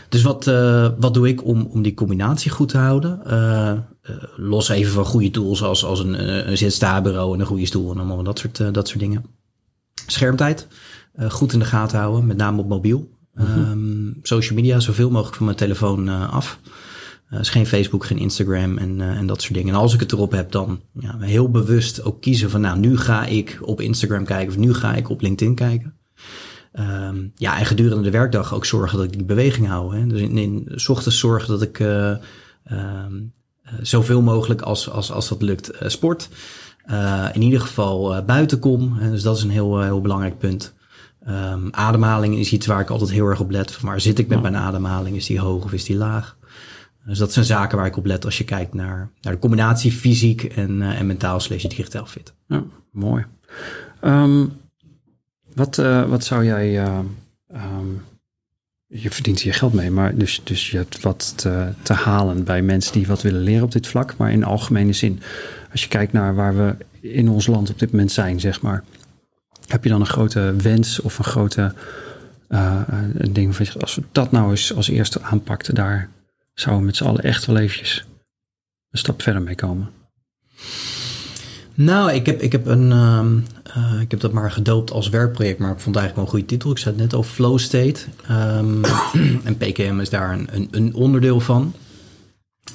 Dus 0.10 0.22
wat, 0.22 0.48
uh, 0.48 0.90
wat 1.00 1.14
doe 1.14 1.28
ik 1.28 1.46
om, 1.46 1.62
om 1.62 1.82
die 1.82 1.94
combinatie 1.94 2.52
goed 2.52 2.70
te 2.70 2.78
houden? 2.78 3.22
Uh, 4.10 4.16
los 4.36 4.70
even 4.70 4.94
van 4.94 5.06
goede 5.06 5.32
tools 5.32 5.64
als, 5.64 5.86
als 5.86 6.00
een, 6.00 6.48
een 6.50 6.58
zitstaarbureau 6.58 7.34
en 7.34 7.40
een 7.40 7.46
goede 7.46 7.66
stoel 7.66 7.92
en 7.92 7.98
allemaal 7.98 8.24
dat 8.24 8.40
soort, 8.40 8.74
dat 8.74 8.88
soort 8.88 9.00
dingen. 9.00 9.26
Schermtijd, 10.08 10.68
goed 11.30 11.54
in 11.54 11.60
de 11.60 11.66
gaten 11.66 12.00
houden, 12.00 12.26
met 12.26 12.38
name 12.38 12.62
op 12.62 12.68
mobiel. 12.68 13.10
Mm-hmm. 13.34 13.72
Um, 13.72 14.20
social 14.22 14.56
media, 14.56 14.80
zoveel 14.80 15.10
mogelijk 15.10 15.36
van 15.36 15.46
mijn 15.46 15.58
telefoon 15.58 16.10
af. 16.30 16.60
Uh, 17.34 17.40
is 17.40 17.50
geen 17.50 17.66
Facebook, 17.66 18.06
geen 18.06 18.18
Instagram 18.18 18.78
en, 18.78 19.00
uh, 19.00 19.18
en 19.18 19.28
dat 19.28 19.42
soort 19.42 19.54
dingen. 19.54 19.74
En 19.74 19.80
als 19.80 19.94
ik 19.94 20.00
het 20.00 20.12
erop 20.12 20.32
heb, 20.32 20.52
dan 20.52 20.82
ja, 21.00 21.20
heel 21.20 21.50
bewust 21.50 22.04
ook 22.04 22.22
kiezen 22.22 22.50
van, 22.50 22.62
nou, 22.62 22.80
nu 22.80 22.98
ga 22.98 23.26
ik 23.26 23.60
op 23.62 23.82
Instagram 23.82 24.26
kijken 24.26 24.48
of 24.48 24.58
nu 24.58 24.74
ga 24.74 24.96
ik 24.96 25.10
op 25.10 25.22
LinkedIn 25.22 25.56
kijken. 25.56 25.96
Ehm, 26.72 27.28
ja, 27.36 27.60
en 27.60 27.66
gedurende 27.66 28.04
de 28.04 28.12
werkdag 28.12 28.54
ook 28.54 28.66
zorgen 28.66 28.98
dat 28.98 29.08
ik 29.08 29.14
die 29.14 29.24
beweging 29.24 29.68
hou. 29.68 29.96
Hè. 29.96 30.08
Dus 30.08 30.22
in, 30.22 30.38
in 30.38 30.72
s 30.76 30.90
ochtends 30.90 31.20
zorgen 31.20 31.50
dat 31.50 31.62
ik 31.62 31.80
uh, 31.80 32.16
uh, 32.72 33.06
zoveel 33.82 34.22
mogelijk 34.22 34.62
als, 34.62 34.90
als, 34.90 35.12
als 35.12 35.30
dat 35.30 35.42
lukt 35.42 35.74
uh, 35.74 35.90
sport. 35.90 36.30
in 37.34 37.42
ieder 37.42 37.62
geval 37.62 38.26
buiten 38.26 38.60
kom. 38.60 38.98
Hè. 38.98 39.12
Dus 39.12 39.22
dat 39.22 39.38
is 39.38 39.44
een 39.44 39.50
heel, 39.50 39.82
heel 39.82 40.02
belangrijk 40.02 40.38
punt. 40.38 40.74
Um, 41.28 41.68
ademhaling 41.72 42.36
is 42.36 42.52
iets 42.52 42.66
waar 42.66 42.80
ik 42.80 42.90
altijd 42.90 43.12
heel 43.12 43.28
erg 43.28 43.40
op 43.40 43.52
let. 43.52 43.82
Waar 43.82 44.02
zit 44.02 44.20
ik 44.20 44.28
met 44.28 44.42
mijn 44.42 44.56
ademhaling? 44.56 45.16
Is 45.16 45.26
die 45.26 45.40
hoog 45.40 45.64
of 45.64 45.74
is 45.74 45.84
die 45.84 45.96
laag? 45.96 46.38
Dus 47.06 47.18
dat 47.18 47.34
zijn 47.34 47.46
zaken 47.46 47.78
waar 47.78 47.86
ik 47.86 47.98
op 47.98 48.06
let 48.06 48.26
als 48.26 48.38
je 48.38 48.44
kijkt 48.44 48.74
naar, 48.74 49.12
naar 49.22 49.34
de 49.34 49.40
combinatie 49.40 49.92
fysiek 49.92 50.44
en, 50.44 50.82
en 50.82 51.06
mentaal 51.06 51.40
slash 51.40 51.64
digitaal 51.64 52.06
fit. 52.06 52.34
Ja, 52.48 52.64
mooi. 52.92 53.26
Um, 54.04 54.54
wat, 55.54 55.78
uh, 55.78 56.10
wat 56.10 56.24
zou 56.24 56.46
jij. 56.46 56.84
Uh, 56.84 57.00
um, 57.54 58.02
je 58.94 59.12
verdient 59.12 59.40
hier 59.40 59.54
geld 59.54 59.74
mee, 59.74 59.92
maar 59.92 60.16
dus, 60.16 60.42
dus 60.44 60.72
je 60.72 60.78
hebt 60.78 61.02
wat 61.02 61.34
te, 61.36 61.74
te, 61.82 61.94
halen 61.94 62.44
bij 62.44 62.62
mensen 62.62 62.94
die 62.94 63.08
wat 63.08 63.22
willen 63.22 63.42
leren 63.42 63.64
op 63.64 63.72
dit 63.72 63.88
vlak. 63.88 64.18
Maar 64.18 64.32
in 64.32 64.44
algemene 64.44 64.94
zin, 64.94 65.22
als 65.72 65.84
je 65.84 65.88
kijkt 65.88 66.14
naar 66.14 66.36
waar 66.36 66.56
we 66.56 66.76
in 67.00 67.30
ons 67.30 67.48
land 67.48 67.70
op 67.70 67.80
dit 67.80 67.92
moment 67.92 68.12
zijn, 68.12 68.40
zeg 68.40 68.62
maar. 68.62 68.84
Heb 69.68 69.84
je 69.84 69.90
dan 69.90 70.00
een 70.00 70.08
grote 70.08 70.56
wens 70.58 71.00
of 71.00 71.18
een 71.18 71.24
grote 71.24 71.74
uh, 72.50 72.82
een 73.14 73.34
ding 73.34 73.56
van 73.56 73.82
als 73.82 73.96
we 73.96 74.04
dat 74.12 74.32
nou 74.32 74.50
eens 74.50 74.74
als 74.76 74.90
eerste 74.90 75.22
aanpakten, 75.22 75.76
daar 75.76 76.10
zouden 76.54 76.80
we 76.80 76.90
met 76.90 76.98
z'n 76.98 77.04
allen 77.04 77.24
echt 77.24 77.46
wel 77.46 77.58
eventjes 77.58 78.06
een 78.92 79.00
stap 79.00 79.22
verder 79.22 79.42
mee 79.42 79.56
komen? 79.56 79.90
Nou, 81.74 82.12
ik 82.12 82.26
heb, 82.26 82.42
ik 82.42 82.52
heb 82.52 82.66
een. 82.66 82.92
Uh, 82.92 83.26
uh, 83.78 84.02
ik 84.02 84.12
heb 84.12 84.20
dat 84.20 84.32
maar 84.32 84.52
gedoopt 84.52 84.92
als 84.92 85.10
werkproject, 85.10 85.60
maar 85.60 85.72
ik 85.72 85.80
vond 85.80 85.96
het 85.96 86.04
eigenlijk 86.04 86.16
wel 86.16 86.24
een 86.24 86.32
goede 86.32 86.46
titel. 86.46 86.72
Ik 86.72 86.78
zei 86.78 86.96
het 86.96 87.04
net 87.04 87.14
over 87.14 87.32
Flow 87.32 87.60
State. 87.60 88.00
Um, 88.32 88.82
en 89.48 89.58
PKM 89.58 90.00
is 90.00 90.10
daar 90.10 90.34
een, 90.34 90.68
een, 90.72 90.94
onderdeel 90.94 91.40
van. 91.40 91.74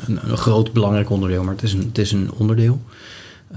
Een, 0.07 0.37
groot 0.37 0.73
belangrijk 0.73 1.11
onderdeel, 1.11 1.43
maar 1.43 1.55
het 1.55 1.63
is 1.63 1.73
een, 1.73 1.87
het 1.87 1.99
is 1.99 2.13
een 2.13 2.33
onderdeel. 2.33 2.81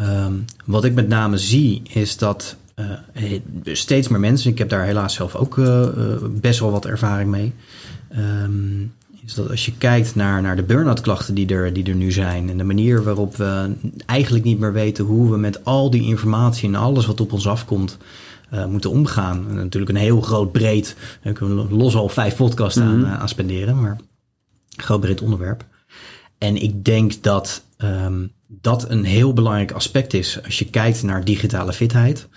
Um, 0.01 0.45
wat 0.65 0.83
ik 0.83 0.93
met 0.93 1.07
name 1.07 1.37
zie, 1.37 1.81
is 1.93 2.17
dat 2.17 2.55
uh, 2.75 3.39
steeds 3.63 4.07
meer 4.07 4.19
mensen, 4.19 4.51
ik 4.51 4.57
heb 4.57 4.69
daar 4.69 4.85
helaas 4.85 5.13
zelf 5.13 5.35
ook 5.35 5.57
uh, 5.57 5.87
best 6.29 6.59
wel 6.59 6.71
wat 6.71 6.85
ervaring 6.85 7.29
mee. 7.29 7.53
Is 9.29 9.35
dat 9.35 9.49
als 9.49 9.65
je 9.65 9.77
kijkt 9.77 10.15
naar, 10.15 10.41
naar 10.41 10.55
de 10.55 10.63
burn-out 10.63 11.01
klachten 11.01 11.33
die 11.33 11.47
er, 11.47 11.73
die 11.73 11.83
er 11.83 11.95
nu 11.95 12.11
zijn 12.11 12.49
en 12.49 12.57
de 12.57 12.63
manier 12.63 13.03
waarop 13.03 13.35
we 13.35 13.71
eigenlijk 14.05 14.45
niet 14.45 14.59
meer 14.59 14.73
weten 14.73 15.05
hoe 15.05 15.31
we 15.31 15.37
met 15.37 15.65
al 15.65 15.89
die 15.89 16.03
informatie 16.03 16.67
en 16.67 16.75
alles 16.75 17.05
wat 17.05 17.19
op 17.19 17.33
ons 17.33 17.47
afkomt 17.47 17.97
uh, 18.53 18.65
moeten 18.65 18.89
omgaan. 18.89 19.45
En 19.49 19.55
natuurlijk 19.55 19.91
een 19.91 19.97
heel 19.97 20.21
groot 20.21 20.51
breed, 20.51 20.95
daar 21.21 21.33
kunnen 21.33 21.67
we 21.67 21.75
los 21.75 21.95
al 21.95 22.09
vijf 22.09 22.35
podcasts 22.35 22.79
aan, 22.79 22.99
uh, 22.99 23.19
aan 23.19 23.29
spenderen, 23.29 23.81
maar 23.81 23.97
een 24.75 24.83
groot 24.83 24.99
breed 24.99 25.21
onderwerp. 25.21 25.65
En 26.37 26.61
ik 26.61 26.85
denk 26.85 27.23
dat 27.23 27.63
um, 27.77 28.31
dat 28.47 28.89
een 28.89 29.03
heel 29.03 29.33
belangrijk 29.33 29.71
aspect 29.71 30.13
is 30.13 30.43
als 30.43 30.59
je 30.59 30.69
kijkt 30.69 31.03
naar 31.03 31.25
digitale 31.25 31.73
fitheid. 31.73 32.27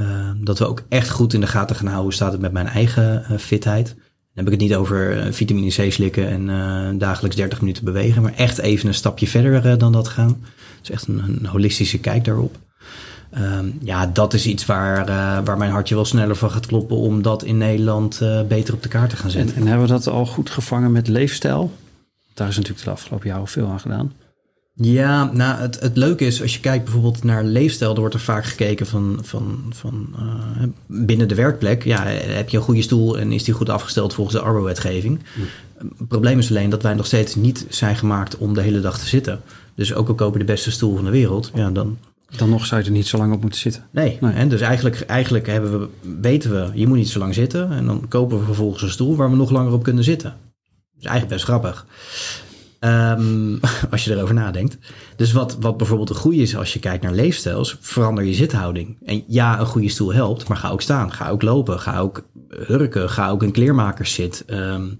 Uh, 0.00 0.30
dat 0.40 0.58
we 0.58 0.66
ook 0.66 0.82
echt 0.88 1.10
goed 1.10 1.32
in 1.32 1.40
de 1.40 1.46
gaten 1.46 1.76
gaan 1.76 1.86
houden 1.86 2.04
hoe 2.04 2.14
staat 2.14 2.32
het 2.32 2.40
met 2.40 2.52
mijn 2.52 2.66
eigen 2.66 3.40
fitheid. 3.40 3.94
Dan 4.34 4.44
heb 4.44 4.52
ik 4.52 4.60
het 4.60 4.68
niet 4.68 4.78
over 4.78 5.16
uh, 5.16 5.32
vitamine 5.32 5.68
C 5.68 5.92
slikken 5.92 6.28
en 6.28 6.48
uh, 6.48 6.98
dagelijks 6.98 7.36
30 7.36 7.60
minuten 7.60 7.84
bewegen, 7.84 8.22
maar 8.22 8.34
echt 8.34 8.58
even 8.58 8.88
een 8.88 8.94
stapje 8.94 9.26
verder 9.26 9.66
uh, 9.66 9.78
dan 9.78 9.92
dat 9.92 10.08
gaan. 10.08 10.44
Dus 10.80 10.90
echt 10.90 11.08
een, 11.08 11.18
een 11.18 11.46
holistische 11.46 11.98
kijk 11.98 12.24
daarop. 12.24 12.58
Um, 13.38 13.78
ja, 13.82 14.06
dat 14.06 14.34
is 14.34 14.46
iets 14.46 14.66
waar, 14.66 15.06
waar 15.44 15.56
mijn 15.56 15.70
hartje 15.70 15.94
wel 15.94 16.04
sneller 16.04 16.36
van 16.36 16.50
gaat 16.50 16.66
kloppen 16.66 16.96
om 16.96 17.22
dat 17.22 17.44
in 17.44 17.58
Nederland 17.58 18.20
beter 18.48 18.74
op 18.74 18.82
de 18.82 18.88
kaart 18.88 19.10
te 19.10 19.16
gaan 19.16 19.30
zetten. 19.30 19.54
En, 19.54 19.60
en, 19.60 19.66
hebben 19.66 19.86
we 19.86 19.92
dat 19.92 20.06
al 20.06 20.26
goed 20.26 20.50
gevangen 20.50 20.92
met 20.92 21.08
leefstijl? 21.08 21.72
Daar 22.34 22.48
is 22.48 22.56
natuurlijk 22.56 22.84
de 22.84 22.90
afgelopen 22.90 23.28
jaren 23.28 23.48
veel 23.48 23.66
aan 23.66 23.80
gedaan. 23.80 24.12
Ja, 24.74 25.32
nou, 25.32 25.60
het, 25.60 25.80
het 25.80 25.96
leuke 25.96 26.24
is, 26.24 26.42
als 26.42 26.54
je 26.54 26.60
kijkt 26.60 26.84
bijvoorbeeld 26.84 27.24
naar 27.24 27.44
leefstijl, 27.44 27.94
er 27.94 28.00
wordt 28.00 28.14
er 28.14 28.20
vaak 28.20 28.44
gekeken 28.44 28.86
van, 28.86 29.18
van, 29.22 29.72
van 29.74 30.14
uh, 30.18 30.62
binnen 30.86 31.28
de 31.28 31.34
werkplek. 31.34 31.84
Ja, 31.84 32.04
heb 32.06 32.48
je 32.48 32.56
een 32.56 32.62
goede 32.62 32.82
stoel 32.82 33.18
en 33.18 33.32
is 33.32 33.44
die 33.44 33.54
goed 33.54 33.68
afgesteld 33.68 34.14
volgens 34.14 34.36
de 34.36 34.42
arbeidswetgeving? 34.42 35.20
Hm. 35.34 35.40
Het 35.98 36.08
probleem 36.08 36.38
is 36.38 36.48
alleen 36.50 36.70
dat 36.70 36.82
wij 36.82 36.94
nog 36.94 37.06
steeds 37.06 37.34
niet 37.34 37.66
zijn 37.68 37.96
gemaakt 37.96 38.36
om 38.36 38.54
de 38.54 38.62
hele 38.62 38.80
dag 38.80 38.98
te 38.98 39.06
zitten. 39.06 39.40
Dus 39.74 39.94
ook 39.94 40.08
al 40.08 40.14
kopen 40.14 40.38
de 40.38 40.44
beste 40.44 40.70
stoel 40.70 40.94
van 40.94 41.04
de 41.04 41.10
wereld, 41.10 41.50
ja, 41.54 41.70
dan... 41.70 41.98
Dan 42.36 42.50
nog 42.50 42.66
zou 42.66 42.80
je 42.80 42.86
er 42.86 42.92
niet 42.92 43.06
zo 43.06 43.18
lang 43.18 43.32
op 43.32 43.40
moeten 43.40 43.60
zitten. 43.60 43.86
Nee, 43.90 44.18
nee. 44.20 44.32
En 44.32 44.48
dus 44.48 44.60
eigenlijk, 44.60 45.00
eigenlijk 45.00 45.46
hebben 45.46 45.80
we, 45.80 45.88
weten 46.20 46.50
we, 46.50 46.70
je 46.74 46.86
moet 46.86 46.96
niet 46.96 47.08
zo 47.08 47.18
lang 47.18 47.34
zitten. 47.34 47.72
En 47.72 47.86
dan 47.86 48.08
kopen 48.08 48.38
we 48.38 48.44
vervolgens 48.44 48.82
een 48.82 48.90
stoel 48.90 49.16
waar 49.16 49.30
we 49.30 49.36
nog 49.36 49.50
langer 49.50 49.72
op 49.72 49.82
kunnen 49.82 50.04
zitten. 50.04 50.30
Dat 50.30 51.00
is 51.00 51.06
eigenlijk 51.06 51.34
best 51.34 51.44
grappig. 51.44 51.86
Um, 52.84 53.60
als 53.90 54.04
je 54.04 54.14
erover 54.14 54.34
nadenkt. 54.34 54.78
Dus 55.16 55.32
wat, 55.32 55.56
wat 55.60 55.76
bijvoorbeeld 55.76 56.10
een 56.10 56.16
goede 56.16 56.36
is 56.36 56.56
als 56.56 56.72
je 56.72 56.78
kijkt 56.78 57.02
naar 57.02 57.12
leefstijls, 57.12 57.76
verander 57.80 58.24
je 58.24 58.34
zithouding. 58.34 58.96
En 59.04 59.24
ja, 59.26 59.60
een 59.60 59.66
goede 59.66 59.88
stoel 59.88 60.12
helpt, 60.12 60.48
maar 60.48 60.56
ga 60.56 60.68
ook 60.70 60.82
staan. 60.82 61.12
Ga 61.12 61.28
ook 61.28 61.42
lopen. 61.42 61.80
Ga 61.80 61.98
ook 61.98 62.22
hurken. 62.48 63.10
Ga 63.10 63.30
ook 63.30 63.42
een 63.42 63.52
kleermakerszit. 63.52 64.44
Um, 64.46 64.98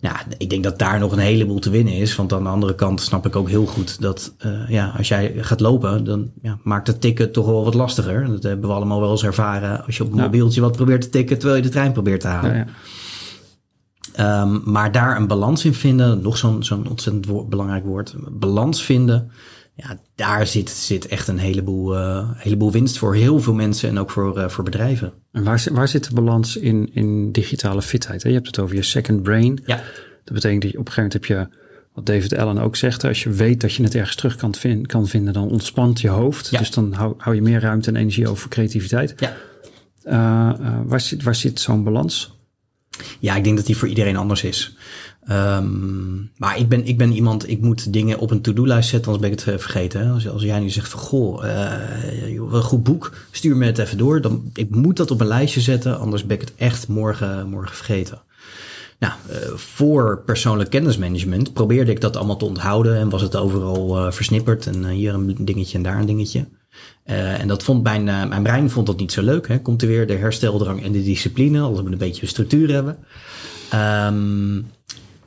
ja, 0.00 0.20
ik 0.38 0.50
denk 0.50 0.62
dat 0.62 0.78
daar 0.78 0.98
nog 0.98 1.12
een 1.12 1.18
heleboel 1.18 1.58
te 1.58 1.70
winnen 1.70 1.94
is. 1.94 2.16
Want 2.16 2.32
aan 2.32 2.42
de 2.42 2.48
andere 2.48 2.74
kant 2.74 3.00
snap 3.00 3.26
ik 3.26 3.36
ook 3.36 3.48
heel 3.48 3.66
goed 3.66 4.00
dat 4.00 4.34
uh, 4.46 4.68
ja, 4.68 4.94
als 4.96 5.08
jij 5.08 5.34
gaat 5.36 5.60
lopen, 5.60 6.04
dan 6.04 6.30
ja, 6.42 6.58
maakt 6.62 6.86
het 6.86 7.00
tikken 7.00 7.32
toch 7.32 7.46
wel 7.46 7.64
wat 7.64 7.74
lastiger. 7.74 8.26
Dat 8.26 8.42
hebben 8.42 8.68
we 8.68 8.74
allemaal 8.74 9.00
wel 9.00 9.10
eens 9.10 9.24
ervaren 9.24 9.84
als 9.86 9.96
je 9.96 10.02
op 10.02 10.10
een 10.10 10.16
ja. 10.16 10.22
mobieltje 10.22 10.60
wat 10.60 10.76
probeert 10.76 11.02
te 11.02 11.08
tikken 11.08 11.38
terwijl 11.38 11.58
je 11.58 11.66
de 11.66 11.72
trein 11.72 11.92
probeert 11.92 12.20
te 12.20 12.26
halen. 12.26 12.56
Ja. 12.56 12.66
Um, 14.20 14.62
maar 14.64 14.92
daar 14.92 15.16
een 15.16 15.26
balans 15.26 15.64
in 15.64 15.74
vinden, 15.74 16.22
nog 16.22 16.36
zo'n 16.36 16.62
zo'n 16.62 16.88
ontzettend 16.88 17.48
belangrijk 17.48 17.84
woord, 17.84 18.14
balans 18.30 18.84
vinden. 18.84 19.30
Ja, 19.74 19.98
daar 20.14 20.46
zit, 20.46 20.70
zit 20.70 21.06
echt 21.06 21.28
een 21.28 21.38
heleboel, 21.38 21.96
uh, 21.96 22.30
heleboel 22.34 22.72
winst 22.72 22.98
voor 22.98 23.14
heel 23.14 23.40
veel 23.40 23.54
mensen 23.54 23.88
en 23.88 23.98
ook 23.98 24.10
voor, 24.10 24.38
uh, 24.38 24.48
voor 24.48 24.64
bedrijven. 24.64 25.12
En 25.32 25.44
waar, 25.44 25.64
waar 25.72 25.88
zit 25.88 26.08
de 26.08 26.14
balans 26.14 26.56
in, 26.56 26.90
in 26.94 27.32
digitale 27.32 27.82
fitheid? 27.82 28.22
Hè? 28.22 28.28
Je 28.28 28.34
hebt 28.34 28.46
het 28.46 28.58
over 28.58 28.76
je 28.76 28.82
second 28.82 29.22
brain. 29.22 29.62
Ja. 29.66 29.76
Dat 30.24 30.34
betekent 30.34 30.62
dat 30.62 30.70
je 30.70 30.78
op 30.78 30.86
een 30.86 30.92
gegeven 30.92 31.20
moment 31.26 31.48
heb 31.48 31.52
je, 31.52 31.60
wat 31.92 32.06
David 32.06 32.36
Allen 32.36 32.58
ook 32.58 32.76
zegt, 32.76 33.04
als 33.04 33.22
je 33.22 33.30
weet 33.30 33.60
dat 33.60 33.74
je 33.74 33.82
het 33.82 33.94
ergens 33.94 34.16
terug 34.16 34.36
kan, 34.36 34.54
vind, 34.54 34.86
kan 34.86 35.06
vinden, 35.06 35.32
dan 35.32 35.50
ontspant 35.50 36.00
je 36.00 36.08
hoofd. 36.08 36.48
Ja. 36.50 36.58
Dus 36.58 36.70
dan 36.70 36.92
hou, 36.92 37.14
hou 37.18 37.34
je 37.34 37.42
meer 37.42 37.60
ruimte 37.60 37.90
en 37.90 37.96
energie 37.96 38.28
over 38.28 38.48
creativiteit. 38.48 39.14
Ja. 39.16 39.36
Uh, 40.04 40.78
waar 40.84 41.00
zit, 41.00 41.22
waar 41.22 41.34
zit 41.34 41.60
zo'n 41.60 41.84
balans? 41.84 42.40
Ja, 43.18 43.36
ik 43.36 43.44
denk 43.44 43.56
dat 43.56 43.66
die 43.66 43.76
voor 43.76 43.88
iedereen 43.88 44.16
anders 44.16 44.42
is. 44.42 44.76
Um, 45.30 46.30
maar 46.36 46.58
ik 46.58 46.68
ben, 46.68 46.86
ik 46.86 46.98
ben 46.98 47.12
iemand, 47.12 47.48
ik 47.48 47.60
moet 47.60 47.92
dingen 47.92 48.18
op 48.18 48.30
een 48.30 48.40
to-do-lijst 48.40 48.88
zetten, 48.88 49.12
anders 49.12 49.30
ben 49.30 49.38
ik 49.38 49.44
het 49.44 49.62
vergeten. 49.62 50.00
Hè? 50.00 50.12
Als, 50.12 50.28
als 50.28 50.42
jij 50.42 50.60
nu 50.60 50.70
zegt 50.70 50.88
van, 50.88 51.00
goh, 51.00 51.44
uh, 51.44 52.52
een 52.52 52.62
goed 52.62 52.82
boek, 52.82 53.16
stuur 53.30 53.56
me 53.56 53.66
het 53.66 53.78
even 53.78 53.98
door. 53.98 54.20
Dan, 54.20 54.50
ik 54.54 54.70
moet 54.70 54.96
dat 54.96 55.10
op 55.10 55.20
een 55.20 55.26
lijstje 55.26 55.60
zetten, 55.60 55.98
anders 55.98 56.26
ben 56.26 56.36
ik 56.36 56.42
het 56.42 56.52
echt 56.56 56.88
morgen, 56.88 57.48
morgen 57.48 57.76
vergeten. 57.76 58.20
Nou, 58.98 59.12
uh, 59.30 59.36
voor 59.54 60.22
persoonlijk 60.26 60.70
kennismanagement 60.70 61.52
probeerde 61.52 61.90
ik 61.90 62.00
dat 62.00 62.16
allemaal 62.16 62.36
te 62.36 62.44
onthouden 62.44 62.96
en 62.96 63.08
was 63.08 63.22
het 63.22 63.36
overal 63.36 64.12
versnipperd 64.12 64.66
en 64.66 64.88
hier 64.88 65.14
een 65.14 65.36
dingetje 65.38 65.76
en 65.76 65.82
daar 65.82 65.98
een 65.98 66.06
dingetje. 66.06 66.46
Uh, 67.06 67.40
en 67.40 67.48
dat 67.48 67.62
vond 67.62 67.82
mijn, 67.82 68.06
uh, 68.06 68.28
mijn 68.28 68.42
brein 68.42 68.70
vond 68.70 68.86
dat 68.86 68.98
niet 68.98 69.12
zo 69.12 69.22
leuk. 69.22 69.48
Hè? 69.48 69.60
Komt 69.60 69.82
er 69.82 69.88
weer 69.88 70.06
de 70.06 70.16
hersteldrang 70.16 70.82
en 70.84 70.92
de 70.92 71.02
discipline, 71.02 71.60
als 71.60 71.80
we 71.80 71.90
een 71.90 71.98
beetje 71.98 72.26
structuur 72.26 72.72
hebben. 72.72 72.98
Um, 73.74 74.66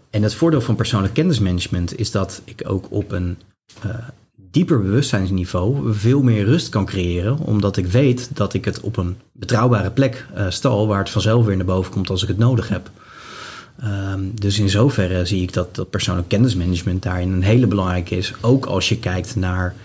en 0.09 0.23
het 0.23 0.33
voordeel 0.33 0.61
van 0.61 0.75
persoonlijk 0.75 1.13
kennismanagement 1.13 1.99
is 1.99 2.11
dat 2.11 2.41
ik 2.43 2.63
ook 2.67 2.87
op 2.89 3.11
een 3.11 3.37
uh, 3.85 3.95
dieper 4.35 4.81
bewustzijnsniveau 4.81 5.93
veel 5.93 6.21
meer 6.21 6.45
rust 6.45 6.69
kan 6.69 6.85
creëren, 6.85 7.37
omdat 7.37 7.77
ik 7.77 7.87
weet 7.87 8.35
dat 8.35 8.53
ik 8.53 8.65
het 8.65 8.79
op 8.79 8.97
een 8.97 9.17
betrouwbare 9.31 9.91
plek 9.91 10.25
stal 10.49 10.87
waar 10.87 10.99
het 10.99 11.09
vanzelf 11.09 11.45
weer 11.45 11.55
naar 11.55 11.65
boven 11.65 11.91
komt 11.91 12.09
als 12.09 12.21
ik 12.21 12.27
het 12.27 12.37
nodig 12.37 12.69
heb. 12.69 12.89
Um, 13.83 14.31
dus 14.39 14.59
in 14.59 14.69
zoverre 14.69 15.25
zie 15.25 15.41
ik 15.41 15.53
dat, 15.53 15.75
dat 15.75 15.89
persoonlijk 15.89 16.27
kennismanagement 16.27 17.03
daarin 17.03 17.31
een 17.31 17.43
hele 17.43 17.67
belangrijke 17.67 18.17
is, 18.17 18.33
ook 18.41 18.65
als 18.65 18.89
je 18.89 18.99
kijkt 18.99 19.35
naar 19.35 19.75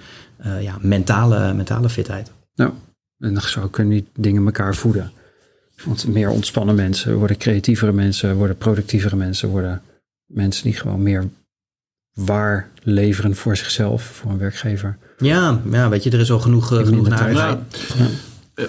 uh, 0.47 0.63
ja, 0.63 0.77
mentale, 0.81 1.55
mentale 1.55 1.89
fitheid. 1.89 2.33
Nou, 2.55 2.73
en 3.19 3.41
zo 3.41 3.69
kunnen 3.69 3.93
die 3.93 4.07
dingen 4.17 4.45
elkaar 4.45 4.75
voeden. 4.75 5.13
Want 5.85 6.07
meer 6.07 6.31
ontspannen 6.31 6.75
mensen 6.75 7.17
worden 7.17 7.37
creatievere 7.37 7.93
mensen, 7.93 8.37
worden 8.37 8.57
productievere 8.57 9.17
mensen, 9.17 9.49
worden 9.49 9.83
mensen 10.27 10.65
die 10.65 10.75
gewoon 10.75 11.03
meer 11.03 11.29
waar 12.15 12.69
leveren 12.83 13.37
voor 13.37 13.57
zichzelf, 13.57 14.03
voor 14.03 14.31
een 14.31 14.39
werkgever. 14.39 14.99
Ja, 15.19 15.61
ja 15.71 15.89
weet 15.89 16.03
je, 16.03 16.11
er 16.11 16.21
is 16.21 16.31
al 16.31 16.41
genoeg, 16.41 16.73
uh, 16.73 16.79
genoeg 16.79 17.09
narigheid. 17.09 17.59
Ja. 17.99 18.07
Uh, 18.55 18.67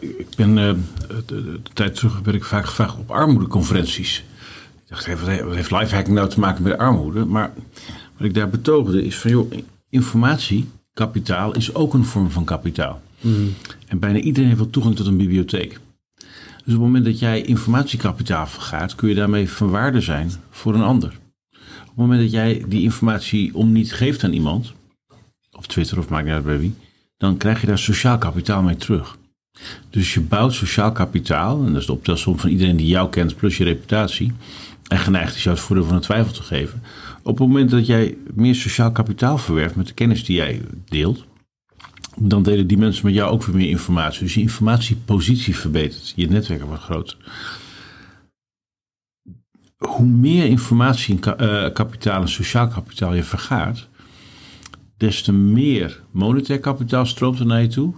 ik 0.00 0.26
ben 0.36 0.48
uh, 0.48 0.74
de, 1.08 1.24
de, 1.26 1.60
tijd 1.72 1.94
terug 1.94 2.22
ben 2.22 2.34
ik 2.34 2.44
vaak 2.44 2.66
gevraagd 2.66 2.98
op 2.98 3.10
armoedeconferenties. 3.10 4.24
Ik 4.84 4.88
dacht, 4.88 5.20
wat 5.20 5.54
heeft 5.54 5.70
lifehacking 5.70 6.16
nou 6.16 6.28
te 6.28 6.40
maken 6.40 6.62
met 6.62 6.78
armoede? 6.78 7.24
Maar 7.24 7.52
wat 8.16 8.26
ik 8.26 8.34
daar 8.34 8.48
betoogde 8.48 9.04
is 9.04 9.18
van, 9.18 9.30
joh, 9.30 9.52
informatie 9.88 10.70
Kapitaal 10.94 11.54
is 11.54 11.74
ook 11.74 11.94
een 11.94 12.04
vorm 12.04 12.30
van 12.30 12.44
kapitaal. 12.44 13.02
Mm. 13.20 13.54
En 13.86 13.98
bijna 13.98 14.18
iedereen 14.18 14.48
heeft 14.48 14.60
wel 14.60 14.70
toegang 14.70 14.96
tot 14.96 15.06
een 15.06 15.16
bibliotheek. 15.16 15.80
Dus 16.64 16.74
op 16.74 16.80
het 16.80 16.90
moment 16.90 17.04
dat 17.04 17.18
jij 17.18 17.42
informatiekapitaal 17.42 18.46
vergaart, 18.46 18.94
kun 18.94 19.08
je 19.08 19.14
daarmee 19.14 19.50
van 19.50 19.70
waarde 19.70 20.00
zijn 20.00 20.32
voor 20.50 20.74
een 20.74 20.82
ander. 20.82 21.08
Op 21.82 21.88
het 21.88 21.96
moment 21.96 22.20
dat 22.20 22.30
jij 22.30 22.64
die 22.68 22.82
informatie 22.82 23.54
om 23.54 23.72
niet 23.72 23.92
geeft 23.92 24.24
aan 24.24 24.32
iemand, 24.32 24.72
op 25.50 25.66
Twitter 25.66 25.98
of 25.98 26.08
maakt 26.08 26.24
niet 26.24 26.34
uit 26.34 26.44
bij 26.44 26.58
wie, 26.58 26.74
dan 27.16 27.36
krijg 27.36 27.60
je 27.60 27.66
daar 27.66 27.78
sociaal 27.78 28.18
kapitaal 28.18 28.62
mee 28.62 28.76
terug. 28.76 29.16
Dus 29.90 30.14
je 30.14 30.20
bouwt 30.20 30.54
sociaal 30.54 30.92
kapitaal, 30.92 31.64
en 31.64 31.72
dat 31.72 31.80
is 31.80 31.86
de 31.86 31.92
optelsom 31.92 32.38
van 32.38 32.50
iedereen 32.50 32.76
die 32.76 32.86
jou 32.86 33.10
kent, 33.10 33.36
plus 33.36 33.56
je 33.56 33.64
reputatie, 33.64 34.32
en 34.88 34.98
geneigd 34.98 35.34
is 35.34 35.42
jou 35.42 35.56
het 35.56 35.64
voordeel 35.64 35.84
van 35.86 35.96
de 35.96 36.02
twijfel 36.02 36.32
te 36.32 36.42
geven. 36.42 36.82
Op 37.22 37.38
het 37.38 37.46
moment 37.46 37.70
dat 37.70 37.86
jij 37.86 38.16
meer 38.34 38.54
sociaal 38.54 38.92
kapitaal 38.92 39.38
verwerft 39.38 39.76
met 39.76 39.86
de 39.86 39.94
kennis 39.94 40.24
die 40.24 40.36
jij 40.36 40.62
deelt, 40.84 41.24
dan 42.16 42.42
delen 42.42 42.66
die 42.66 42.78
mensen 42.78 43.06
met 43.06 43.14
jou 43.14 43.32
ook 43.32 43.44
weer 43.44 43.56
meer 43.56 43.68
informatie. 43.68 44.22
Dus 44.22 44.34
je 44.34 44.40
informatiepositie 44.40 45.56
verbetert, 45.56 46.12
je 46.16 46.28
netwerk 46.28 46.62
wordt 46.62 46.82
groter. 46.82 47.16
Hoe 49.76 50.06
meer 50.06 50.44
informatie, 50.44 51.18
uh, 51.26 51.68
kapitaal 51.72 52.22
en 52.22 52.28
sociaal 52.28 52.68
kapitaal 52.68 53.14
je 53.14 53.22
vergaart, 53.22 53.88
des 54.96 55.22
te 55.22 55.32
meer 55.32 56.02
monetair 56.10 56.58
kapitaal 56.58 57.06
stroomt 57.06 57.38
er 57.38 57.46
naar 57.46 57.62
je 57.62 57.68
toe. 57.68 57.94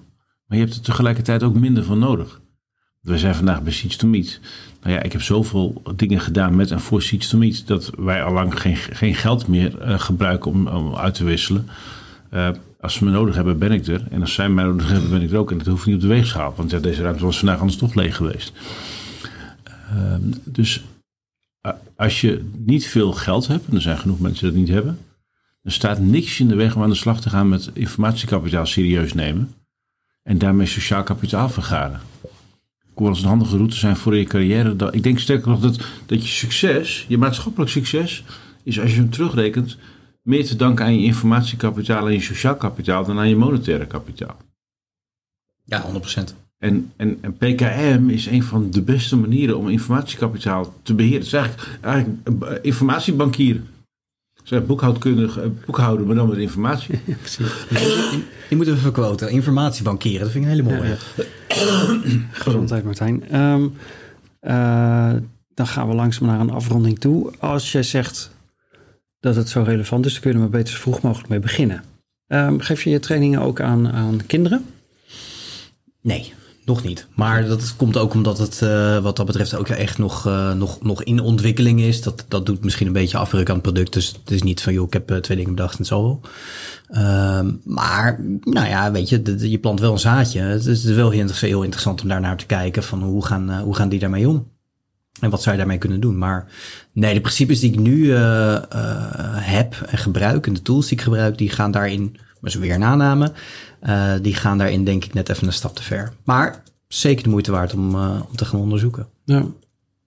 Maar 0.47 0.59
je 0.59 0.65
hebt 0.65 0.77
er 0.77 0.83
tegelijkertijd 0.83 1.43
ook 1.43 1.55
minder 1.55 1.85
van 1.85 1.99
nodig. 1.99 2.41
We 3.05 3.19
zijn 3.19 3.35
vandaag 3.35 3.63
bij 3.63 3.73
Seeds 3.73 3.97
to 3.97 4.07
Meet. 4.07 4.41
Nou 4.83 4.95
ja, 4.95 5.03
ik 5.03 5.13
heb 5.13 5.23
zoveel 5.23 5.83
dingen 5.97 6.21
gedaan 6.21 6.57
met 6.57 6.71
en 6.71 6.81
voor 6.81 7.03
Seeds 7.03 7.29
to 7.29 7.39
Meet... 7.39 7.67
dat 7.67 7.91
wij 7.97 8.23
al 8.23 8.33
lang 8.33 8.61
geen, 8.61 8.77
geen 8.77 9.15
geld 9.15 9.47
meer 9.47 9.89
uh, 9.89 9.99
gebruiken 9.99 10.51
om, 10.51 10.67
om 10.67 10.97
uit 10.97 11.15
te 11.15 11.25
wisselen. 11.25 11.69
Uh, 12.33 12.49
als 12.81 12.95
ze 12.95 13.05
me 13.05 13.11
nodig 13.11 13.35
hebben, 13.35 13.59
ben 13.59 13.73
ik 13.73 13.87
er. 13.87 14.07
En 14.11 14.21
als 14.21 14.35
zij 14.35 14.49
mij 14.49 14.65
nodig 14.65 14.89
hebben, 14.89 15.11
ben 15.11 15.23
ik 15.23 15.31
er 15.31 15.37
ook. 15.37 15.51
En 15.51 15.59
dat 15.59 15.67
hoeft 15.67 15.87
niet 15.87 15.95
op 15.95 16.01
de 16.01 16.07
weegschaal. 16.07 16.55
Want 16.57 16.71
ja, 16.71 16.79
deze 16.79 17.03
ruimte 17.03 17.25
was 17.25 17.39
vandaag 17.39 17.59
anders 17.59 17.79
toch 17.79 17.95
leeg 17.95 18.17
geweest. 18.17 18.53
Uh, 19.95 20.15
dus 20.45 20.85
als 21.97 22.21
je 22.21 22.51
niet 22.57 22.87
veel 22.87 23.13
geld 23.13 23.47
hebt... 23.47 23.69
en 23.69 23.75
er 23.75 23.83
zijn 23.83 23.99
genoeg 23.99 24.21
mensen 24.21 24.43
die 24.43 24.51
dat 24.51 24.61
niet 24.61 24.75
hebben... 24.75 24.99
er 25.63 25.73
staat 25.73 25.99
niks 25.99 26.41
in 26.41 26.49
de 26.49 26.55
weg 26.55 26.77
om 26.77 26.83
aan 26.83 26.91
de 26.91 26.95
slag 26.95 27.21
te 27.21 27.31
gaan 27.31 27.49
met 27.49 27.71
informatiekapitaal 27.73 28.67
serieus 28.67 29.15
nemen... 29.15 29.55
en 30.23 30.39
daarmee 30.39 30.67
sociaal 30.67 31.03
kapitaal 31.03 31.49
vergaren 31.49 32.01
kon 32.95 33.09
als 33.09 33.23
een 33.23 33.29
handige 33.29 33.57
route 33.57 33.77
zijn 33.77 33.97
voor 33.97 34.17
je 34.17 34.25
carrière. 34.25 34.91
Ik 34.91 35.03
denk 35.03 35.19
sterker 35.19 35.49
nog 35.49 35.61
dat, 35.61 35.81
dat 36.07 36.23
je 36.23 36.29
succes, 36.29 37.05
je 37.09 37.19
maatschappelijk 37.19 37.71
succes, 37.71 38.25
is 38.63 38.81
als 38.81 38.91
je 38.91 38.97
hem 38.97 39.11
terugrekent, 39.11 39.77
meer 40.23 40.47
te 40.47 40.57
danken 40.57 40.85
aan 40.85 40.99
je 41.01 41.05
informatiekapitaal 41.05 42.07
en 42.07 42.13
je 42.13 42.21
sociaal 42.21 42.57
kapitaal 42.57 43.05
dan 43.05 43.19
aan 43.19 43.29
je 43.29 43.37
monetaire 43.37 43.87
kapitaal. 43.87 44.37
Ja, 45.65 45.85
100%. 45.93 46.43
En, 46.59 46.93
en, 46.97 47.19
en 47.21 47.37
PKM 47.37 48.09
is 48.09 48.27
een 48.27 48.43
van 48.43 48.71
de 48.71 48.83
beste 48.83 49.17
manieren 49.17 49.59
om 49.59 49.69
informatiekapitaal 49.69 50.75
te 50.83 50.95
beheren. 50.95 51.19
Het 51.19 51.27
is 51.27 51.33
eigenlijk, 51.33 51.79
eigenlijk 51.81 52.61
informatiebankier. 52.63 53.63
Zijn 54.45 54.67
boekhoudkundig, 54.67 55.39
eh, 55.39 55.47
boekhouden, 55.67 56.07
maar 56.07 56.15
dan 56.17 56.29
met 56.29 56.39
informatie. 56.39 57.01
Ja, 57.05 57.15
precies. 57.21 57.53
Die 58.49 58.57
moeten 58.57 58.75
we 58.75 58.81
verquoten. 58.81 59.31
Informatiebankieren, 59.31 60.21
dat 60.21 60.31
vind 60.31 60.45
ik 60.45 60.51
een 60.51 60.57
hele 60.57 60.77
mooie. 60.77 60.97
Gezondheid, 62.31 62.85
Martijn. 62.85 63.41
Um, 63.41 63.75
uh, 64.43 65.13
dan 65.55 65.67
gaan 65.67 65.89
we 65.89 65.95
langzaam 65.95 66.27
naar 66.27 66.41
een 66.41 66.51
afronding 66.51 66.99
toe. 66.99 67.33
Als 67.39 67.73
jij 67.73 67.83
zegt 67.83 68.31
dat 69.21 69.37
het 69.37 69.49
zo 69.49 69.63
relevant 69.63 70.07
is, 70.07 70.13
dan 70.13 70.23
kunnen 70.23 70.43
we 70.43 70.49
beter 70.49 70.73
zo 70.73 70.81
vroeg 70.81 71.01
mogelijk 71.01 71.29
mee 71.29 71.39
beginnen. 71.39 71.85
Um, 72.29 72.61
geef 72.61 72.83
je 72.83 72.91
je 72.91 73.01
trainingen 73.01 73.41
ook 73.41 73.61
aan, 73.61 73.93
aan 73.93 74.27
kinderen? 74.27 74.67
Nee. 76.01 76.33
Nog 76.65 76.83
niet. 76.83 77.07
Maar 77.15 77.47
dat 77.47 77.77
komt 77.77 77.97
ook 77.97 78.15
omdat 78.15 78.39
het 78.39 78.61
uh, 78.63 78.99
wat 78.99 79.17
dat 79.17 79.27
betreft 79.27 79.55
ook 79.55 79.69
echt 79.69 79.99
nog, 79.99 80.27
uh, 80.27 80.53
nog, 80.53 80.83
nog 80.83 81.03
in 81.03 81.21
ontwikkeling 81.21 81.81
is. 81.81 82.03
Dat, 82.03 82.25
dat 82.29 82.47
doet 82.47 82.65
misschien 82.65 82.87
een 82.87 82.93
beetje 82.93 83.19
afbreuk 83.19 83.49
aan 83.49 83.55
het 83.55 83.63
product. 83.63 83.93
Dus 83.93 84.07
het 84.07 84.31
is 84.31 84.43
niet 84.43 84.63
van, 84.63 84.73
joh, 84.73 84.87
ik 84.87 84.93
heb 84.93 85.11
uh, 85.11 85.17
twee 85.17 85.37
dingen 85.37 85.55
bedacht 85.55 85.79
en 85.79 85.87
wel. 85.89 86.21
Uh, 86.91 87.41
maar, 87.65 88.21
nou 88.41 88.69
ja, 88.69 88.93
weet 88.93 89.09
je, 89.09 89.51
je 89.51 89.59
plant 89.59 89.81
wel 89.81 89.93
een 89.93 89.99
zaadje. 89.99 90.41
Het 90.41 90.67
is 90.67 90.85
wel 90.85 91.11
heel, 91.11 91.29
heel 91.31 91.63
interessant 91.63 92.03
om 92.03 92.09
daarnaar 92.09 92.37
te 92.37 92.47
kijken 92.47 92.83
van 92.83 93.03
hoe 93.03 93.25
gaan, 93.25 93.61
hoe 93.61 93.75
gaan 93.75 93.89
die 93.89 93.99
daarmee 93.99 94.29
om? 94.29 94.53
En 95.21 95.31
wat 95.31 95.43
zou 95.43 95.55
je 95.55 95.61
daarmee 95.61 95.79
kunnen 95.79 96.01
doen? 96.01 96.19
Maar 96.19 96.47
nee, 96.93 97.15
de 97.15 97.21
principes 97.21 97.61
die 97.61 97.73
ik 97.73 97.79
nu 97.79 98.13
heb 99.35 99.75
en 99.87 99.99
gebruik 99.99 100.47
en 100.47 100.53
de 100.53 100.63
tools 100.63 100.89
die 100.89 100.99
ik 100.99 101.05
gebruik, 101.05 101.39
die 101.39 101.51
gaan 101.51 101.71
daarin, 101.71 102.17
maar 102.45 102.53
zo 102.53 102.61
weer 102.61 102.75
een 102.75 102.85
aanname, 102.85 103.33
uh, 103.83 104.13
die 104.23 104.35
gaan 104.35 104.59
daarin 104.59 104.85
denk 104.85 105.05
ik 105.05 105.15
net 105.15 105.29
even 105.29 105.47
een 105.47 105.53
stap 105.53 105.75
te 105.75 105.83
ver. 105.83 106.13
Maar 106.25 106.63
zeker 106.89 107.23
de 107.23 107.31
moeite 107.31 107.51
waard 107.51 107.75
om, 107.75 107.95
uh, 107.95 108.21
om 108.29 108.37
te 108.37 108.45
gaan 108.45 108.61
onderzoeken. 108.61 109.07
Ja. 109.25 109.45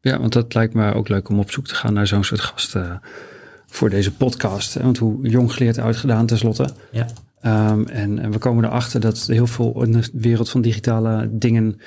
ja, 0.02 0.20
want 0.20 0.34
dat 0.34 0.54
lijkt 0.54 0.74
me 0.74 0.94
ook 0.94 1.10
leuk 1.10 1.30
om 1.30 1.40
op 1.40 1.52
zoek 1.52 1.68
te 1.68 1.76
gaan 1.76 1.94
naar 1.94 2.08
zo'n 2.08 2.24
soort 2.24 2.42
gasten 2.42 2.86
uh, 2.86 2.96
voor 3.68 3.90
deze 3.90 4.14
podcast. 4.14 4.74
Want 4.74 4.98
hoe 4.98 5.30
jong 5.30 5.54
geleerd 5.54 5.80
uitgedaan 5.80 6.26
tenslotte. 6.26 6.70
Ja. 6.92 7.08
Um, 7.72 7.88
en, 7.88 8.20
en, 8.20 8.32
we 8.32 8.38
komen 8.38 8.64
erachter 8.64 9.00
dat 9.00 9.28
heel 9.28 9.48
veel 9.48 9.84
in 9.84 9.92
de 9.92 10.10
wereld 10.14 10.50
van 10.50 10.62
digitale 10.62 11.30
dingen 11.32 11.80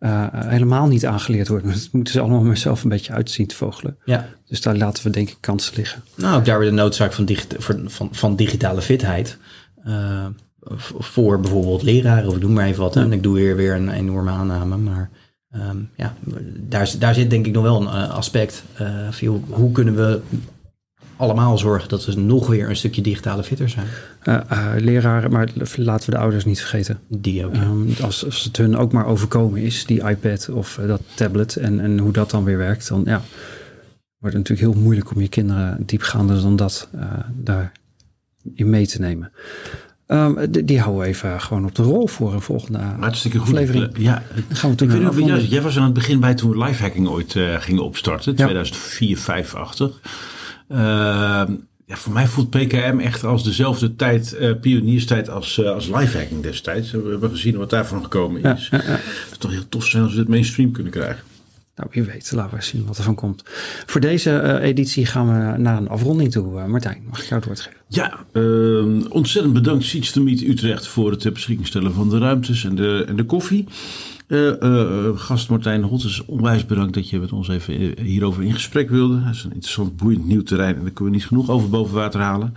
uh, 0.00 0.26
helemaal 0.30 0.86
niet 0.86 1.06
aangeleerd 1.06 1.48
wordt. 1.48 1.64
Dat 1.64 1.88
moeten 1.92 2.12
ze 2.12 2.20
allemaal 2.20 2.42
maar 2.42 2.56
zelf 2.56 2.82
een 2.82 2.88
beetje 2.88 3.12
uitzien 3.12 3.46
te 3.46 3.54
vogelen. 3.54 3.96
Ja. 4.04 4.28
Dus 4.46 4.60
daar 4.60 4.76
laten 4.76 5.04
we 5.04 5.10
denk 5.10 5.28
ik 5.28 5.36
kansen 5.40 5.74
liggen. 5.76 6.02
Nou, 6.14 6.36
ook 6.38 6.44
daar 6.44 6.58
weer 6.58 6.68
de 6.68 6.74
noodzaak 6.74 7.12
van, 7.12 7.24
digi 7.24 7.46
van, 7.58 8.08
van 8.12 8.36
digitale 8.36 8.82
fitheid. 8.82 9.38
Uh, 9.86 10.26
voor 10.98 11.40
bijvoorbeeld 11.40 11.82
leraren 11.82 12.28
of 12.28 12.38
doe 12.38 12.50
maar 12.50 12.66
even 12.66 12.82
wat. 12.82 12.96
En 12.96 13.12
ik 13.12 13.22
doe 13.22 13.34
weer, 13.34 13.56
weer 13.56 13.74
een 13.74 13.90
enorme 13.90 14.30
aanname. 14.30 14.76
Maar 14.76 15.10
um, 15.54 15.90
ja, 15.96 16.14
daar, 16.56 16.94
daar 16.98 17.14
zit 17.14 17.30
denk 17.30 17.46
ik 17.46 17.52
nog 17.52 17.62
wel 17.62 17.80
een 17.80 17.86
uh, 17.86 18.10
aspect. 18.10 18.64
Uh, 18.80 18.88
van, 19.10 19.28
hoe, 19.28 19.40
hoe 19.48 19.72
kunnen 19.72 19.96
we 19.96 20.20
allemaal 21.16 21.58
zorgen 21.58 21.88
dat 21.88 22.04
we 22.04 22.14
nog 22.14 22.46
weer 22.46 22.68
een 22.68 22.76
stukje 22.76 23.02
digitale 23.02 23.42
fitter 23.42 23.68
zijn. 23.68 23.86
Uh, 24.24 24.72
leraren, 24.78 25.30
maar 25.30 25.48
laten 25.76 26.10
we 26.10 26.16
de 26.16 26.22
ouders 26.22 26.44
niet 26.44 26.60
vergeten. 26.60 26.98
Die 27.08 27.46
ook. 27.46 27.54
Ja. 27.54 27.62
Um, 27.62 27.94
als, 28.02 28.24
als 28.24 28.44
het 28.44 28.56
hun 28.56 28.76
ook 28.76 28.92
maar 28.92 29.06
overkomen 29.06 29.60
is, 29.60 29.86
die 29.86 30.08
iPad 30.08 30.48
of 30.48 30.80
dat 30.86 31.00
tablet 31.14 31.56
en, 31.56 31.80
en 31.80 31.98
hoe 31.98 32.12
dat 32.12 32.30
dan 32.30 32.44
weer 32.44 32.58
werkt, 32.58 32.88
dan 32.88 33.02
ja, 33.04 33.22
wordt 34.18 34.36
het 34.36 34.48
natuurlijk 34.48 34.74
heel 34.74 34.82
moeilijk 34.82 35.14
om 35.14 35.20
je 35.20 35.28
kinderen 35.28 35.82
diepgaander 35.86 36.40
dan 36.40 36.56
dat 36.56 36.88
daar 37.34 37.72
in 38.54 38.70
mee 38.70 38.86
te 38.86 39.00
nemen. 39.00 39.32
Um, 40.06 40.50
die, 40.64 40.80
houden 40.80 41.02
we 41.02 41.08
even 41.08 41.40
gewoon 41.40 41.64
op 41.64 41.74
de 41.74 41.82
rol 41.82 42.06
voor 42.06 42.32
een 42.32 42.40
volgende 42.40 42.78
Hartstikke 42.78 43.38
goed. 43.38 43.48
aflevering. 43.48 43.90
Ja, 43.96 44.22
Dan 44.48 44.56
gaan 44.56 44.70
we 44.70 44.76
toen 44.76 44.90
ik 44.90 45.12
weet 45.12 45.26
niet, 45.26 45.50
jij 45.50 45.62
was 45.62 45.76
aan 45.76 45.84
het 45.84 45.92
begin 45.92 46.20
bij 46.20 46.34
toen 46.34 46.50
we 46.50 46.64
lifehacking 46.64 47.08
ooit 47.08 47.34
uh, 47.34 47.60
gingen 47.60 47.84
opstarten, 47.84 48.32
ja. 48.36 48.44
2004, 48.44 49.18
5-achtig. 49.18 50.00
Uh, 50.68 50.78
ja, 51.86 51.96
voor 51.96 52.12
mij 52.12 52.26
voelt 52.26 52.50
PKM 52.50 52.98
echt 52.98 53.24
als 53.24 53.44
dezelfde 53.44 53.96
tijd, 53.96 54.36
uh, 54.40 54.50
pionierstijd 54.60 55.30
als, 55.30 55.58
uh, 55.58 55.70
als 55.70 55.86
lifehacking 55.86 56.42
destijds. 56.42 56.90
We 56.90 57.08
hebben 57.10 57.30
gezien 57.30 57.56
wat 57.56 57.70
daarvan 57.70 58.02
gekomen 58.02 58.42
is. 58.42 58.68
Ja. 58.68 58.76
Het 58.76 58.94
zou 59.28 59.38
toch 59.38 59.50
heel 59.50 59.68
tof 59.68 59.86
zijn 59.86 60.02
als 60.02 60.12
we 60.12 60.18
dit 60.18 60.28
mainstream 60.28 60.72
kunnen 60.72 60.92
krijgen. 60.92 61.24
Nou, 61.76 61.88
wie 61.92 62.02
weet, 62.02 62.32
laten 62.32 62.56
we 62.56 62.64
zien 62.64 62.86
wat 62.86 62.98
er 62.98 63.04
van 63.04 63.14
komt. 63.14 63.42
Voor 63.86 64.00
deze 64.00 64.30
uh, 64.30 64.68
editie 64.68 65.06
gaan 65.06 65.26
we 65.26 65.58
naar 65.58 65.76
een 65.76 65.88
afronding 65.88 66.30
toe. 66.30 66.58
Uh, 66.58 66.64
Martijn, 66.64 67.02
mag 67.10 67.22
ik 67.22 67.28
jou 67.28 67.34
het 67.34 67.44
woord 67.44 67.60
geven? 67.60 67.78
Ja, 67.88 68.24
uh, 68.32 69.10
ontzettend 69.10 69.54
bedankt 69.54 69.84
Seeds 69.84 70.12
to 70.12 70.22
Meet 70.22 70.42
Utrecht 70.42 70.86
voor 70.86 71.10
het 71.10 71.20
ter 71.20 71.32
beschikking 71.32 71.66
stellen 71.66 71.94
van 71.94 72.08
de 72.08 72.18
ruimtes 72.18 72.64
en 72.64 72.74
de, 72.74 73.04
en 73.08 73.16
de 73.16 73.24
koffie. 73.24 73.66
Uh, 74.32 75.18
gast 75.18 75.48
Martijn 75.48 75.82
Holtes, 75.82 76.24
onwijs 76.24 76.66
bedankt 76.66 76.94
dat 76.94 77.10
je 77.10 77.20
met 77.20 77.32
ons 77.32 77.48
even 77.48 78.02
hierover 78.02 78.42
in 78.42 78.52
gesprek 78.52 78.90
wilde. 78.90 79.20
Het 79.20 79.34
is 79.34 79.44
een 79.44 79.52
interessant, 79.52 79.96
boeiend 79.96 80.26
nieuw 80.26 80.42
terrein 80.42 80.76
en 80.76 80.82
daar 80.82 80.90
kunnen 80.90 81.12
we 81.12 81.18
niet 81.18 81.28
genoeg 81.28 81.50
over 81.50 81.70
boven 81.70 81.94
water 81.94 82.20
halen. 82.20 82.54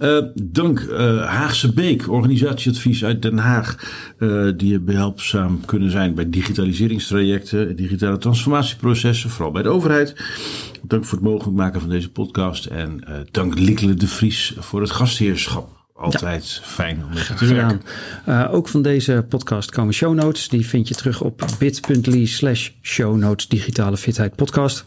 Uh, 0.00 0.18
dank 0.42 0.90
Haagse 1.24 1.72
Beek, 1.72 2.10
organisatieadvies 2.10 3.04
uit 3.04 3.22
Den 3.22 3.38
Haag, 3.38 3.76
die 4.56 4.68
je 4.68 4.80
behulpzaam 4.80 5.64
kunnen 5.64 5.90
zijn 5.90 6.14
bij 6.14 6.30
digitaliseringstrajecten, 6.30 7.76
digitale 7.76 8.18
transformatieprocessen, 8.18 9.30
vooral 9.30 9.52
bij 9.52 9.62
de 9.62 9.68
overheid. 9.68 10.16
Dank 10.82 11.04
voor 11.04 11.18
het 11.18 11.26
mogelijk 11.26 11.56
maken 11.56 11.80
van 11.80 11.90
deze 11.90 12.10
podcast 12.10 12.66
en 12.66 13.00
dank 13.30 13.58
Liekele 13.58 13.94
de 13.94 14.06
Vries 14.06 14.54
voor 14.58 14.80
het 14.80 14.90
gastheerschap. 14.90 15.83
Altijd 15.94 16.60
ja. 16.62 16.68
fijn 16.68 17.04
om 17.04 17.14
met 17.14 17.36
te 17.36 17.54
werken. 17.54 17.82
Uh, 18.28 18.48
ook 18.54 18.68
van 18.68 18.82
deze 18.82 19.24
podcast 19.28 19.70
komen 19.70 19.94
show 19.94 20.14
notes. 20.14 20.48
Die 20.48 20.66
vind 20.66 20.88
je 20.88 20.94
terug 20.94 21.20
op 21.20 21.46
bit.ly 21.58 22.26
slash 22.26 22.70
show 22.82 23.16
notes 23.16 23.48
digitale 23.48 23.96
fitheid 23.96 24.36
podcast. 24.36 24.84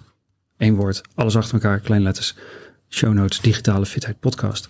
Eén 0.57 0.75
woord, 0.75 1.01
alles 1.15 1.35
achter 1.35 1.53
elkaar, 1.53 1.79
kleine 1.79 2.05
letters. 2.05 2.35
Show 2.89 3.13
notes 3.13 3.41
digitale 3.41 3.85
fitheid 3.85 4.19
podcast. 4.19 4.69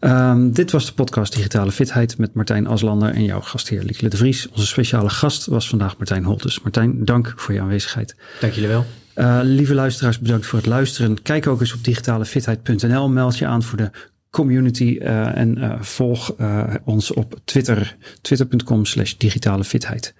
Um, 0.00 0.52
dit 0.52 0.70
was 0.70 0.86
de 0.86 0.92
podcast 0.92 1.34
Digitale 1.34 1.72
Fitheid 1.72 2.18
met 2.18 2.34
Martijn 2.34 2.66
Aslander 2.66 3.14
en 3.14 3.24
jouw 3.24 3.40
gastheer 3.40 3.82
Liekle 3.82 4.08
de 4.08 4.16
Vries. 4.16 4.48
Onze 4.48 4.66
speciale 4.66 5.08
gast 5.08 5.46
was 5.46 5.68
vandaag 5.68 5.96
Martijn 5.96 6.24
Holtes. 6.24 6.60
Martijn, 6.60 7.04
dank 7.04 7.32
voor 7.36 7.54
je 7.54 7.60
aanwezigheid. 7.60 8.16
Dank 8.40 8.52
jullie 8.52 8.68
wel. 8.68 8.86
Uh, 9.14 9.38
lieve 9.42 9.74
luisteraars, 9.74 10.18
bedankt 10.18 10.46
voor 10.46 10.58
het 10.58 10.68
luisteren. 10.68 11.22
Kijk 11.22 11.46
ook 11.46 11.60
eens 11.60 11.72
op 11.72 11.84
digitalefitheid.nl. 11.84 13.08
Meld 13.08 13.38
je 13.38 13.46
aan 13.46 13.62
voor 13.62 13.78
de 13.78 13.90
community 14.36 14.98
uh, 15.00 15.36
en 15.36 15.58
uh, 15.58 15.82
volg 15.82 16.34
uh, 16.38 16.74
ons 16.84 17.10
op 17.12 17.38
Twitter, 17.44 17.96
twitter.com 18.20 18.84
slash 18.84 19.14
digitale 19.16 19.64
fitheid. 19.64 20.14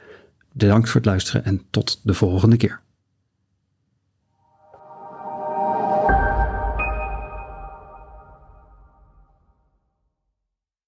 bedankt 0.52 0.90
voor 0.90 1.00
het 1.00 1.10
luisteren 1.10 1.44
en 1.44 1.62
tot 1.70 2.00
de 2.02 2.14
volgende 2.14 2.56
keer. 2.56 2.80